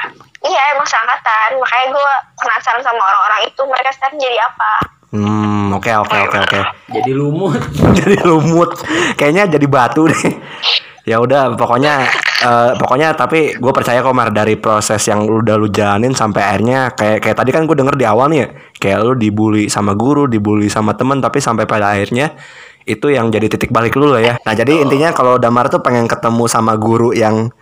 iya 0.47 0.61
emang 0.71 0.87
seangkatan 0.87 1.59
makanya 1.59 1.87
gue 1.91 2.11
penasaran 2.39 2.79
sama 2.79 3.03
orang-orang 3.03 3.51
itu 3.51 3.61
mereka 3.67 3.91
sekarang 3.91 4.15
jadi 4.15 4.37
apa 4.39 4.73
Hmm, 5.09 5.73
oke 5.73 5.89
oke 5.89 6.17
oke 6.29 6.37
oke. 6.37 6.59
Jadi 6.93 7.17
lumut. 7.17 7.57
jadi 7.97 8.21
lumut. 8.21 8.77
Kayaknya 9.17 9.57
jadi 9.57 9.65
batu 9.65 10.05
deh. 10.05 10.21
Ya 11.07 11.19
udah, 11.19 11.55
pokoknya 11.55 12.07
eh, 12.43 12.71
pokoknya 12.75 13.15
tapi 13.15 13.55
gue 13.55 13.71
percaya 13.75 14.03
kok 14.03 14.15
Mar 14.15 14.31
dari 14.31 14.59
proses 14.59 14.99
yang 15.07 15.23
lu 15.27 15.43
udah 15.43 15.55
lu 15.55 15.67
jalanin 15.71 16.11
sampai 16.11 16.41
akhirnya 16.43 16.91
kayak 16.95 17.23
kayak 17.23 17.37
tadi 17.39 17.49
kan 17.55 17.63
gue 17.67 17.75
denger 17.75 17.95
di 17.95 18.05
awal 18.05 18.31
nih 18.31 18.39
ya, 18.43 18.47
kayak 18.79 18.97
lu 19.03 19.13
dibully 19.15 19.71
sama 19.71 19.95
guru, 19.95 20.27
dibully 20.27 20.67
sama 20.67 20.95
temen 20.95 21.19
tapi 21.23 21.39
sampai 21.39 21.63
pada 21.63 21.95
akhirnya 21.95 22.35
itu 22.89 23.11
yang 23.13 23.29
jadi 23.29 23.47
titik 23.51 23.69
balik 23.69 23.93
lu 23.99 24.11
lah 24.11 24.21
ya. 24.21 24.33
Nah, 24.41 24.53
jadi 24.57 24.81
intinya 24.81 25.13
kalau 25.13 25.37
Damar 25.37 25.69
tuh 25.69 25.83
pengen 25.85 26.09
ketemu 26.09 26.49
sama 26.49 26.73
guru 26.79 27.13
yang 27.13 27.53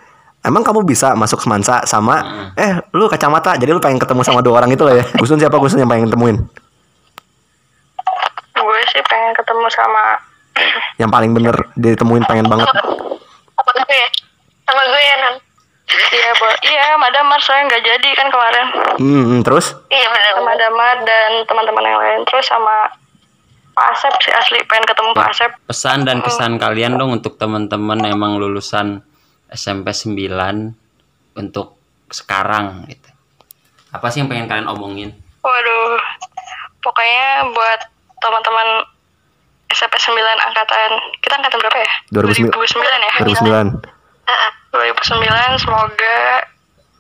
Emang 0.48 0.64
kamu 0.64 0.88
bisa 0.88 1.12
masuk 1.18 1.44
semansa 1.44 1.84
sama 1.84 2.24
eh 2.56 2.80
lu 2.96 3.12
kacamata 3.12 3.60
jadi 3.60 3.76
lu 3.76 3.84
pengen 3.84 4.00
ketemu 4.00 4.22
sama 4.24 4.40
dua 4.40 4.64
orang 4.64 4.72
itu 4.72 4.84
lah 4.86 4.96
ya. 4.96 5.06
Gusun 5.20 5.42
siapa 5.42 5.60
Gusun 5.60 5.84
yang 5.84 5.92
pengen 5.92 6.08
ketemuin? 6.08 6.40
gue 8.58 8.80
sih 8.90 9.04
pengen 9.06 9.32
ketemu 9.38 9.68
sama 9.70 10.04
Yang 10.98 11.10
paling 11.14 11.32
bener 11.36 11.56
ditemuin 11.78 12.24
pengen 12.26 12.48
banget. 12.50 12.70
Apa 13.68 13.84
gue 13.84 13.96
ya? 14.00 14.10
Sama 14.64 14.82
gue 14.88 15.02
ya 15.04 15.16
nan? 15.20 15.36
Iya 15.88 16.30
bo. 16.40 16.48
Iya 16.64 16.86
Madamar 17.00 17.40
saya 17.44 17.68
nggak 17.68 17.84
jadi 17.84 18.10
kan 18.16 18.28
kemarin. 18.32 18.66
Hmm, 18.96 19.24
hmm, 19.28 19.40
terus? 19.44 19.76
iya 19.92 20.08
benar 20.08 20.32
sama 20.40 20.54
Damar 20.56 20.96
dan 21.04 21.32
teman-teman 21.44 21.84
yang 21.84 22.00
lain. 22.00 22.22
Terus 22.28 22.46
sama 22.48 22.76
Pak 23.76 23.88
Asep 23.94 24.14
sih 24.24 24.32
asli 24.32 24.60
pengen 24.72 24.88
ketemu 24.88 25.12
Pak 25.12 25.28
Asep. 25.36 25.52
Pesan 25.68 26.08
dan 26.08 26.24
kesan 26.24 26.56
kalian 26.56 26.96
dong 26.96 27.12
untuk 27.12 27.36
teman-teman 27.36 28.08
emang 28.08 28.40
lulusan 28.40 29.04
SMP 29.52 29.92
9 29.92 31.36
untuk 31.36 31.76
sekarang 32.08 32.88
gitu. 32.88 33.12
Apa 33.92 34.08
sih 34.12 34.24
yang 34.24 34.32
pengen 34.32 34.48
kalian 34.48 34.72
omongin? 34.72 35.12
waduh. 35.44 36.00
Pokoknya 36.84 37.48
buat 37.52 37.80
teman-teman 38.20 38.68
SMP 39.70 39.96
9 39.96 40.16
angkatan 40.42 40.90
kita 41.20 41.34
angkatan 41.36 41.60
berapa 41.60 41.78
ya 41.78 41.92
2009. 42.14 42.52
2009 42.52 42.88
ya 43.02 43.14
2009. 43.20 43.84
2009 44.70 45.58
semoga 45.58 46.18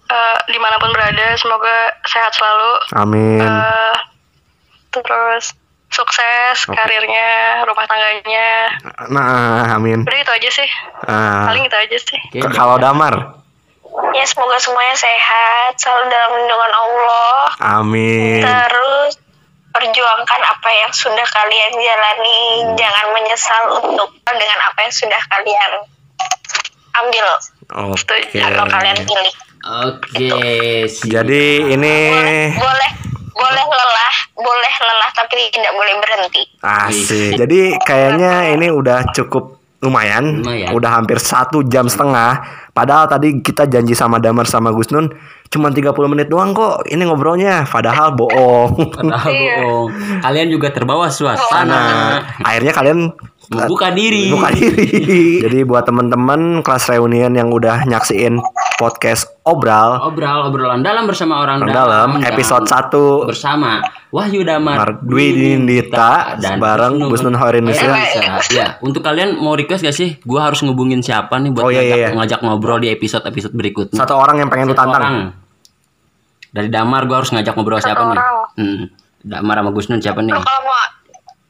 eh, 0.07 0.37
di 0.47 0.57
mana 0.57 0.75
pun 0.77 0.89
berada 0.89 1.27
semoga 1.35 1.75
sehat 2.03 2.31
selalu 2.31 2.71
Amin. 2.95 3.41
Eh, 3.41 3.95
terus 4.89 5.53
sukses 5.87 6.57
Oke. 6.65 6.75
karirnya 6.75 7.27
rumah 7.63 7.85
tangganya 7.85 8.49
Nah, 9.07 9.71
amin. 9.73 10.03
udah 10.03 10.19
itu 10.19 10.31
aja 10.33 10.49
sih 10.53 10.69
Ah, 11.03 11.47
paling 11.47 11.63
itu 11.63 11.77
aja 11.77 11.97
sih 11.97 12.19
Oke, 12.29 12.39
ke- 12.41 12.51
kalau 12.51 12.75
Damar, 12.75 13.39
ya 14.11 14.25
semoga 14.25 14.57
semuanya 14.57 14.91
sehat 14.93 15.75
selalu 15.75 16.03
dalam 16.07 16.31
lindungan 16.35 16.71
Allah 16.73 17.39
amin. 17.77 18.43
terus 18.43 19.13
perjuangkan 19.73 20.41
apa 20.41 20.69
yang 20.73 20.91
sudah 20.91 21.27
kalian 21.27 21.71
jalani 21.77 22.39
jangan 22.79 23.05
menyesal 23.13 23.63
untuk 23.83 24.09
dengan 24.25 24.59
apa 24.65 24.79
yang 24.87 24.93
sudah 24.93 25.21
kalian 25.29 25.71
ambil 26.97 27.27
Oke. 27.93 28.41
atau 28.41 28.65
kalian 28.65 28.97
pilih 29.05 29.33
Oke, 29.67 30.31
siap. 30.87 31.11
Jadi 31.11 31.75
ini 31.75 31.95
boleh 32.55 32.91
boleh 33.35 33.63
lelah 33.67 34.15
boleh 34.37 34.73
lelah 34.79 35.11
tapi 35.11 35.49
tidak 35.51 35.73
boleh 35.75 35.93
berhenti 35.99 36.43
asik. 36.63 37.35
Jadi 37.35 37.75
kayaknya 37.83 38.53
ini 38.55 38.71
udah 38.71 39.11
cukup 39.11 39.59
lumayan, 39.77 40.41
Lumayan. 40.41 40.73
udah 40.73 40.91
hampir 41.01 41.21
satu 41.21 41.61
jam 41.67 41.85
setengah. 41.85 42.41
Padahal 42.73 43.05
tadi 43.09 43.41
kita 43.41 43.69
janji 43.69 43.93
sama 43.93 44.17
Damar 44.17 44.49
sama 44.49 44.73
Gus 44.73 44.89
Nun 45.47 45.71
cuma 45.71 45.71
30 45.71 45.95
menit 46.07 46.27
doang 46.27 46.51
kok 46.51 46.83
ini 46.85 47.01
ngobrolnya. 47.01 47.63
Padahal 47.63 48.11
bohong. 48.13 48.75
Padahal 48.95 49.31
Iya. 49.31 49.55
bohong. 49.61 49.87
Kalian 50.19 50.47
juga 50.49 50.67
terbawa 50.69 51.07
suasana. 51.07 51.63
Nah, 51.65 52.19
akhirnya 52.43 52.71
kalian 52.71 53.11
Membuka 53.47 53.95
diri. 53.95 54.27
buka 54.27 54.51
diri. 54.51 55.39
Jadi 55.47 55.63
buat 55.63 55.87
temen-temen 55.87 56.59
kelas 56.61 56.91
reunian 56.91 57.31
yang 57.31 57.47
udah 57.47 57.87
nyaksiin 57.87 58.43
podcast 58.75 59.23
obral 59.41 60.03
Obrol 60.03 60.51
obrolan 60.51 60.83
dalam 60.83 61.07
bersama 61.07 61.39
orang, 61.39 61.63
Orang 61.63 61.71
dalam 61.71 62.09
dan 62.19 62.27
episode 62.27 62.67
1 62.67 62.91
bersama 63.25 63.79
Wahyu 64.11 64.43
Damar 64.43 64.75
Mardwi 64.77 65.31
Dinita 65.33 66.35
bareng 66.59 67.07
Gus 67.07 67.23
Nun 67.23 67.33
Horinusya. 67.33 67.91
Bisa. 67.95 68.51
Ya, 68.51 68.67
untuk 68.83 68.99
kalian 68.99 69.39
mau 69.39 69.55
request 69.55 69.81
gak 69.81 69.95
sih? 69.95 70.19
Gua 70.21 70.51
harus 70.51 70.59
ngubungin 70.59 70.99
siapa 70.99 71.39
nih 71.39 71.49
buat 71.49 71.63
Oh, 71.63 71.71
iya, 71.71 71.79
ngajak, 71.81 71.95
iya, 71.95 72.03
iya. 72.03 72.15
ngajak 72.15 72.39
ngobrol 72.43 72.77
di 72.77 72.91
episode-episode 72.91 73.55
berikutnya. 73.55 73.95
Satu 73.95 74.13
orang 74.13 74.43
yang 74.43 74.51
pengen 74.51 74.67
lu 74.67 74.75
Satu 74.75 74.83
tantang. 74.83 75.01
orang. 75.01 75.15
Dari 76.49 76.67
Damar 76.67 77.03
gua 77.03 77.19
harus 77.19 77.29
ngajak 77.29 77.53
ngobrol 77.53 77.77
Satu 77.77 77.87
siapa 77.89 78.03
nih? 78.03 78.11
orang. 78.13 78.27
Hmm. 78.55 78.83
Damar 79.19 79.55
sama 79.57 79.71
Gus 79.71 79.87
Nun 79.87 79.99
siapa 79.99 80.19
nih? 80.19 80.31
kalau 80.31 80.61
mau 80.61 80.75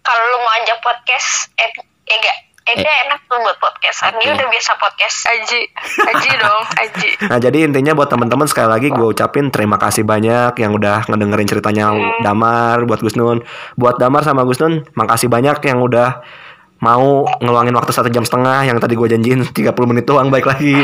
kalau 0.02 0.24
lu 0.26 0.38
mau 0.40 0.52
ajak 0.56 0.78
podcast 0.80 1.52
eh 1.56 1.70
Ega 2.08 2.34
Ega 2.66 2.92
enak 3.06 3.24
tuh 3.26 3.38
buat 3.38 3.56
podcastan 3.58 4.12
dia 4.18 4.28
Oke. 4.28 4.40
udah 4.40 4.48
biasa 4.50 4.72
podcast 4.76 5.18
Aji 5.26 5.62
Aji 6.02 6.32
dong 6.34 6.64
Aji 6.74 7.10
Nah 7.32 7.38
jadi 7.38 7.58
intinya 7.64 7.92
buat 7.94 8.08
teman-teman 8.08 8.44
sekali 8.44 8.68
lagi 8.68 8.88
gue 8.88 9.08
ucapin 9.08 9.48
terima 9.48 9.76
kasih 9.76 10.04
banyak 10.04 10.52
yang 10.58 10.72
udah 10.74 11.08
ngedengerin 11.08 11.46
ceritanya 11.46 11.92
Damar 12.20 12.84
buat 12.84 13.00
Gus 13.00 13.16
Nun. 13.16 13.40
Buat 13.76 14.00
Damar 14.00 14.24
sama 14.24 14.44
Gus 14.44 14.60
Nun, 14.60 14.84
makasih 14.96 15.28
banyak 15.28 15.60
yang 15.62 15.80
udah 15.80 16.20
mau 16.78 17.24
ngeluangin 17.40 17.72
waktu 17.74 17.90
satu 17.90 18.08
jam 18.08 18.22
setengah 18.22 18.64
yang 18.64 18.78
tadi 18.78 18.94
gue 18.94 19.08
janjiin 19.08 19.48
30 19.48 19.56
menit 19.86 20.04
doang 20.04 20.28
baik 20.28 20.44
lagi. 20.44 20.76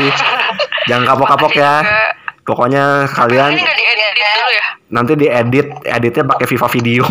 Jangan 0.88 1.04
kapok-kapok 1.06 1.52
ya. 1.54 1.80
Pokoknya 2.44 3.08
kalian 3.08 3.56
ini 3.56 3.62
nggak 3.64 3.78
diedit 3.80 4.12
dulu 4.14 4.50
ya 4.52 4.66
nanti 4.94 5.12
diedit, 5.18 5.66
editnya 5.82 6.22
pakai 6.28 6.46
Viva 6.46 6.68
Video. 6.70 7.02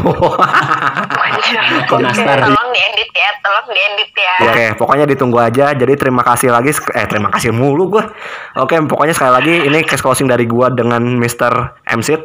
Kok 1.89 1.99
nastar? 1.99 2.37
tolong 2.47 2.69
diedit 2.71 3.09
ya 3.11 3.29
tolong 3.43 3.67
diedit 3.67 4.11
ya 4.15 4.33
Oke, 4.47 4.65
pokoknya 4.79 5.05
ditunggu 5.09 5.37
aja. 5.41 5.73
Jadi 5.75 5.93
terima 5.99 6.23
kasih 6.23 6.53
lagi. 6.53 6.71
Eh, 6.71 7.05
terima 7.09 7.27
kasih 7.33 7.51
mulu 7.51 7.97
gua. 7.97 8.07
Oke, 8.55 8.77
pokoknya 8.87 9.11
sekali 9.11 9.31
lagi 9.33 9.53
ini 9.67 9.83
case 9.83 9.99
closing 9.99 10.29
dari 10.29 10.47
gua 10.47 10.71
dengan 10.71 11.01
Mr. 11.19 11.83
MSIT. 11.91 12.21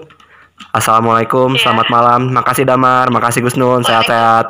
Assalamualaikum, 0.75 1.55
Iya. 1.55 1.61
selamat 1.67 1.87
malam. 1.91 2.21
Makasih 2.35 2.67
Damar, 2.67 3.11
makasih 3.11 3.43
Gus 3.43 3.55
Nun, 3.55 3.83
sehat-sehat. 3.83 4.47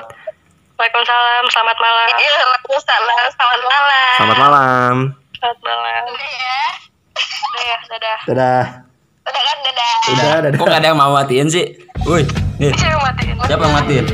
Waalaikumsalam 0.79 1.45
selamat 1.51 1.77
malam 1.83 2.07
Iya, 2.17 2.33
Waalaikumsalam. 2.39 3.25
Selamat 3.35 3.63
malam. 3.65 4.15
Selamat 4.19 4.39
malam. 4.39 4.95
selamat 5.39 5.59
malam 5.63 6.05
Ya. 6.19 6.59
Udah 6.75 6.88
ya 7.63 7.77
dadah 7.89 8.19
Dadah. 8.29 8.65
Udah 9.29 9.43
kan, 9.45 9.57
dadah. 9.61 9.93
Udah, 10.09 10.37
dadah. 10.49 10.59
Kok 10.59 10.67
gak 10.73 10.81
ada 10.81 10.89
yang 10.95 10.99
mau 10.99 11.13
matiin 11.13 11.49
sih? 11.53 11.67
Woi, 12.09 12.25
nih. 12.57 12.73
siapa 12.73 12.97
yang 12.97 13.03
matiin 13.05 13.35
Siapa 13.45 13.63
yang 13.67 13.75
matiin? 13.77 14.07